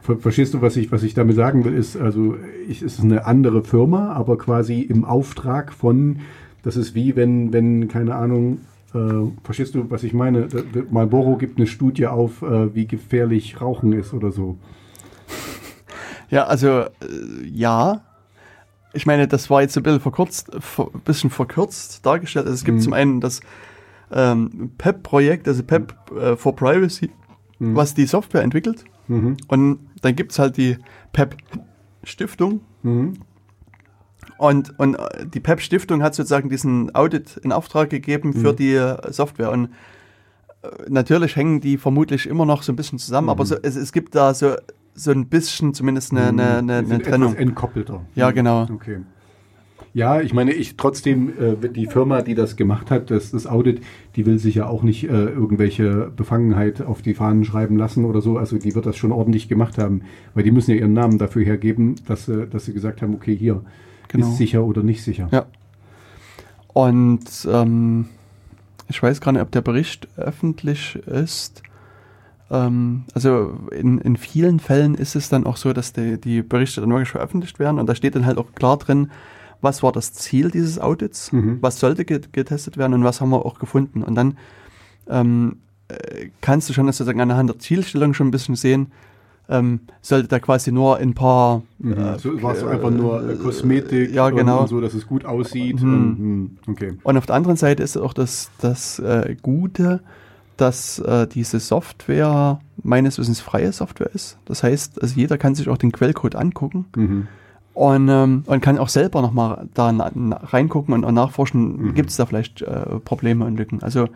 [0.00, 2.36] ver verstehst du, was ich, was ich damit sagen will, ist, also
[2.68, 6.20] ich, es ist eine andere Firma, aber quasi im Auftrag von,
[6.62, 8.60] das ist wie wenn, wenn, keine Ahnung,
[8.94, 10.48] äh, verstehst du, was ich meine?
[10.90, 14.58] Marlboro gibt eine Studie auf, äh, wie gefährlich Rauchen ist oder so.
[16.30, 16.88] Ja, also äh,
[17.44, 18.02] ja.
[18.94, 22.44] Ich meine, das war jetzt ein bisschen verkürzt, ein bisschen verkürzt dargestellt.
[22.44, 22.82] Also es gibt mhm.
[22.82, 23.40] zum einen das
[24.12, 27.10] ähm, PEP-Projekt, also PEP äh, for Privacy,
[27.62, 27.76] mhm.
[27.76, 28.84] was die Software entwickelt.
[29.08, 29.36] Mhm.
[29.48, 30.78] Und dann gibt es halt die
[31.12, 33.14] PEP-Stiftung, mhm.
[34.38, 38.56] Und, und äh, die PEP-Stiftung hat sozusagen diesen Audit in Auftrag gegeben für mhm.
[38.56, 39.52] die äh, Software.
[39.52, 39.66] Und
[40.62, 43.30] äh, natürlich hängen die vermutlich immer noch so ein bisschen zusammen, mhm.
[43.30, 44.56] aber so, es, es gibt da so,
[44.94, 47.36] so ein bisschen zumindest eine, eine, eine, eine Trennung.
[47.36, 48.04] entkoppelter.
[48.16, 48.62] Ja, genau.
[48.62, 49.02] Okay.
[49.94, 53.82] Ja, ich meine, ich trotzdem, äh, die Firma, die das gemacht hat, das, das Audit,
[54.16, 58.22] die will sich ja auch nicht äh, irgendwelche Befangenheit auf die Fahnen schreiben lassen oder
[58.22, 58.38] so.
[58.38, 60.02] Also die wird das schon ordentlich gemacht haben,
[60.34, 63.36] weil die müssen ja ihren Namen dafür hergeben, dass, äh, dass sie gesagt haben, okay,
[63.36, 63.60] hier,
[64.08, 64.28] genau.
[64.28, 65.28] ist sicher oder nicht sicher.
[65.30, 65.44] Ja.
[66.72, 68.06] Und ähm,
[68.88, 71.62] ich weiß gar nicht, ob der Bericht öffentlich ist.
[72.50, 76.80] Ähm, also in, in vielen Fällen ist es dann auch so, dass die, die Berichte
[76.80, 79.10] dann wirklich veröffentlicht werden und da steht dann halt auch klar drin,
[79.62, 81.58] was war das Ziel dieses Audits, mhm.
[81.60, 84.02] was sollte getestet werden und was haben wir auch gefunden.
[84.02, 84.36] Und dann
[85.08, 88.88] ähm, äh, kannst du schon sozusagen anhand der Zielstellung schon ein bisschen sehen,
[89.48, 91.62] ähm, sollte da quasi nur ein paar.
[91.78, 91.92] Mhm.
[91.92, 94.62] Äh, so, war es einfach nur äh, Kosmetik ja, genau.
[94.62, 95.82] und so, dass es gut aussieht.
[95.82, 95.94] Mhm.
[95.94, 96.92] Und, hm, okay.
[97.02, 100.00] und auf der anderen Seite ist auch das, das äh, Gute,
[100.56, 104.38] dass äh, diese Software meines Wissens freie Software ist.
[104.44, 106.86] Das heißt, also jeder kann sich auch den Quellcode angucken.
[106.96, 107.28] Mhm.
[107.74, 111.94] Und, ähm, und kann auch selber nochmal da reingucken und, und nachforschen, mhm.
[111.94, 113.82] gibt es da vielleicht äh, Probleme und Lücken.
[113.82, 114.08] Also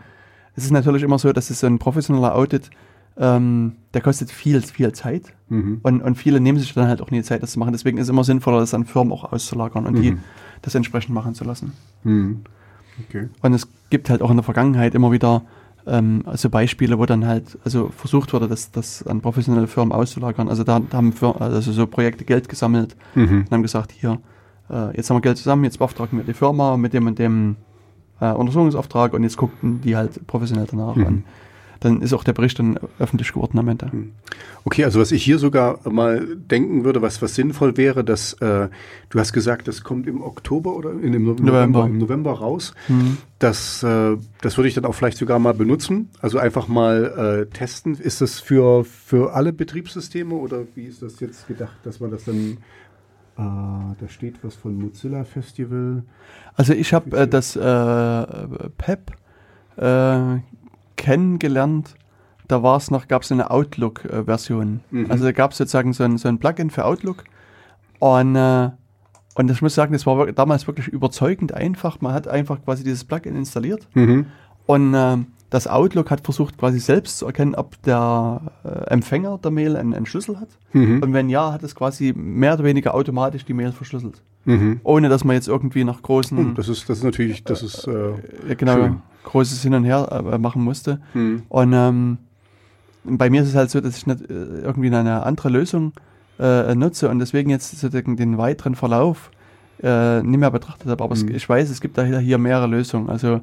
[0.56, 2.70] es ist natürlich immer so, dass es so ein professioneller Audit
[3.18, 5.32] ähm, der kostet viel, viel Zeit.
[5.48, 5.80] Mhm.
[5.82, 7.72] Und, und viele nehmen sich dann halt auch nie Zeit, das zu machen.
[7.72, 10.02] Deswegen ist es immer sinnvoller, das an Firmen auch auszulagern und mhm.
[10.02, 10.18] die
[10.62, 11.72] das entsprechend machen zu lassen.
[12.04, 12.42] Mhm.
[13.08, 13.28] Okay.
[13.42, 15.42] Und es gibt halt auch in der Vergangenheit immer wieder
[15.86, 20.48] ähm, also Beispiele, wo dann halt also versucht wurde, das, das an professionelle Firmen auszulagern.
[20.48, 23.42] Also da, da haben Firmen, also so Projekte Geld gesammelt mhm.
[23.42, 24.18] und haben gesagt, hier,
[24.70, 27.56] äh, jetzt haben wir Geld zusammen, jetzt beauftragen wir die Firma mit dem und dem
[28.20, 30.96] äh, Untersuchungsauftrag und jetzt guckten die halt professionell danach.
[30.96, 31.06] Mhm.
[31.06, 31.24] Und
[31.80, 33.90] dann ist auch der Bericht dann öffentlich geworden am Ende.
[33.90, 34.12] Hm.
[34.64, 38.68] Okay, also was ich hier sogar mal denken würde, was, was sinnvoll wäre, dass äh,
[39.10, 41.86] du hast gesagt, das kommt im Oktober oder in dem November, November.
[41.86, 42.74] Im November raus.
[42.88, 43.18] Mhm.
[43.38, 46.08] Das, äh, das würde ich dann auch vielleicht sogar mal benutzen.
[46.20, 47.94] Also einfach mal äh, testen.
[47.94, 52.24] Ist das für, für alle Betriebssysteme oder wie ist das jetzt gedacht, dass man das
[52.24, 52.58] dann
[53.38, 56.04] Uh, da steht was von Mozilla Festival.
[56.54, 59.12] Also ich habe äh, das äh, PEP
[59.76, 60.38] äh,
[60.96, 61.94] kennengelernt,
[62.48, 64.80] da war es noch, gab es eine Outlook-Version.
[64.90, 65.10] Mhm.
[65.10, 67.24] Also da gab es sozusagen so ein, so ein Plugin für Outlook.
[67.98, 68.70] Und, äh,
[69.34, 72.00] und ich muss sagen, das war damals wirklich überzeugend einfach.
[72.00, 73.88] Man hat einfach quasi dieses Plugin installiert.
[73.94, 74.26] Mhm.
[74.66, 75.18] Und äh,
[75.50, 79.94] das Outlook hat versucht quasi selbst zu erkennen, ob der äh, Empfänger der Mail einen,
[79.94, 80.48] einen Schlüssel hat.
[80.72, 81.02] Mhm.
[81.02, 84.22] Und wenn ja, hat es quasi mehr oder weniger automatisch die Mail verschlüsselt.
[84.44, 84.80] Mhm.
[84.84, 86.36] Ohne dass man jetzt irgendwie nach großen.
[86.38, 89.02] Hm, das ist, das ist natürlich, das ist äh, genau, schön.
[89.26, 91.00] Großes Hin und Her äh, machen musste.
[91.12, 91.42] Mhm.
[91.48, 92.18] Und ähm,
[93.04, 95.92] bei mir ist es halt so, dass ich nicht äh, irgendwie eine andere Lösung
[96.38, 99.30] äh, nutze und deswegen jetzt sozusagen den weiteren Verlauf
[99.82, 101.04] äh, nicht mehr betrachtet habe.
[101.04, 101.34] Aber es, hm.
[101.34, 103.10] ich weiß, es gibt da hier mehrere Lösungen.
[103.10, 103.40] Also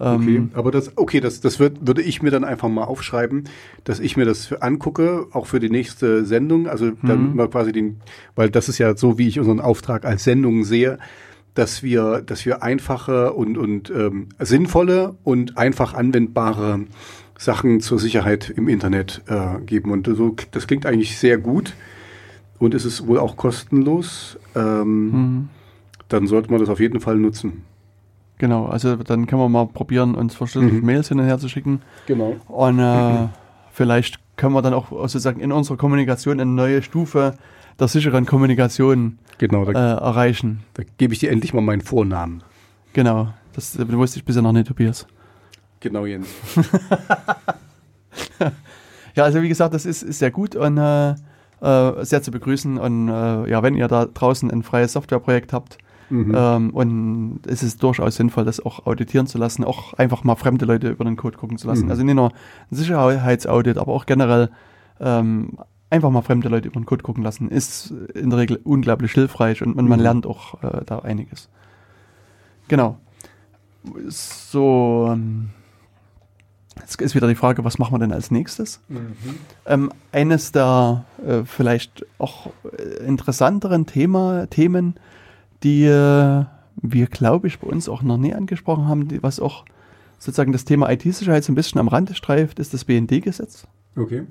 [0.00, 3.44] Okay, ähm, aber das, okay, das, das wird, würde ich mir dann einfach mal aufschreiben,
[3.82, 6.68] dass ich mir das angucke, auch für die nächste Sendung.
[6.68, 7.36] Also dann mhm.
[7.36, 7.96] mal quasi den,
[8.36, 10.98] weil das ist ja so, wie ich unseren Auftrag als Sendung sehe,
[11.54, 16.80] dass wir, dass wir einfache und, und ähm, sinnvolle und einfach anwendbare
[17.36, 19.92] Sachen zur Sicherheit im Internet äh, geben.
[19.92, 21.74] Und so, das klingt eigentlich sehr gut.
[22.58, 24.38] Und es ist wohl auch kostenlos.
[24.54, 25.48] Ähm, mhm.
[26.08, 27.64] Dann sollte man das auf jeden Fall nutzen.
[28.38, 30.86] Genau, also dann können wir mal probieren, uns verschlüsselte mhm.
[30.86, 31.82] Mails hin und her zu schicken.
[32.06, 32.36] Genau.
[32.46, 33.28] Und äh, mhm.
[33.72, 37.34] vielleicht können wir dann auch sozusagen in unserer Kommunikation eine neue Stufe
[37.78, 40.60] der sicheren Kommunikation genau, da, äh, erreichen.
[40.74, 42.42] Da gebe ich dir endlich mal meinen Vornamen.
[42.92, 45.06] Genau, das wusste ich bisher noch nicht, Tobias.
[45.80, 46.28] Genau, Jens.
[49.14, 51.10] ja, also wie gesagt, das ist, ist sehr gut und äh,
[51.60, 52.78] äh, sehr zu begrüßen.
[52.78, 55.78] Und äh, ja, wenn ihr da draußen ein freies Softwareprojekt habt,
[56.10, 56.34] Mhm.
[56.34, 60.64] Ähm, und es ist durchaus sinnvoll, das auch auditieren zu lassen, auch einfach mal fremde
[60.64, 61.86] Leute über den Code gucken zu lassen.
[61.86, 61.90] Mhm.
[61.90, 64.50] Also nicht nur ein Sicherheitsaudit, aber auch generell
[65.00, 65.58] ähm,
[65.90, 69.62] einfach mal fremde Leute über den Code gucken lassen, ist in der Regel unglaublich hilfreich
[69.62, 70.04] und, und man mhm.
[70.04, 71.48] lernt auch äh, da einiges.
[72.68, 72.98] Genau.
[74.08, 75.50] So, ähm,
[76.78, 78.80] jetzt ist wieder die Frage, was machen wir denn als nächstes?
[78.88, 79.14] Mhm.
[79.66, 84.94] Ähm, eines der äh, vielleicht auch äh, interessanteren Thema, Themen
[85.62, 86.44] die äh,
[86.80, 89.64] wir, glaube ich, bei uns auch noch nie angesprochen haben, die, was auch
[90.18, 93.66] sozusagen das Thema IT-Sicherheit so ein bisschen am Rande streift, ist das BND-Gesetz.
[93.96, 94.26] Okay.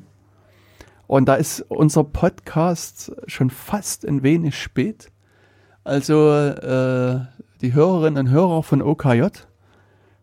[1.07, 5.09] Und da ist unser Podcast schon fast ein wenig spät.
[5.83, 7.21] Also äh,
[7.61, 9.27] die Hörerinnen und Hörer von OKJ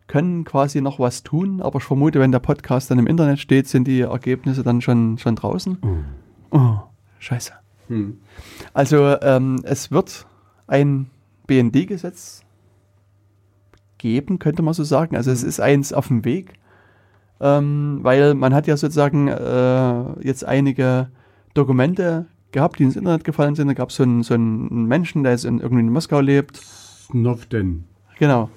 [0.06, 3.66] können quasi noch was tun, aber ich vermute, wenn der Podcast dann im Internet steht,
[3.66, 5.78] sind die Ergebnisse dann schon, schon draußen.
[5.82, 6.04] Mhm.
[6.50, 6.78] Oh,
[7.18, 7.52] scheiße.
[7.88, 8.18] Mhm.
[8.74, 10.26] Also ähm, es wird
[10.66, 11.10] ein
[11.46, 12.42] BND-Gesetz
[13.96, 15.16] geben, könnte man so sagen.
[15.16, 15.48] Also es mhm.
[15.48, 16.54] ist eins auf dem Weg,
[17.40, 21.08] ähm, weil man hat ja sozusagen äh, jetzt einige
[21.54, 23.68] Dokumente gehabt, die ins Internet gefallen sind.
[23.68, 26.56] Da gab so es so einen Menschen, der jetzt in, irgendwie in Moskau lebt.
[26.56, 27.84] Snowden.
[28.18, 28.48] Genau.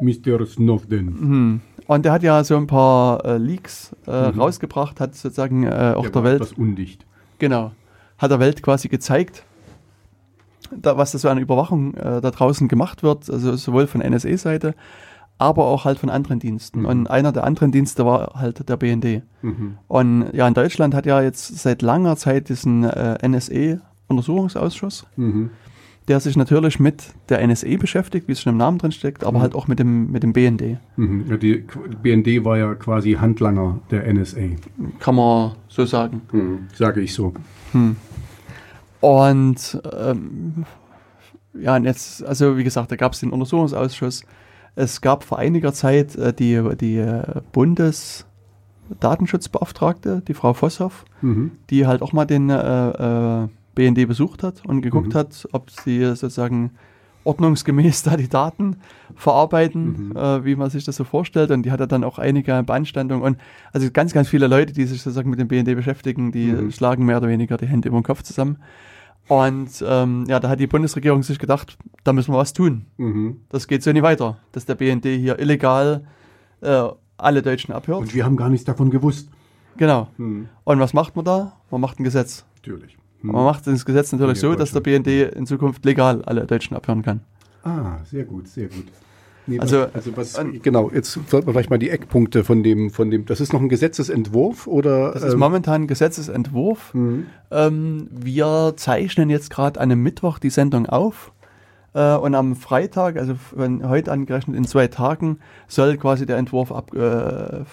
[0.00, 0.46] Mr.
[0.46, 1.06] Snowden.
[1.06, 1.60] Mhm.
[1.86, 4.38] Und der hat ja so ein paar äh, Leaks äh, mhm.
[4.38, 6.40] rausgebracht, hat sozusagen äh, auch der, der Welt.
[6.40, 7.04] Das undicht.
[7.40, 7.72] Genau.
[8.18, 9.44] Hat der Welt quasi gezeigt,
[10.70, 14.74] da, was da so an Überwachung äh, da draußen gemacht wird, also sowohl von NSA-Seite,
[15.40, 16.80] aber auch halt von anderen Diensten.
[16.80, 16.86] Mhm.
[16.86, 19.22] Und einer der anderen Dienste war halt der BND.
[19.40, 19.78] Mhm.
[19.88, 25.48] Und ja, in Deutschland hat ja jetzt seit langer Zeit diesen äh, NSA-Untersuchungsausschuss, mhm.
[26.08, 29.38] der sich natürlich mit der NSA beschäftigt, wie es schon im Namen drin steckt, aber
[29.38, 29.42] mhm.
[29.42, 30.76] halt auch mit dem, mit dem BND.
[30.96, 31.24] Mhm.
[31.30, 31.64] Ja, die
[32.02, 34.40] BND war ja quasi Handlanger der NSA.
[34.98, 36.20] Kann man so sagen.
[36.32, 36.68] Mhm.
[36.74, 37.32] Sage ich so.
[37.72, 37.96] Hm.
[39.00, 40.66] Und ähm,
[41.54, 44.24] ja, und jetzt, also wie gesagt, da gab es den Untersuchungsausschuss.
[44.74, 47.22] Es gab vor einiger Zeit äh, die, die äh,
[47.52, 51.52] Bundesdatenschutzbeauftragte, die Frau Vosshoff, mhm.
[51.70, 55.18] die halt auch mal den äh, äh BND besucht hat und geguckt mhm.
[55.18, 56.72] hat, ob sie sozusagen
[57.24, 58.76] ordnungsgemäß da die Daten
[59.14, 60.16] verarbeiten, mhm.
[60.16, 61.50] äh, wie man sich das so vorstellt.
[61.50, 63.22] Und die hatte dann auch einige Beanstandungen.
[63.22, 63.38] Und
[63.72, 66.72] also ganz, ganz viele Leute, die sich sozusagen mit dem BND beschäftigen, die mhm.
[66.72, 68.58] schlagen mehr oder weniger die Hände über den Kopf zusammen.
[69.28, 72.86] Und ähm, ja, da hat die Bundesregierung sich gedacht, da müssen wir was tun.
[72.96, 73.42] Mhm.
[73.48, 76.04] Das geht so nicht weiter, dass der BND hier illegal
[76.62, 78.00] äh, alle Deutschen abhört.
[78.00, 79.28] Und wir haben gar nichts davon gewusst.
[79.76, 80.08] Genau.
[80.16, 80.48] Mhm.
[80.64, 81.52] Und was macht man da?
[81.70, 82.44] Man macht ein Gesetz.
[82.56, 82.98] Natürlich.
[83.22, 83.32] Mhm.
[83.32, 85.06] Man macht das Gesetz natürlich so, dass der BND
[85.36, 87.20] in Zukunft legal alle Deutschen abhören kann.
[87.62, 88.86] Ah, sehr gut, sehr gut.
[89.50, 93.10] Nee, also, also was, genau, jetzt sollten wir vielleicht mal die Eckpunkte von dem, von
[93.10, 95.10] dem, das ist noch ein Gesetzesentwurf oder?
[95.10, 96.94] Das ist ähm, momentan ein Gesetzesentwurf.
[96.94, 97.26] Mhm.
[97.50, 101.32] Ähm, wir zeichnen jetzt gerade an einem Mittwoch die Sendung auf.
[101.92, 106.70] Äh, und am Freitag, also von heute angerechnet in zwei Tagen, soll quasi der Entwurf
[106.70, 107.66] abgesegnet,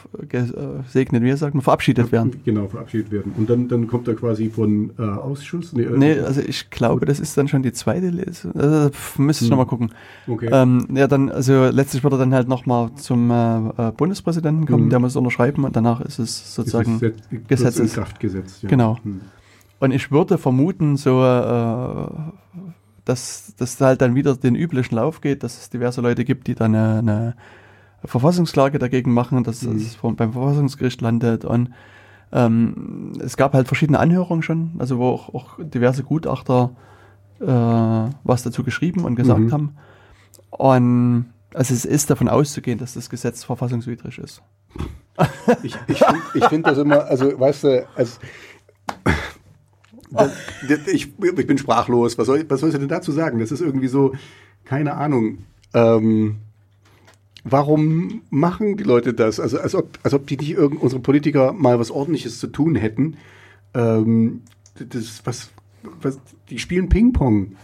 [1.21, 2.41] äh, wie sagt man, verabschiedet werden.
[2.43, 3.33] Genau, verabschiedet werden.
[3.37, 5.71] Und dann, dann kommt er quasi von äh, Ausschuss?
[5.73, 8.55] Nee, äh, nee, also ich glaube, das ist dann schon die zweite Lesung.
[8.55, 9.57] Also, müsste ich hm.
[9.57, 9.91] nochmal gucken.
[10.27, 10.49] Okay.
[10.51, 14.89] Ähm, ja, dann, also letztlich wird er dann halt nochmal zum äh, Bundespräsidenten kommen, hm.
[14.89, 17.93] der muss unterschreiben und danach ist es sozusagen ist es Gesetzes.
[17.93, 18.63] Kraft gesetzt.
[18.63, 18.69] Ja.
[18.69, 18.97] Genau.
[19.03, 19.21] Hm.
[19.79, 22.07] Und ich würde vermuten, so äh,
[23.07, 26.55] dass das halt dann wieder den üblichen Lauf geht, dass es diverse Leute gibt, die
[26.55, 27.35] dann eine, eine
[28.03, 29.77] Verfassungsklage dagegen machen, dass mhm.
[29.77, 31.71] es beim Verfassungsgericht landet und
[32.31, 36.71] ähm, es gab halt verschiedene Anhörungen schon, also wo auch, auch diverse Gutachter
[37.39, 39.51] äh, was dazu geschrieben und gesagt mhm.
[39.53, 39.77] haben.
[40.49, 44.41] Und also es ist davon auszugehen, dass das Gesetz verfassungswidrig ist.
[45.63, 48.19] ich ich finde find das immer, also weißt du, als
[50.11, 50.31] das,
[50.67, 52.17] das, ich, ich, bin sprachlos.
[52.17, 53.39] Was soll, was soll ich denn dazu sagen?
[53.39, 54.13] Das ist irgendwie so,
[54.65, 55.39] keine Ahnung.
[55.73, 56.37] Ähm,
[57.43, 59.39] warum machen die Leute das?
[59.39, 62.75] Also als ob, als ob die nicht irgend, unsere Politiker mal was Ordentliches zu tun
[62.75, 63.17] hätten.
[63.73, 64.41] Ähm,
[64.75, 65.49] das, was,
[66.01, 66.19] was,
[66.49, 67.55] die spielen Ping-Pong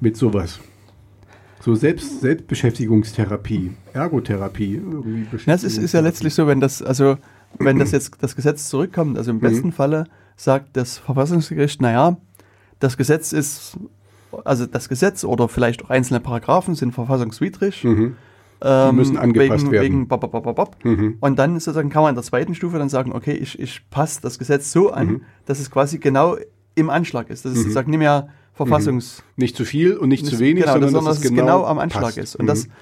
[0.00, 0.60] mit sowas.
[1.60, 4.74] So Selbst, Selbstbeschäftigungstherapie, Ergotherapie.
[4.74, 7.18] Irgendwie ja, es ist, ist ja letztlich so, wenn das, also
[7.58, 9.72] wenn das jetzt das Gesetz zurückkommt, also im besten mhm.
[9.72, 10.06] Falle
[10.42, 12.16] sagt das Verfassungsgericht, naja,
[12.80, 13.78] das Gesetz ist,
[14.44, 17.84] also das Gesetz oder vielleicht auch einzelne Paragraphen sind verfassungswidrig.
[17.84, 18.16] Mhm.
[18.60, 19.84] Die ähm, müssen angepasst wegen, werden.
[19.84, 21.16] Wegen bop, bop, bop, mhm.
[21.20, 24.20] Und dann sozusagen kann man in der zweiten Stufe dann sagen, okay, ich, ich passe
[24.20, 25.22] das Gesetz so an, mhm.
[25.46, 26.36] dass es quasi genau
[26.74, 27.44] im Anschlag ist.
[27.44, 27.62] Das ist mhm.
[27.62, 29.18] sozusagen nicht mehr Verfassungs...
[29.18, 29.42] Mhm.
[29.42, 31.64] Nicht zu viel und nicht, nicht zu wenig, genau, sondern, dass, dass es genau, genau
[31.66, 32.18] am Anschlag passt.
[32.18, 32.36] ist.
[32.36, 32.72] Und das mhm.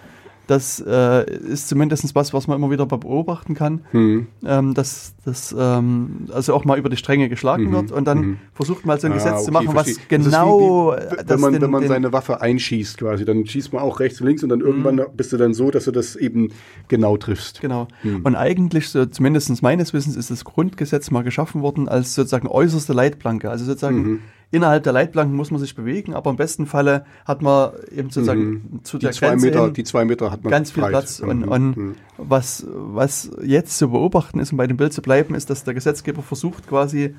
[0.51, 4.27] Das äh, ist zumindest was, was man immer wieder beobachten kann, mhm.
[4.45, 7.73] ähm, dass das ähm, also auch mal über die Stränge geschlagen mhm.
[7.73, 8.39] wird und dann mhm.
[8.53, 10.91] versucht man halt so ein ah, Gesetz okay, zu machen, was genau.
[10.91, 14.01] Wie, wie, wenn man, den, wenn man seine Waffe einschießt quasi, dann schießt man auch
[14.01, 15.05] rechts und links und dann irgendwann mhm.
[15.17, 16.51] bist du dann so, dass du das eben
[16.89, 17.61] genau triffst.
[17.61, 17.87] Genau.
[18.03, 18.23] Mhm.
[18.25, 22.93] Und eigentlich, so, zumindest meines Wissens, ist das Grundgesetz mal geschaffen worden als sozusagen äußerste
[22.93, 23.49] Leitplanke.
[23.51, 24.19] Also sozusagen mhm
[24.51, 28.51] innerhalb der Leitplanken muss man sich bewegen, aber im besten Falle hat man eben sozusagen
[28.51, 28.85] mhm.
[28.85, 31.21] zu der die zwei Grenze Meter, hin die zwei Meter hat man ganz viel Platz.
[31.21, 31.49] Und, mhm.
[31.49, 31.95] und mhm.
[32.17, 35.75] was, was jetzt zu beobachten ist, um bei dem Bild zu bleiben, ist, dass der
[35.75, 37.15] Gesetzgeber versucht quasi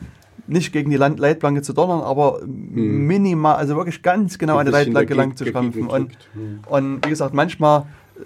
[0.47, 3.07] nicht gegen die Land Leitplanke zu donnern, aber mhm.
[3.07, 5.87] minimal, also wirklich ganz genau an die Leitplanke lang zu stampfen.
[5.87, 6.59] Und, mhm.
[6.67, 7.85] und wie gesagt, manchmal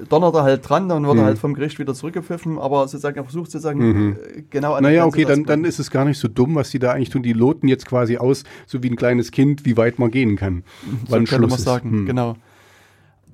[0.09, 1.19] donnert er halt dran, dann wird mhm.
[1.21, 4.15] er halt vom Gericht wieder zurückgepfiffen, aber sozusagen er versucht sozusagen mhm.
[4.15, 6.79] Äh, genau an Naja, okay, dann, dann ist es gar nicht so dumm, was die
[6.79, 7.23] da eigentlich tun.
[7.23, 10.63] Die loten jetzt quasi aus, so wie ein kleines Kind, wie weit man gehen kann.
[11.05, 12.05] So wann könnte man sagen, hm.
[12.05, 12.35] genau.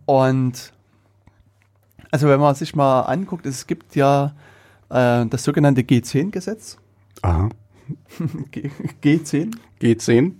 [0.06, 0.74] Und
[2.12, 4.34] also wenn man sich mal anguckt, es gibt ja
[4.90, 6.78] äh, das sogenannte G10-Gesetz.
[7.22, 7.50] Aha.
[9.04, 9.52] G10.
[9.82, 10.34] G10.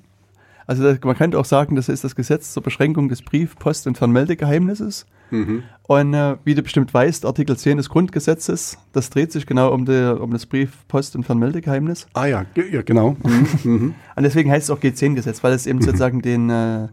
[0.68, 3.98] Also man könnte auch sagen, das ist das Gesetz zur Beschränkung des Brief-, Post- und
[3.98, 5.06] Fernmeldegeheimnisses.
[5.32, 5.64] Mhm.
[5.84, 9.86] Und äh, wie du bestimmt weißt, Artikel 10 des Grundgesetzes, das dreht sich genau um,
[9.86, 12.08] die, um das Brief-, Post- und Fernmeldegeheimnis.
[12.14, 13.18] Ah ja, ja genau.
[13.24, 13.48] Mhm.
[13.64, 13.96] mhm.
[14.16, 15.84] und deswegen heißt es auch G10-Gesetz, weil es eben mhm.
[15.84, 16.88] sozusagen den, äh,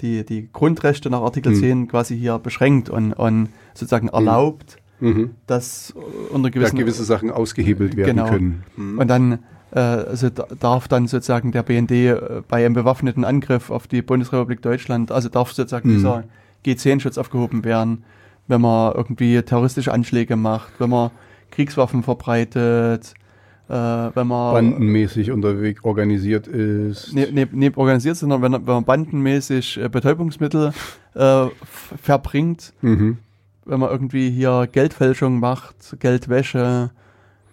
[0.00, 1.88] die, die Grundrechte nach Artikel 10 mhm.
[1.88, 4.14] quasi hier beschränkt und, und sozusagen mhm.
[4.14, 4.78] erlaubt,
[5.46, 5.94] dass
[6.30, 6.76] unter gewissen...
[6.76, 8.28] Ja, gewisse Sachen ausgehebelt werden genau.
[8.28, 8.64] können.
[8.76, 9.38] Und dann
[9.72, 14.62] äh, also darf dann sozusagen der BND äh, bei einem bewaffneten Angriff auf die Bundesrepublik
[14.62, 16.24] Deutschland, also darf sozusagen dieser
[16.64, 18.04] G10-Schutz aufgehoben werden,
[18.48, 21.10] wenn man irgendwie terroristische Anschläge macht, wenn man
[21.50, 23.14] Kriegswaffen verbreitet,
[23.68, 27.14] äh, wenn man bandenmäßig unterwegs organisiert ist.
[27.14, 30.72] Ne, ne, ne organisiert, sondern wenn, wenn man bandenmäßig äh, Betäubungsmittel
[31.14, 31.46] äh,
[32.02, 33.18] verbringt, mhm.
[33.64, 36.90] wenn man irgendwie hier Geldfälschung macht, Geldwäsche,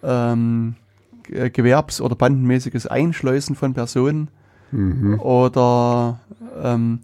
[0.02, 0.74] ähm,
[1.28, 4.28] Gewerbs- oder bandenmäßiges Einschleusen von Personen
[4.72, 5.20] mhm.
[5.20, 6.20] oder
[6.62, 7.00] ähm,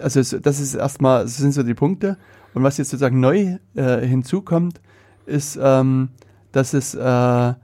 [0.00, 2.16] also das ist erstmal, das sind so die Punkte.
[2.54, 4.80] Und was jetzt sozusagen neu äh, hinzukommt,
[5.26, 6.08] ist, ähm,
[6.52, 7.54] dass es, äh,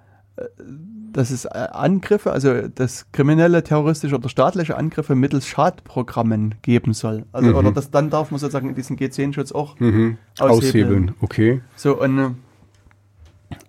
[1.13, 7.25] dass es äh, Angriffe, also das kriminelle, terroristische oder staatliche Angriffe mittels Schadprogrammen geben soll.
[7.33, 7.57] Also mhm.
[7.57, 10.19] oder das, dann darf man sozusagen diesen G10-Schutz auch mhm.
[10.39, 10.51] aushebeln.
[10.51, 11.15] aushebeln.
[11.21, 11.61] Okay.
[11.77, 12.31] So und äh,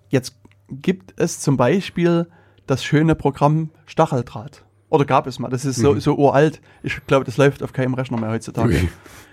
[0.10, 0.36] jetzt
[0.70, 2.28] gibt es zum Beispiel
[2.68, 4.64] das schöne Programm Stacheldraht.
[4.94, 5.49] Oder gab es mal.
[5.49, 5.99] Das ist so, mhm.
[5.99, 6.61] so uralt.
[6.84, 8.76] Ich glaube, das läuft auf keinem Rechner mehr heutzutage.
[8.76, 8.90] Okay.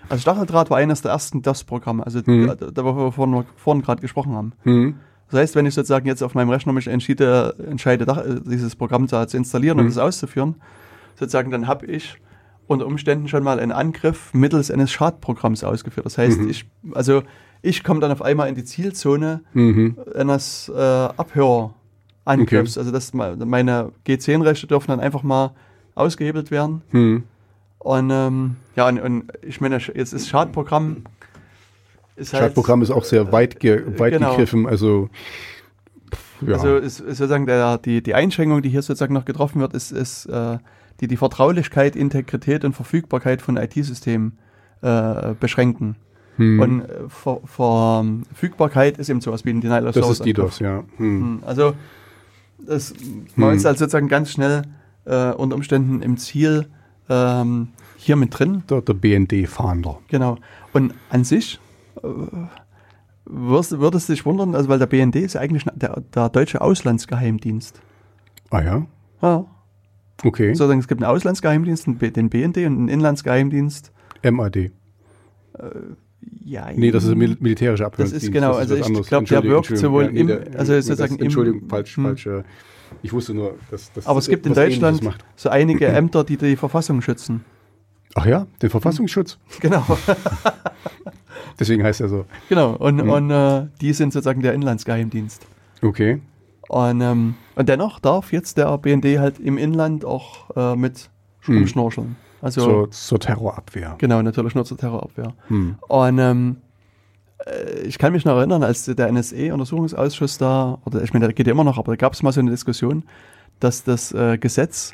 [0.09, 2.47] Also Stacheldraht war eines der ersten DOS-Programme, also mhm.
[2.47, 4.53] da, da, wo wir vorhin, vorhin gerade gesprochen haben.
[4.63, 4.95] Mhm.
[5.29, 9.23] Das heißt, wenn ich sozusagen jetzt auf meinem Rechner mich entschiede, entscheide, dieses Programm zu,
[9.27, 10.01] zu installieren und es mhm.
[10.01, 10.55] auszuführen,
[11.13, 12.17] sozusagen, dann habe ich
[12.65, 16.07] unter Umständen schon mal einen Angriff mittels eines Schadprogramms ausgeführt.
[16.07, 16.49] Das heißt, mhm.
[16.49, 17.21] ich, also
[17.61, 19.95] ich komme dann auf einmal in die Zielzone mhm.
[20.15, 21.75] eines äh, Abhör
[22.25, 22.77] angriffst.
[22.77, 22.85] Okay.
[22.85, 25.53] Also dass meine G10-Rechte dürfen dann einfach mal
[25.95, 26.81] ausgehebelt werden.
[26.91, 27.23] Hm.
[27.79, 31.03] Und ähm, ja, und, und, ich meine, jetzt ist Schadprogramm.
[32.15, 34.31] Ist halt, Schadprogramm ist auch sehr weit, ge weit genau.
[34.31, 34.67] gegriffen.
[34.67, 35.09] Also,
[36.45, 36.53] ja.
[36.53, 39.91] also ist, ist sozusagen der, die, die Einschränkung, die hier sozusagen noch getroffen wird, ist,
[39.91, 40.59] ist äh,
[40.99, 44.37] die die Vertraulichkeit, Integrität und Verfügbarkeit von IT-Systemen
[44.81, 45.95] äh, beschränken.
[46.35, 46.59] Hm.
[46.59, 50.83] Und äh, Ver Verfügbarkeit ist eben sowas wie ein Denial of Das ist DDoS, ja.
[50.97, 51.21] Hm.
[51.21, 51.43] hm.
[51.45, 51.73] Also
[52.65, 52.93] das,
[53.35, 54.63] man ist halt sozusagen ganz schnell
[55.05, 56.67] äh, unter Umständen im Ziel
[57.09, 58.63] ähm, hier mit drin.
[58.69, 59.99] Der, der BND-Fahnder.
[60.07, 60.37] Genau.
[60.73, 61.59] Und an sich
[62.01, 62.07] äh,
[63.25, 66.61] würdest, würdest du dich wundern, also weil der BND ist ja eigentlich der, der deutsche
[66.61, 67.81] Auslandsgeheimdienst.
[68.49, 68.85] Ah ja?
[69.21, 69.45] Ja.
[70.23, 70.53] Okay.
[70.53, 73.91] Sozusagen, es gibt einen Auslandsgeheimdienst, den BND und einen Inlandsgeheimdienst.
[74.23, 74.55] MAD.
[74.55, 74.71] Äh,
[76.43, 78.23] ja, nee, das ist ein Mil militärischer Abhörungsdienst.
[78.23, 80.57] Das ist genau, das ist also ich glaube, der wirkt sowohl ja, nee, der, im,
[80.57, 82.03] also sozusagen das, Entschuldigung, im, falsch, hm.
[82.03, 82.29] falsch.
[83.03, 84.05] Ich wusste nur, dass das.
[84.05, 85.01] Aber es gibt in Deutschland
[85.35, 87.45] so einige Ämter, die die Verfassung schützen.
[88.15, 89.37] Ach ja, den Verfassungsschutz.
[89.59, 89.85] Genau.
[91.59, 92.25] Deswegen heißt er so.
[92.49, 93.09] Genau, und, hm.
[93.09, 95.45] und äh, die sind sozusagen der Inlandsgeheimdienst.
[95.81, 96.21] Okay.
[96.67, 101.09] Und, ähm, und dennoch darf jetzt der BND halt im Inland auch äh, mit
[101.41, 101.67] hm.
[102.41, 103.95] Also, zur, zur, Terrorabwehr.
[103.99, 105.33] Genau, natürlich nur zur Terrorabwehr.
[105.47, 105.75] Hm.
[105.87, 106.57] Und ähm,
[107.45, 111.47] äh, ich kann mich noch erinnern, als der NSE-Untersuchungsausschuss da, oder ich meine, der geht
[111.47, 113.03] ja immer noch, aber da gab es mal so eine Diskussion,
[113.59, 114.93] dass das äh, Gesetz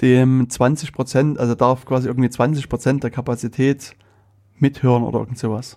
[0.00, 3.94] dem 20 Prozent, also darf quasi irgendwie 20 Prozent der Kapazität
[4.58, 5.76] mithören oder irgend sowas.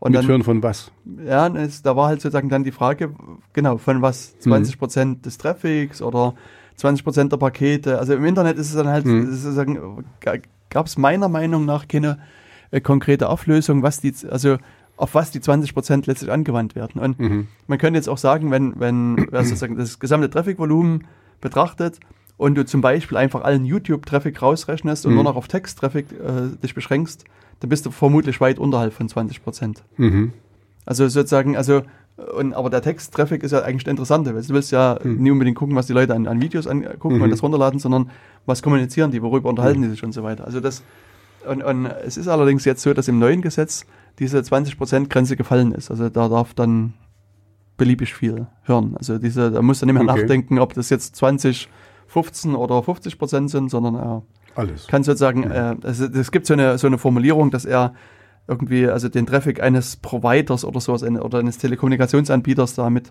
[0.00, 0.90] Und mithören dann, von was?
[1.24, 3.14] Ja, es, da war halt sozusagen dann die Frage,
[3.52, 4.38] genau, von was?
[4.38, 4.78] 20 mhm.
[4.78, 6.34] Prozent des Traffics oder
[6.80, 7.98] 20 Prozent der Pakete.
[7.98, 10.04] Also im Internet ist es dann halt, mhm.
[10.70, 12.18] gab es meiner Meinung nach keine
[12.70, 14.56] äh, konkrete Auflösung, was die, also
[14.96, 17.00] auf was die 20 Prozent letztlich angewandt werden.
[17.00, 17.48] Und mhm.
[17.66, 21.06] man könnte jetzt auch sagen, wenn, wenn sozusagen das gesamte Traffic-Volumen
[21.40, 22.00] betrachtet
[22.36, 25.16] und du zum Beispiel einfach allen YouTube-Traffic rausrechnest und mhm.
[25.16, 27.24] nur noch auf Text-Traffic äh, dich beschränkst,
[27.60, 29.84] dann bist du vermutlich weit unterhalb von 20 Prozent.
[29.96, 30.32] Mhm.
[30.86, 31.82] Also sozusagen, also
[32.36, 35.22] und, aber der Text-Traffic ist ja eigentlich der interessante, weil du willst ja mhm.
[35.22, 37.22] nie unbedingt gucken, was die Leute an, an Videos angucken mhm.
[37.22, 38.10] und das runterladen, sondern
[38.46, 39.84] was kommunizieren die, worüber unterhalten mhm.
[39.84, 40.44] die sich und so weiter.
[40.44, 40.82] Also das,
[41.48, 43.86] und, und es ist allerdings jetzt so, dass im neuen Gesetz
[44.18, 45.90] diese 20%-Grenze gefallen ist.
[45.90, 46.94] Also da darf dann
[47.76, 48.94] beliebig viel hören.
[48.98, 50.20] Also diese, da muss dann nicht mehr okay.
[50.20, 51.68] nachdenken, ob das jetzt 20,
[52.08, 54.22] 15 oder 50 Prozent sind, sondern er
[54.54, 54.86] Alles.
[54.86, 55.72] kann sozusagen, ja.
[55.72, 57.94] äh, also es gibt so eine, so eine Formulierung, dass er
[58.48, 63.10] irgendwie, also den Traffic eines Providers oder sowas oder eines Telekommunikationsanbieters da mit,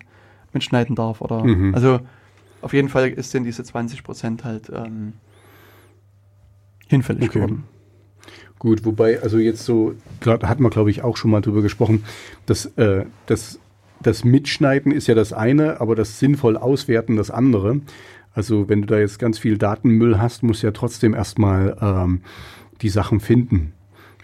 [0.53, 1.22] mitschneiden darf.
[1.22, 1.73] Oder mhm.
[1.73, 1.99] also
[2.61, 5.14] auf jeden Fall ist denn diese 20 Prozent halt ähm,
[6.88, 7.39] hinfällig okay.
[7.39, 7.64] geworden.
[8.57, 12.03] Gut, wobei, also jetzt so, da hatten wir, glaube ich, auch schon mal drüber gesprochen,
[12.45, 13.57] dass äh, das,
[14.01, 17.80] das Mitschneiden ist ja das eine, aber das sinnvoll Auswerten das andere.
[18.34, 22.22] Also wenn du da jetzt ganz viel Datenmüll hast, musst du ja trotzdem erstmal ähm,
[22.81, 23.73] die Sachen finden.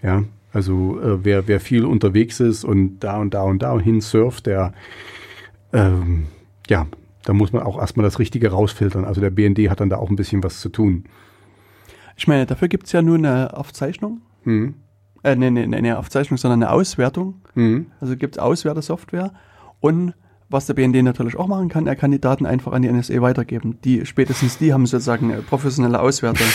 [0.02, 0.24] Ja,
[0.56, 4.46] also äh, wer, wer viel unterwegs ist und da und da und da hin surft,
[4.46, 4.72] der,
[5.74, 6.28] ähm,
[6.66, 6.86] ja,
[7.24, 9.04] da muss man auch erstmal das Richtige rausfiltern.
[9.04, 11.04] Also der BND hat dann da auch ein bisschen was zu tun.
[12.16, 14.22] Ich meine, dafür gibt es ja nur eine Aufzeichnung.
[14.44, 14.76] Mhm.
[15.22, 17.34] Äh, nee, nee, nee, eine Aufzeichnung, sondern eine Auswertung.
[17.54, 17.88] Mhm.
[18.00, 19.34] Also gibt es Auswertesoftware.
[19.80, 20.14] Und
[20.48, 23.20] was der BND natürlich auch machen kann, er kann die Daten einfach an die NSA
[23.20, 23.76] weitergeben.
[23.84, 26.44] Die, spätestens die haben sozusagen professionelle Auswerter.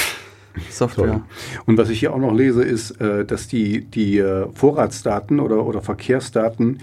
[0.69, 1.07] Software.
[1.07, 1.22] Sorry.
[1.65, 5.65] Und was ich hier auch noch lese, ist, äh, dass die, die äh, Vorratsdaten oder,
[5.65, 6.80] oder Verkehrsdaten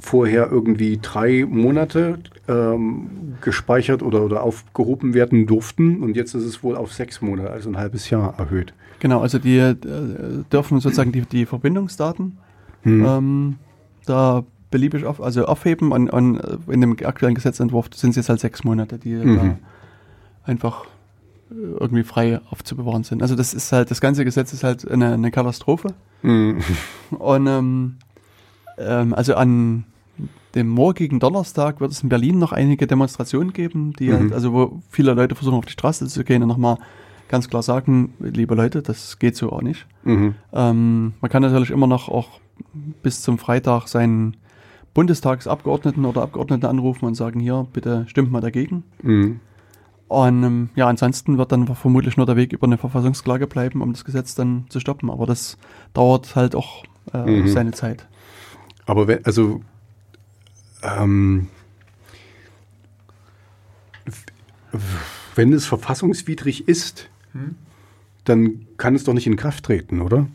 [0.00, 2.18] vorher irgendwie drei Monate
[2.48, 7.50] ähm, gespeichert oder, oder aufgehoben werden durften und jetzt ist es wohl auf sechs Monate,
[7.50, 8.72] also ein halbes Jahr erhöht.
[8.98, 9.74] Genau, also die äh,
[10.50, 12.38] dürfen sozusagen die, die Verbindungsdaten
[12.82, 13.04] hm.
[13.04, 13.56] ähm,
[14.06, 18.40] da beliebig auf, also aufheben und, und in dem aktuellen Gesetzentwurf sind es jetzt halt
[18.40, 19.36] sechs Monate, die mhm.
[19.36, 19.58] da
[20.44, 20.86] einfach
[21.50, 23.22] irgendwie frei aufzubewahren sind.
[23.22, 25.94] Also das ist halt, das ganze Gesetz ist halt eine, eine Katastrophe.
[26.22, 26.60] Mhm.
[27.10, 27.96] Und ähm,
[28.78, 29.84] ähm, also an
[30.54, 34.24] dem morgigen Donnerstag wird es in Berlin noch einige Demonstrationen geben, die halt, mhm.
[34.24, 36.78] halt, also wo viele Leute versuchen auf die Straße zu gehen und nochmal
[37.28, 39.86] ganz klar sagen, liebe Leute, das geht so auch nicht.
[40.04, 40.34] Mhm.
[40.52, 42.40] Ähm, man kann natürlich immer noch auch
[43.02, 44.36] bis zum Freitag seinen
[44.94, 48.82] Bundestagsabgeordneten oder Abgeordneten anrufen und sagen, hier, bitte stimmt mal dagegen.
[49.02, 49.40] Mhm.
[50.10, 53.92] Und ähm, ja, ansonsten wird dann vermutlich nur der Weg über eine Verfassungsklage bleiben, um
[53.92, 55.08] das Gesetz dann zu stoppen.
[55.08, 55.56] Aber das
[55.94, 56.82] dauert halt auch
[57.14, 57.46] äh, mhm.
[57.46, 58.08] seine Zeit.
[58.86, 59.62] Aber wenn, also
[60.82, 61.46] ähm,
[65.36, 67.54] wenn es verfassungswidrig ist, hm?
[68.24, 70.26] dann kann es doch nicht in Kraft treten, oder?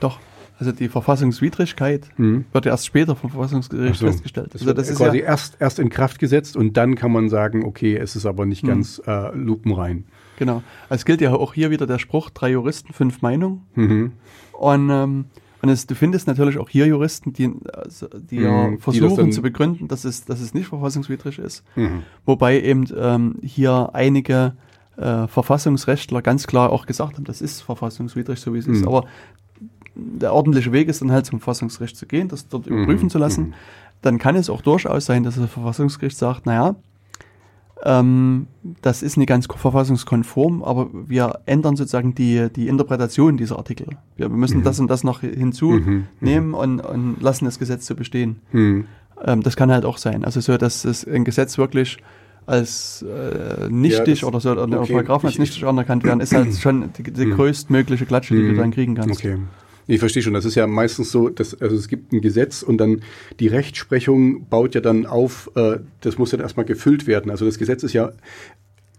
[0.00, 0.18] Doch.
[0.58, 2.44] Also die Verfassungswidrigkeit mhm.
[2.52, 4.06] wird erst später vom Verfassungsgericht so.
[4.06, 4.54] festgestellt.
[4.54, 7.28] Das also das ist quasi ja erst, erst in Kraft gesetzt und dann kann man
[7.28, 8.68] sagen, okay, es ist aber nicht mhm.
[8.68, 10.04] ganz äh, lupenrein.
[10.36, 10.62] Genau.
[10.88, 13.62] Also es gilt ja auch hier wieder der Spruch, drei Juristen, fünf Meinungen.
[13.74, 14.12] Mhm.
[14.52, 15.24] Und, ähm,
[15.62, 19.30] und es, du findest natürlich auch hier Juristen, die, also, die mhm, ja versuchen die
[19.30, 21.64] zu begründen, dass es, dass es nicht verfassungswidrig ist.
[21.76, 22.02] Mhm.
[22.24, 24.54] Wobei eben ähm, hier einige
[24.96, 28.82] äh, Verfassungsrechtler ganz klar auch gesagt haben, das ist verfassungswidrig, so wie es ist.
[28.82, 28.88] Mhm.
[28.88, 29.06] Aber
[29.98, 32.76] der ordentliche Weg ist dann halt zum Verfassungsgericht zu gehen, das dort mhm.
[32.76, 33.48] überprüfen zu lassen.
[33.48, 33.54] Mhm.
[34.02, 36.76] Dann kann es auch durchaus sein, dass das Verfassungsgericht sagt, naja,
[37.84, 38.46] ähm,
[38.82, 43.96] das ist nicht ganz verfassungskonform, aber wir ändern sozusagen die, die Interpretation dieser Artikel.
[44.16, 44.64] Wir müssen mhm.
[44.64, 46.54] das und das noch hinzunehmen mhm.
[46.54, 48.40] und, und lassen das Gesetz so bestehen.
[48.52, 48.86] Mhm.
[49.24, 50.24] Ähm, das kann halt auch sein.
[50.24, 51.98] Also so, dass es ein Gesetz wirklich
[52.46, 54.92] als äh, nichtig ja, oder so, oder okay.
[54.92, 57.34] Paragraphen als nichtig anerkannt werden, ist halt schon die, die mhm.
[57.34, 58.56] größtmögliche Klatsche, die du mhm.
[58.56, 59.20] dann kriegen kannst.
[59.20, 59.38] Okay.
[59.88, 60.34] Ich verstehe schon.
[60.34, 63.00] Das ist ja meistens so, dass also es gibt ein Gesetz und dann
[63.40, 65.50] die Rechtsprechung baut ja dann auf.
[65.56, 67.30] Äh, das muss dann erstmal gefüllt werden.
[67.30, 68.12] Also das Gesetz ist ja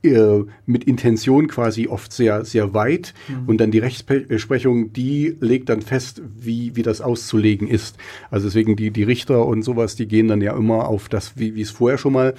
[0.02, 3.14] äh, mit Intention quasi oft sehr, sehr weit.
[3.28, 3.50] Mhm.
[3.50, 7.98] Und dann die Rechtsprechung, die legt dann fest, wie, wie das auszulegen ist.
[8.32, 11.54] Also deswegen die, die Richter und sowas, die gehen dann ja immer auf das, wie,
[11.54, 12.34] wie es vorher schon mal,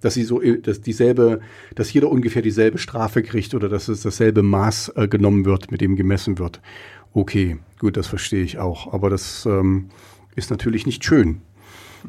[0.00, 1.40] dass sie so, dass dieselbe,
[1.74, 5.80] dass jeder ungefähr dieselbe Strafe kriegt oder dass es dasselbe Maß äh, genommen wird, mit
[5.80, 6.60] dem gemessen wird.
[7.16, 8.92] Okay, gut, das verstehe ich auch.
[8.92, 9.88] Aber das ähm,
[10.34, 11.40] ist natürlich nicht schön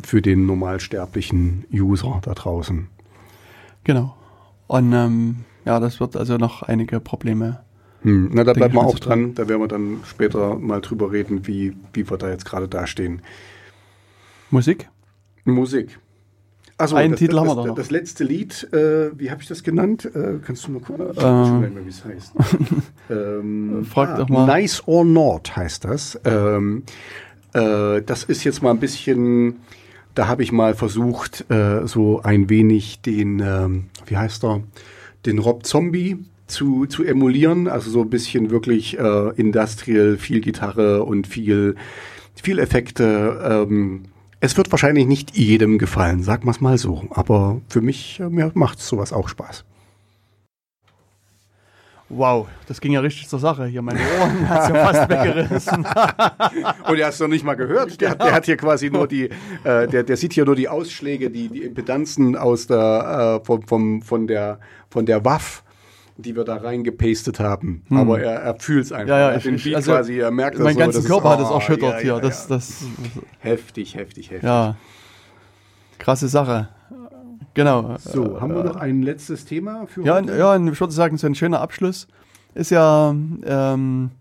[0.03, 2.89] für den normalsterblichen User da draußen.
[3.85, 4.17] Genau.
[4.67, 7.61] Und ähm, ja, das wird also noch einige Probleme.
[8.01, 9.34] Hm, na, da bleibt man auch dran.
[9.34, 13.21] Da werden wir dann später mal drüber reden, wie, wie wir da jetzt gerade dastehen.
[14.51, 14.89] Musik?
[15.45, 15.99] Musik.
[16.80, 17.76] Also einen das, Titel das, haben wir doch noch.
[17.76, 20.06] Das letzte Lied, äh, wie habe ich das genannt?
[20.14, 21.08] Äh, kannst du mal gucken?
[21.12, 22.34] Ich weiß schon mehr, wie es heißt.
[23.10, 24.45] ähm, Frag ah, doch mal.
[24.45, 26.20] Nice or Not heißt das.
[26.24, 26.84] Ähm,
[27.54, 29.56] äh, das ist jetzt mal ein bisschen,
[30.14, 34.62] da habe ich mal versucht, äh, so ein wenig den, ähm, wie heißt er,
[35.26, 37.68] den Rob Zombie zu, zu emulieren.
[37.68, 41.76] Also so ein bisschen wirklich äh, industrial, viel Gitarre und viel,
[42.36, 43.66] viel Effekte.
[43.68, 44.04] Ähm,
[44.39, 47.03] es wird wahrscheinlich nicht jedem gefallen, sagen wir es mal so.
[47.11, 49.65] Aber für mich äh, mir macht sowas auch Spaß.
[52.09, 53.81] Wow, das ging ja richtig zur Sache hier.
[53.81, 55.76] Meine Ohren hat ja fast weggerissen.
[56.88, 57.99] Und er hat es noch nicht mal gehört.
[57.99, 59.30] Der, der, hat hier quasi nur die,
[59.64, 63.64] äh, der, der sieht hier nur die Ausschläge, die, die Impedanzen aus der, äh, vom,
[63.64, 64.59] vom, von der,
[64.89, 65.64] von der WAF
[66.18, 67.84] die wir da reingepastet haben.
[67.88, 67.98] Hm.
[67.98, 69.10] Aber er, er fühlt es einfach.
[69.10, 71.52] Ja, ja, ich, ich, also quasi, er merkt Mein ganzer so, Körper ist, hat es
[71.52, 72.19] oh, erschüttert ja, hier.
[72.19, 72.84] Das, das,
[73.39, 74.44] heftig, heftig, heftig.
[74.44, 74.76] Ja.
[75.99, 76.69] Krasse Sache.
[77.53, 77.95] Genau.
[77.99, 80.38] So, haben wir noch ein letztes Thema für ja, heute?
[80.38, 82.07] Ja, ich würde sagen, so ein schöner Abschluss
[82.53, 83.15] ist ja,
[83.45, 84.11] ähm,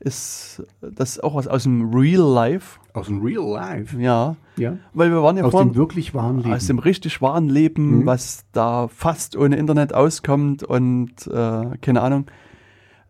[0.00, 2.80] ist das auch was aus dem Real Life.
[2.94, 4.00] Aus dem Real Life?
[4.00, 4.36] Ja.
[4.56, 4.78] Ja.
[4.94, 6.54] Weil wir waren ja aus vorhin, dem wirklich wahren Leben.
[6.54, 8.06] Aus dem richtig wahren Leben, mhm.
[8.06, 12.26] was da fast ohne Internet auskommt und äh, keine Ahnung.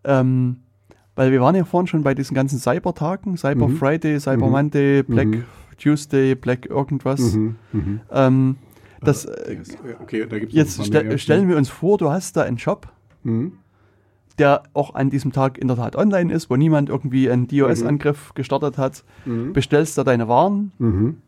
[0.02, 0.56] Ähm,
[1.14, 3.76] weil wir waren ja vorhin schon bei diesen ganzen Cyber-Tagen, Cyber mhm.
[3.76, 4.52] Friday, Cyber mhm.
[4.52, 5.44] Monday, Black mhm.
[5.78, 7.20] Tuesday, Black irgendwas.
[7.34, 7.56] Mhm.
[7.72, 8.00] Mhm.
[8.10, 8.56] Ähm,
[9.00, 9.58] das, äh,
[10.00, 12.88] okay, da jetzt ste stellen wir uns vor, du hast da einen Shop
[14.40, 18.30] der auch an diesem Tag in der Tat online ist, wo niemand irgendwie einen DOS-Angriff
[18.30, 18.34] mhm.
[18.34, 19.52] gestartet hat, mhm.
[19.52, 20.72] bestellst da deine Waren.
[20.78, 21.18] Mhm.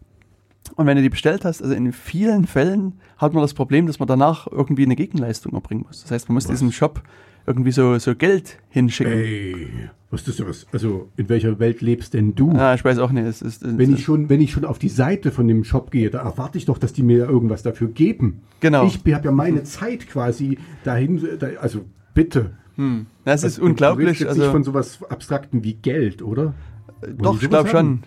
[0.76, 3.98] Und wenn du die bestellt hast, also in vielen Fällen hat man das Problem, dass
[3.98, 6.02] man danach irgendwie eine Gegenleistung erbringen muss.
[6.02, 6.52] Das heißt, man muss was?
[6.52, 7.02] diesem Shop
[7.46, 9.12] irgendwie so, so Geld hinschicken.
[9.12, 9.68] Ey,
[10.10, 10.66] was ist das?
[10.72, 12.52] Also in welcher Welt lebst denn du?
[12.52, 13.26] Ah, ich weiß auch nicht.
[13.26, 15.90] Es ist, es wenn, ich schon, wenn ich schon auf die Seite von dem Shop
[15.90, 18.42] gehe, da erwarte ich doch, dass die mir irgendwas dafür geben.
[18.60, 18.86] Genau.
[18.86, 21.20] Ich habe ja meine Zeit quasi dahin,
[21.60, 21.84] also
[22.14, 22.52] bitte.
[22.76, 23.06] Hm.
[23.24, 24.18] Das ist also, unglaublich.
[24.18, 26.54] Du redest also, nicht von sowas Abstrakten wie Geld, oder?
[27.00, 28.02] Wo doch, ich glaube schon.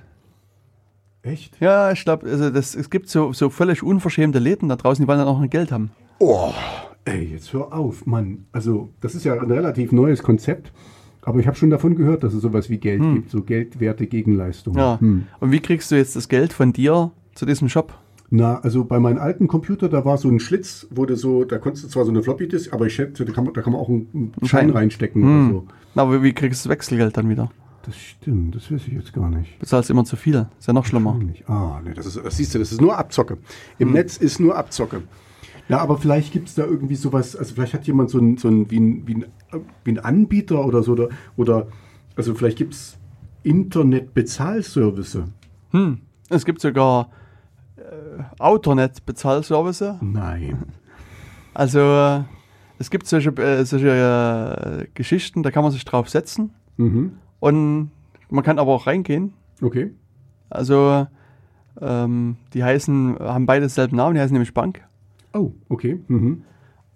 [1.21, 1.59] Echt?
[1.59, 5.19] Ja, ich glaube, also es gibt so, so völlig unverschämte Läden da draußen, die wollen
[5.19, 5.91] dann auch ein Geld haben.
[6.19, 6.53] Oh,
[7.05, 8.45] ey, jetzt hör auf, Mann.
[8.51, 10.71] Also, das ist ja ein relativ neues Konzept.
[11.23, 13.15] Aber ich habe schon davon gehört, dass es sowas wie Geld hm.
[13.15, 14.77] gibt, so Geldwerte Gegenleistungen.
[14.77, 14.99] Ja.
[14.99, 15.25] Hm.
[15.39, 17.97] Und wie kriegst du jetzt das Geld von dir zu diesem Shop?
[18.29, 21.85] Na, also bei meinem alten Computer, da war so ein Schlitz, wurde so, da konntest
[21.85, 23.81] du zwar so eine Floppy Disk, aber ich schätze, da kann man, da kann man
[23.81, 25.49] auch einen Schein reinstecken hm.
[25.49, 25.67] oder so.
[25.93, 27.51] Na, aber wie kriegst du das Wechselgeld dann wieder?
[27.85, 29.59] Das stimmt, das weiß ich jetzt gar nicht.
[29.59, 31.19] Bezahlst immer zu viel, ist ja noch schlimmer.
[31.45, 33.37] Ah, nee, das, ist, das siehst du, das ist nur Abzocke.
[33.77, 33.93] Im hm.
[33.93, 35.03] Netz ist nur Abzocke.
[35.67, 38.47] Ja, aber vielleicht gibt es da irgendwie sowas, also vielleicht hat jemand so ein, so
[38.47, 39.25] ein, wie ein, wie ein,
[39.83, 41.67] wie ein Anbieter oder so, oder, oder
[42.15, 42.97] also vielleicht gibt es
[43.43, 45.19] Internet-Bezahlservice.
[45.71, 45.99] Hm,
[46.29, 47.09] es gibt sogar
[48.17, 49.95] äh, Autonet-Bezahlservice.
[50.01, 50.65] Nein.
[51.53, 52.23] Also äh,
[52.79, 57.13] es gibt solche, äh, solche äh, Geschichten, da kann man sich drauf setzen mhm.
[57.39, 57.91] und
[58.29, 59.33] man kann aber auch reingehen.
[59.61, 59.91] Okay.
[60.49, 61.07] Also
[61.81, 64.81] ähm, die heißen, haben beide selben Namen, die heißen nämlich Bank.
[65.33, 66.01] Oh, okay.
[66.07, 66.43] Mhm.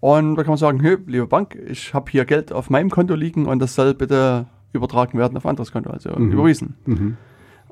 [0.01, 3.15] Und da kann man sagen, hey, liebe Bank, ich habe hier Geld auf meinem Konto
[3.15, 6.31] liegen und das soll bitte übertragen werden auf ein anderes Konto, also mhm.
[6.31, 6.75] überwiesen.
[6.85, 7.17] Mhm.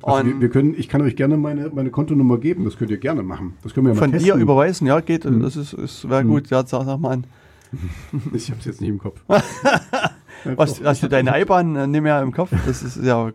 [0.04, 2.98] Also wir, wir, können, ich kann euch gerne meine, meine Kontonummer geben, das könnt ihr
[2.98, 3.58] gerne machen.
[3.64, 4.36] Das können wir ja Von testen.
[4.36, 5.42] dir überweisen, ja, geht, mhm.
[5.42, 7.24] das ist, ist wäre gut, ja, sag, sag mal an.
[8.34, 9.22] Ich habe es jetzt nicht im Kopf.
[10.56, 12.52] Was, hast du deine IBAN äh, nicht mehr im Kopf?
[12.66, 13.32] Das ist ja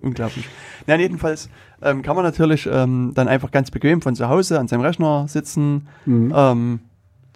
[0.00, 0.48] unglaublich.
[0.86, 1.50] Ja, jedenfalls
[1.82, 5.26] ähm, kann man natürlich ähm, dann einfach ganz bequem von zu Hause an seinem Rechner
[5.28, 6.32] sitzen, mhm.
[6.34, 6.80] ähm,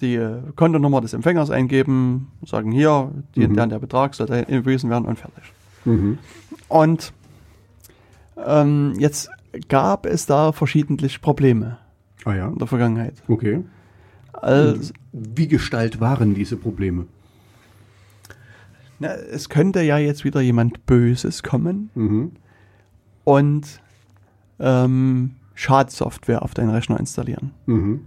[0.00, 3.54] die äh, Kontonummer des Empfängers eingeben, sagen hier, die, mhm.
[3.54, 5.44] der, der Betrag soll da überwiesen werden und fertig.
[5.84, 6.18] Mhm.
[6.68, 7.12] Und
[8.46, 9.30] ähm, jetzt
[9.68, 11.78] gab es da verschiedentlich Probleme
[12.24, 12.48] ah, ja?
[12.48, 13.22] in der Vergangenheit.
[13.28, 13.64] Okay.
[14.32, 17.06] Also, Wie Gestalt waren diese Probleme?
[18.98, 22.32] Na, es könnte ja jetzt wieder jemand Böses kommen mhm.
[23.24, 23.80] und
[24.58, 27.52] ähm, Schadsoftware auf deinen Rechner installieren.
[27.66, 28.02] Mhm.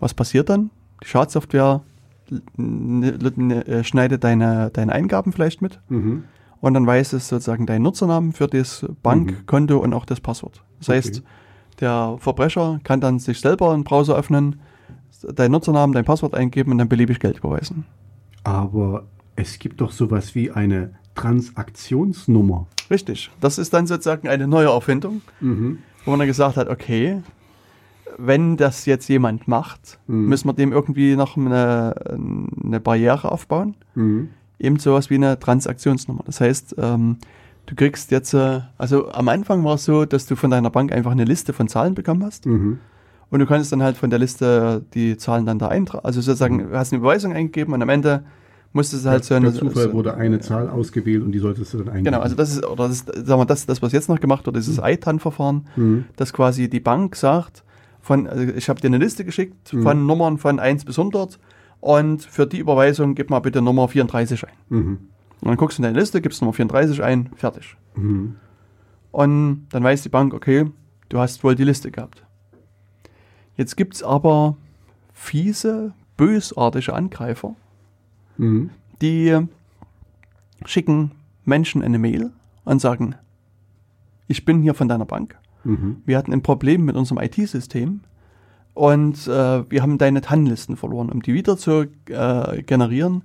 [0.00, 0.70] Was passiert dann?
[1.02, 1.82] Die Schadsoftware
[3.82, 6.24] schneidet deine, deine Eingaben vielleicht mit mhm.
[6.60, 9.80] Und dann weiß es sozusagen deinen Nutzernamen für das Bankkonto mhm.
[9.80, 10.62] und auch das Passwort.
[10.78, 10.96] Das okay.
[10.98, 11.22] heißt,
[11.80, 14.60] der Verbrecher kann dann sich selber einen Browser öffnen,
[15.22, 17.84] deinen Nutzernamen, dein Passwort eingeben und dann beliebig Geld überweisen.
[18.44, 19.04] Aber
[19.36, 22.66] es gibt doch sowas wie eine Transaktionsnummer.
[22.90, 23.30] Richtig.
[23.40, 25.78] Das ist dann sozusagen eine neue Erfindung, mhm.
[26.04, 27.22] wo man dann gesagt hat, okay,
[28.16, 30.28] wenn das jetzt jemand macht, mhm.
[30.28, 31.94] müssen wir dem irgendwie noch eine,
[32.64, 33.76] eine Barriere aufbauen.
[33.94, 34.30] Mhm.
[34.58, 36.22] Eben sowas wie eine Transaktionsnummer.
[36.26, 37.18] Das heißt, ähm,
[37.66, 40.92] du kriegst jetzt, äh, also am Anfang war es so, dass du von deiner Bank
[40.92, 42.46] einfach eine Liste von Zahlen bekommen hast.
[42.46, 42.78] Mhm.
[43.30, 46.04] Und du kannst dann halt von der Liste die Zahlen dann da eintragen.
[46.04, 48.24] Also sozusagen, du hast eine Überweisung eingegeben und am Ende
[48.72, 49.50] musstest du halt so eine.
[49.50, 52.04] Per Zufall so, wurde eine Zahl ausgewählt und die solltest du dann eingeben.
[52.06, 54.46] Genau, also das ist, oder das ist, sagen wir, das, das, was jetzt noch gemacht
[54.46, 54.84] wird, dieses mhm.
[54.84, 56.04] ITAN-Verfahren, mhm.
[56.16, 57.64] dass quasi die Bank sagt,
[58.00, 59.82] von, also ich habe dir eine Liste geschickt mhm.
[59.82, 61.38] von Nummern von 1 bis 100
[61.80, 64.52] und für die Überweisung gib mal bitte Nummer 34 ein.
[64.68, 64.98] Mhm.
[65.40, 67.76] Und dann guckst du in deine Liste, gibst Nummer 34 ein, fertig.
[67.94, 68.36] Mhm.
[69.12, 70.70] Und dann weiß die Bank, okay,
[71.08, 72.24] du hast wohl die Liste gehabt.
[73.56, 74.56] Jetzt gibt es aber
[75.12, 77.54] fiese, bösartige Angreifer,
[78.36, 78.70] mhm.
[79.00, 79.38] die
[80.64, 81.12] schicken
[81.44, 82.30] Menschen eine Mail
[82.64, 83.14] und sagen,
[84.26, 85.38] ich bin hier von deiner Bank.
[85.64, 86.02] Mhm.
[86.04, 88.00] Wir hatten ein Problem mit unserem IT-System
[88.78, 91.10] und äh, wir haben deine TAN-Listen verloren.
[91.10, 93.24] Um die wieder zu äh, generieren,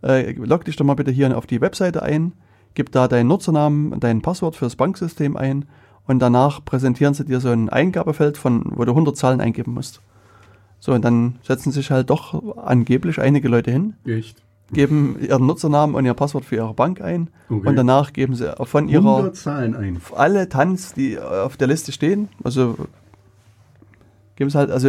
[0.00, 2.34] äh, log dich doch mal bitte hier auf die Webseite ein,
[2.74, 5.64] gib da deinen Nutzernamen, dein Passwort fürs Banksystem ein
[6.06, 10.02] und danach präsentieren sie dir so ein Eingabefeld, von, wo du 100 Zahlen eingeben musst.
[10.78, 13.94] So, und dann setzen sich halt doch angeblich einige Leute hin.
[14.06, 14.40] Echt?
[14.72, 17.28] Geben ihren Nutzernamen und ihr Passwort für ihre Bank ein.
[17.50, 17.68] Okay.
[17.68, 19.16] Und danach geben sie von ihrer.
[19.16, 20.00] 100 Zahlen ein.
[20.14, 22.28] Alle Tanz, die auf der Liste stehen.
[22.44, 22.76] Also,
[24.36, 24.88] geben sie halt, also,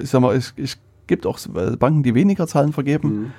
[0.00, 1.38] ich sag mal, es, es gibt auch
[1.78, 3.08] Banken, die weniger Zahlen vergeben.
[3.08, 3.32] Mhm.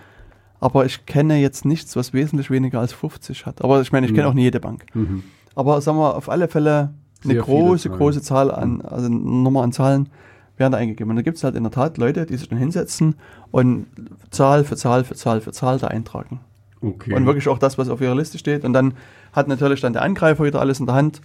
[0.60, 3.62] Aber ich kenne jetzt nichts, was wesentlich weniger als 50 hat.
[3.62, 4.30] Aber ich meine, ich kenne mhm.
[4.30, 4.86] auch nicht jede Bank.
[4.94, 5.24] Mhm.
[5.56, 6.94] Aber sagen wir, auf alle Fälle
[7.24, 10.10] eine große, große Zahl an, also eine Nummer an Zahlen
[10.58, 11.10] werden da eingegeben.
[11.10, 13.16] Und da gibt es halt in der Tat Leute, die sich dann hinsetzen
[13.52, 13.88] und
[14.30, 16.40] Zahl für Zahl für Zahl für Zahl da eintragen.
[16.82, 17.14] Okay.
[17.14, 18.64] Und wirklich auch das, was auf ihrer Liste steht.
[18.64, 18.94] Und dann
[19.32, 21.22] hat natürlich dann der Angreifer wieder alles in der Hand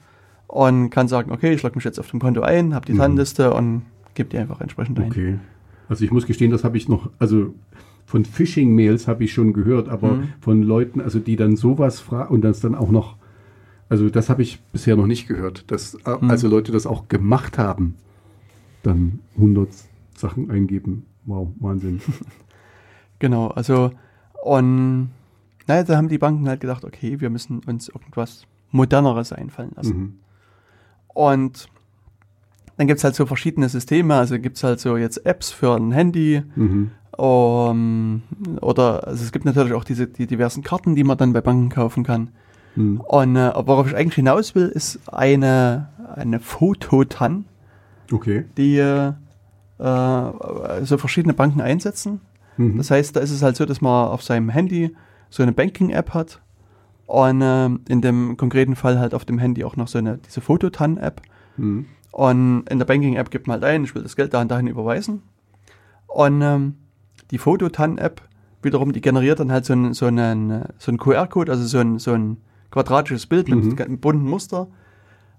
[0.47, 2.99] und kann sagen, okay, ich logge mich jetzt auf dem Konto ein, habe die mhm.
[2.99, 3.83] TAN-Liste und
[4.19, 5.07] gebe die einfach entsprechend ein.
[5.07, 5.39] Okay.
[5.89, 7.55] Also ich muss gestehen, das habe ich noch, also
[8.05, 10.29] von Phishing-Mails habe ich schon gehört, aber mhm.
[10.41, 13.17] von Leuten, also die dann sowas fragen und das dann auch noch
[13.89, 16.31] also das habe ich bisher noch nicht gehört, dass hm.
[16.31, 17.95] also Leute das auch gemacht haben,
[18.83, 19.69] dann 100
[20.15, 21.07] Sachen eingeben.
[21.25, 22.01] Wow, Wahnsinn.
[23.19, 23.91] genau, also
[24.43, 25.11] und
[25.67, 29.99] naja, da haben die Banken halt gedacht, okay, wir müssen uns irgendwas moderneres einfallen lassen.
[29.99, 30.15] Mhm.
[31.09, 31.69] Und
[32.79, 35.75] dann gibt es halt so verschiedene Systeme, also gibt es halt so jetzt Apps für
[35.75, 36.93] ein Handy, mhm.
[37.11, 38.23] um,
[38.61, 41.71] oder also es gibt natürlich auch diese die diversen Karten, die man dann bei Banken
[41.71, 42.31] kaufen kann.
[42.77, 43.01] Mhm.
[43.01, 47.47] Und äh, worauf ich eigentlich hinaus will, ist eine, eine Fototan,
[48.13, 48.45] okay.
[48.57, 49.13] die äh,
[49.79, 52.21] so verschiedene Banken einsetzen.
[52.59, 52.79] Mhm.
[52.79, 54.95] Das heißt, da ist es halt so, dass man auf seinem Handy
[55.31, 56.41] so eine Banking-App hat
[57.07, 60.41] und äh, in dem konkreten Fall halt auf dem Handy auch noch so eine diese
[60.41, 61.23] Fototan-App.
[61.57, 61.87] Mhm.
[62.19, 64.67] Und in der Banking-App gibt man halt ein, ich will das Geld da und dahin
[64.67, 65.23] überweisen.
[66.09, 66.75] Und ähm,
[67.31, 68.23] die Fototan-App
[68.61, 72.01] wiederum, die generiert dann halt so einen, so einen, so einen QR-Code, also so ein,
[72.01, 72.39] so ein
[72.73, 73.69] quadratisches Bild mhm.
[73.69, 74.67] mit einem bunten Muster,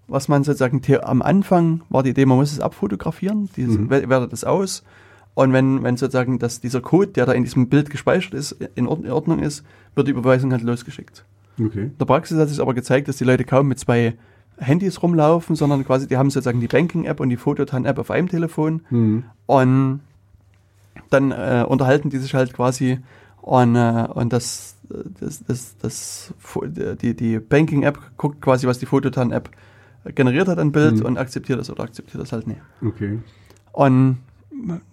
[0.08, 3.90] was man sozusagen am Anfang war die Idee, man muss es abfotografieren, die mhm.
[3.90, 4.86] wertet es aus
[5.34, 8.88] und wenn, wenn sozusagen das, dieser Code, der da in diesem Bild gespeichert ist, in
[8.88, 9.66] Ordnung ist,
[9.96, 11.26] wird die Überweisung halt losgeschickt.
[11.60, 11.84] Okay.
[11.88, 14.16] In der Praxis hat sich aber gezeigt, dass die Leute kaum mit zwei
[14.60, 18.82] Handys rumlaufen, sondern quasi, die haben sozusagen die Banking-App und die Fototan-App auf einem Telefon.
[18.90, 19.24] Mhm.
[19.46, 20.02] Und
[21.10, 23.00] dann äh, unterhalten die sich halt quasi
[23.42, 24.76] und, äh, und das,
[25.20, 26.34] das, das, das,
[27.02, 29.50] die, die Banking-App guckt quasi, was die Fototan-App
[30.16, 31.06] generiert hat ein Bild mhm.
[31.06, 32.62] und akzeptiert das oder akzeptiert das halt nicht.
[32.86, 33.20] Okay.
[33.72, 34.20] Und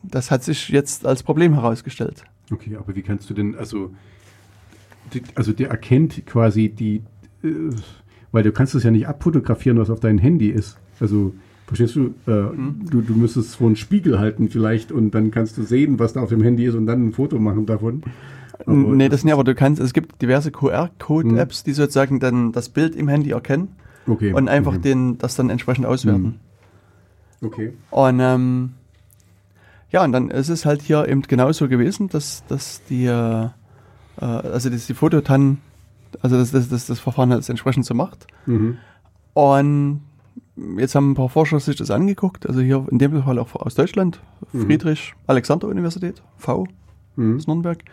[0.03, 2.25] das hat sich jetzt als Problem herausgestellt.
[2.53, 3.91] Okay, aber wie kannst du denn, also,
[5.13, 7.03] die, also der erkennt quasi die,
[7.43, 7.71] äh,
[8.37, 10.77] weil du kannst es ja nicht abfotografieren, was auf deinem Handy ist.
[11.01, 11.33] Also,
[11.67, 12.81] verstehst du, äh, mhm.
[12.91, 16.13] du, du müsstest es vor einen Spiegel halten vielleicht und dann kannst du sehen, was
[16.13, 18.03] da auf dem Handy ist und dann ein Foto machen davon.
[18.67, 21.65] Aber nee, das nicht, aber du kannst, es gibt diverse QR-Code-Apps, mhm.
[21.65, 23.69] die sozusagen dann das Bild im Handy erkennen
[24.07, 24.35] okay.
[24.35, 24.83] und einfach okay.
[24.83, 26.39] den, das dann entsprechend auswerten.
[27.41, 27.47] Mhm.
[27.47, 27.73] Okay.
[27.91, 28.75] Und ähm,
[29.91, 33.49] ja, und dann ist es halt hier eben genauso gewesen, dass, dass die, äh,
[34.19, 35.57] also dass die Fototan,
[36.21, 38.27] also dass, dass, dass das Verfahren halt entsprechend so macht.
[38.47, 38.79] Mhm.
[39.35, 40.01] Und
[40.79, 43.75] jetzt haben ein paar Forscher sich das angeguckt, also hier in dem Fall auch aus
[43.75, 44.21] Deutschland,
[44.53, 44.67] mhm.
[44.67, 46.67] Friedrich-Alexander-Universität, V
[47.17, 47.37] mhm.
[47.37, 47.85] aus Nürnberg,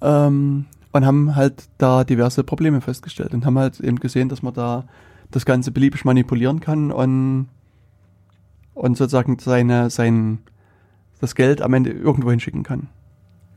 [0.00, 4.54] ähm, und haben halt da diverse Probleme festgestellt und haben halt eben gesehen, dass man
[4.54, 4.84] da
[5.30, 7.48] das Ganze beliebig manipulieren kann und,
[8.74, 10.38] und sozusagen seine, sein,
[11.20, 12.88] das Geld am Ende irgendwo hinschicken kann.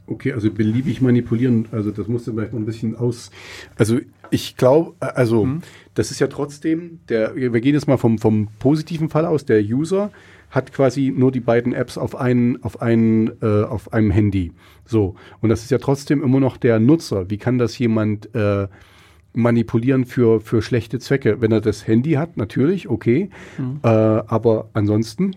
[0.06, 3.32] Okay, also beliebig manipulieren, also das musst du vielleicht noch ein bisschen aus.
[3.78, 4.00] Also
[4.32, 5.62] ich glaube, also mhm.
[5.94, 9.62] das ist ja trotzdem, der, wir gehen jetzt mal vom, vom positiven Fall aus, der
[9.62, 10.12] User
[10.50, 14.52] hat quasi nur die beiden Apps auf, einen, auf, einen, äh, auf einem Handy.
[14.86, 17.30] So, und das ist ja trotzdem immer noch der Nutzer.
[17.30, 18.68] Wie kann das jemand äh,
[19.34, 21.42] manipulieren für, für schlechte Zwecke?
[21.42, 23.80] Wenn er das Handy hat, natürlich, okay, mhm.
[23.84, 25.36] äh, aber ansonsten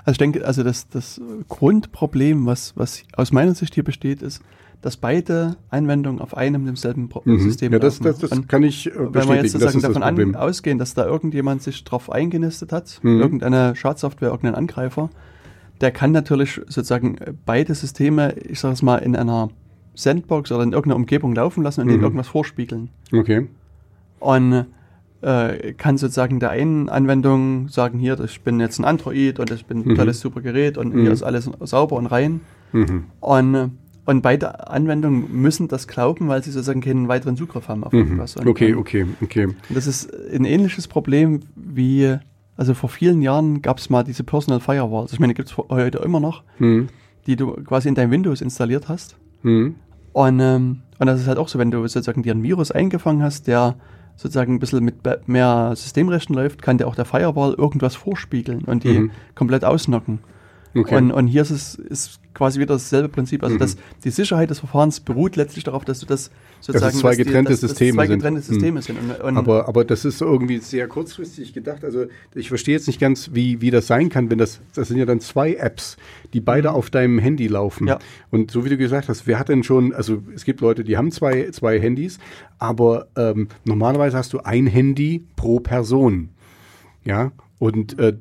[0.00, 4.42] also ich denke, also das, das Grundproblem, was, was aus meiner Sicht hier besteht, ist,
[4.84, 7.38] dass beide Anwendungen auf einem demselben Pro mhm.
[7.38, 10.36] System ja, das, das, das Und kann ich äh, Wenn wir jetzt sozusagen davon an,
[10.36, 13.20] ausgehen, dass da irgendjemand sich drauf eingenistet hat, mhm.
[13.20, 15.08] irgendeine Schadsoftware, irgendein Angreifer,
[15.80, 17.16] der kann natürlich sozusagen
[17.46, 19.48] beide Systeme, ich sage es mal, in einer
[19.94, 21.92] Sandbox oder in irgendeiner Umgebung laufen lassen und mhm.
[21.92, 22.90] denen irgendwas vorspiegeln.
[23.12, 23.48] Okay.
[24.20, 24.66] Und
[25.24, 29.64] äh, kann sozusagen der einen Anwendung sagen, hier, ich bin jetzt ein Android und ich
[29.64, 29.94] bin ein mhm.
[29.94, 31.00] tolles, super Gerät und mhm.
[31.00, 32.42] hier ist alles sauber und rein.
[32.72, 33.04] Mhm.
[33.20, 33.70] Und,
[34.04, 38.00] und beide Anwendungen müssen das glauben, weil sie sozusagen keinen weiteren Zugriff haben auf mhm.
[38.00, 38.36] irgendwas.
[38.36, 39.48] Und, okay, okay, okay.
[39.70, 42.16] Das ist ein ähnliches Problem wie,
[42.58, 45.14] also vor vielen Jahren gab es mal diese Personal Firewalls.
[45.14, 46.88] Ich meine, gibt es heute immer noch, mhm.
[47.26, 49.16] die du quasi in dein Windows installiert hast.
[49.42, 49.76] Mhm.
[50.12, 53.22] Und, ähm, und das ist halt auch so, wenn du sozusagen dir ein Virus eingefangen
[53.22, 53.76] hast, der
[54.16, 54.96] sozusagen ein bisschen mit
[55.26, 59.10] mehr Systemrechten läuft, kann der auch der Firewall irgendwas vorspiegeln und die mhm.
[59.34, 60.20] komplett ausnocken.
[60.74, 60.96] Okay.
[60.96, 63.42] Und, und hier ist es ist quasi wieder dasselbe Prinzip.
[63.42, 63.60] Also mhm.
[63.60, 66.30] das, die Sicherheit des Verfahrens beruht letztlich darauf, dass du das
[66.60, 68.54] sozusagen dass zwei getrennte die, dass, Systeme dass zwei getrennte sind.
[68.54, 68.98] Systeme sind.
[68.98, 71.84] Und, und aber, aber das ist irgendwie sehr kurzfristig gedacht.
[71.84, 74.98] Also ich verstehe jetzt nicht ganz, wie, wie das sein kann, wenn das, das sind
[74.98, 75.96] ja dann zwei Apps,
[76.32, 76.74] die beide mhm.
[76.74, 77.86] auf deinem Handy laufen.
[77.86, 77.98] Ja.
[78.30, 80.96] Und so wie du gesagt hast, wer hat denn schon, also es gibt Leute, die
[80.96, 82.18] haben zwei, zwei Handys,
[82.58, 86.30] aber ähm, normalerweise hast du ein Handy pro Person.
[87.04, 87.32] Ja,
[87.64, 88.12] und äh,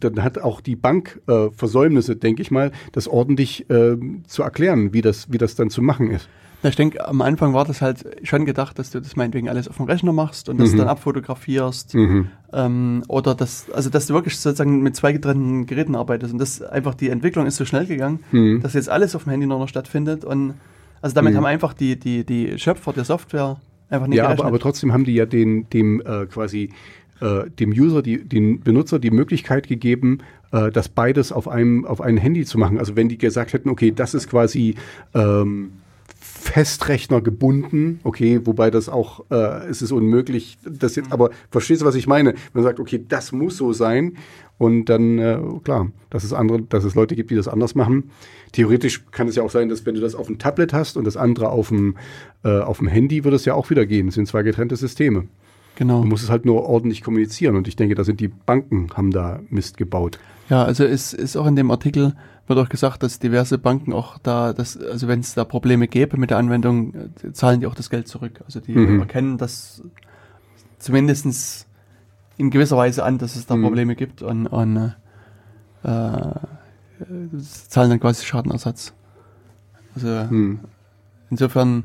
[0.00, 3.96] dann hat auch die Bank äh, Versäumnisse, denke ich mal, das ordentlich äh,
[4.26, 6.28] zu erklären, wie das, wie das dann zu machen ist.
[6.64, 9.76] ich denke, am Anfang war das halt schon gedacht, dass du das meinetwegen alles auf
[9.76, 10.78] dem Rechner machst und das mhm.
[10.78, 11.94] dann abfotografierst.
[11.94, 12.26] Mhm.
[12.52, 16.32] Ähm, oder das, also dass du wirklich sozusagen mit zwei getrennten Geräten arbeitest.
[16.32, 18.62] Und das einfach die Entwicklung ist so schnell gegangen, mhm.
[18.62, 20.24] dass jetzt alles auf dem Handy nur noch stattfindet.
[20.24, 20.54] Und
[21.00, 21.36] also damit mhm.
[21.36, 23.60] haben einfach die, die, die Schöpfer der Software
[23.90, 26.70] einfach nicht Ja, aber, aber, trotzdem haben die ja den, dem äh, quasi
[27.20, 30.18] äh, dem User, die, den Benutzer die Möglichkeit gegeben,
[30.52, 32.78] äh, das beides auf einem, auf einem Handy zu machen.
[32.78, 34.74] Also wenn die gesagt hätten, okay, das ist quasi
[35.14, 35.72] ähm,
[36.20, 41.86] Festrechner gebunden, okay, wobei das auch, äh, es ist unmöglich, das jetzt, aber verstehst du,
[41.86, 42.34] was ich meine?
[42.54, 44.16] Man sagt, okay, das muss so sein
[44.56, 48.10] und dann, äh, klar, dass es andere, dass es Leute gibt, die das anders machen.
[48.52, 51.04] Theoretisch kann es ja auch sein, dass wenn du das auf dem Tablet hast und
[51.04, 51.96] das andere auf dem,
[52.44, 54.08] äh, auf dem Handy, würde es ja auch wieder gehen.
[54.08, 55.28] Es sind zwei getrennte Systeme.
[55.78, 56.02] Genau.
[56.02, 57.54] Du musst es halt nur ordentlich kommunizieren.
[57.54, 60.18] Und ich denke, da sind die Banken, haben da Mist gebaut.
[60.50, 62.16] Ja, also es ist auch in dem Artikel
[62.48, 66.16] wird auch gesagt, dass diverse Banken auch da, dass, also wenn es da Probleme gäbe
[66.16, 68.40] mit der Anwendung, äh, zahlen die auch das Geld zurück.
[68.44, 68.98] Also die mhm.
[68.98, 69.80] erkennen das
[70.80, 71.68] zumindestens
[72.38, 73.62] in gewisser Weise an, dass es da mhm.
[73.62, 74.94] Probleme gibt und, und
[75.84, 76.32] äh, äh
[77.68, 78.94] zahlen dann quasi Schadenersatz.
[79.94, 80.58] Also mhm.
[81.30, 81.84] insofern,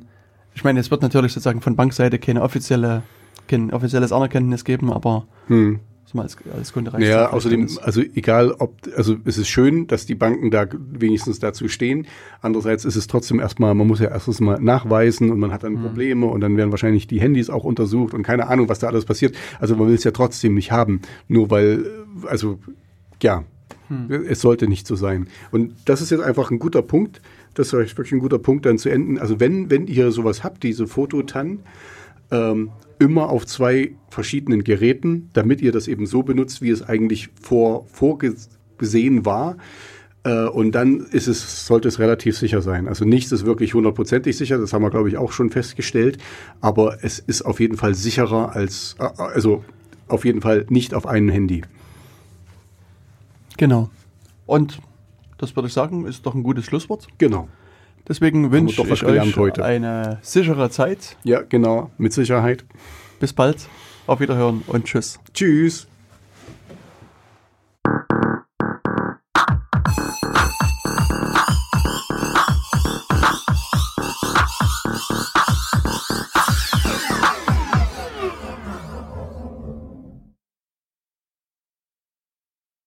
[0.55, 3.03] ich meine, es wird natürlich sozusagen von Bankseite keine offizielle
[3.47, 5.79] kein offizielles Anerkenntnis geben, aber hm.
[6.15, 10.15] als, als Kunde reicht Ja, außerdem, also egal ob, also es ist schön, dass die
[10.15, 12.07] Banken da wenigstens dazu stehen.
[12.41, 15.75] Andererseits ist es trotzdem erstmal, man muss ja erstens mal nachweisen und man hat dann
[15.75, 15.81] hm.
[15.83, 19.05] Probleme und dann werden wahrscheinlich die Handys auch untersucht und keine Ahnung, was da alles
[19.05, 19.35] passiert.
[19.59, 21.85] Also man will es ja trotzdem nicht haben, nur weil,
[22.27, 22.59] also
[23.21, 23.43] ja,
[23.89, 24.25] Hm.
[24.27, 25.27] Es sollte nicht so sein.
[25.51, 27.21] Und das ist jetzt einfach ein guter Punkt.
[27.53, 29.17] Das ist wirklich ein guter Punkt, dann zu enden.
[29.17, 31.59] Also wenn, wenn ihr sowas habt, diese Fototan,
[32.31, 32.71] ähm,
[33.03, 37.85] immer auf zwei verschiedenen Geräten, damit ihr das eben so benutzt, wie es eigentlich vor,
[37.87, 39.57] vorgesehen war.
[40.23, 42.87] Äh, und dann ist es, sollte es relativ sicher sein.
[42.87, 46.17] Also nichts ist wirklich hundertprozentig sicher, das haben wir, glaube ich, auch schon festgestellt.
[46.61, 49.65] Aber es ist auf jeden Fall sicherer als, äh, also
[50.07, 51.63] auf jeden Fall nicht auf einem Handy.
[53.57, 53.89] Genau.
[54.45, 54.79] Und
[55.37, 57.07] das würde ich sagen, ist doch ein gutes Schlusswort.
[57.17, 57.49] Genau.
[58.07, 59.63] Deswegen wünsche ich euch heute.
[59.63, 61.17] eine sichere Zeit.
[61.23, 62.65] Ja, genau, mit Sicherheit.
[63.19, 63.67] Bis bald.
[64.05, 65.19] Auf Wiederhören und tschüss.
[65.33, 65.87] Tschüss.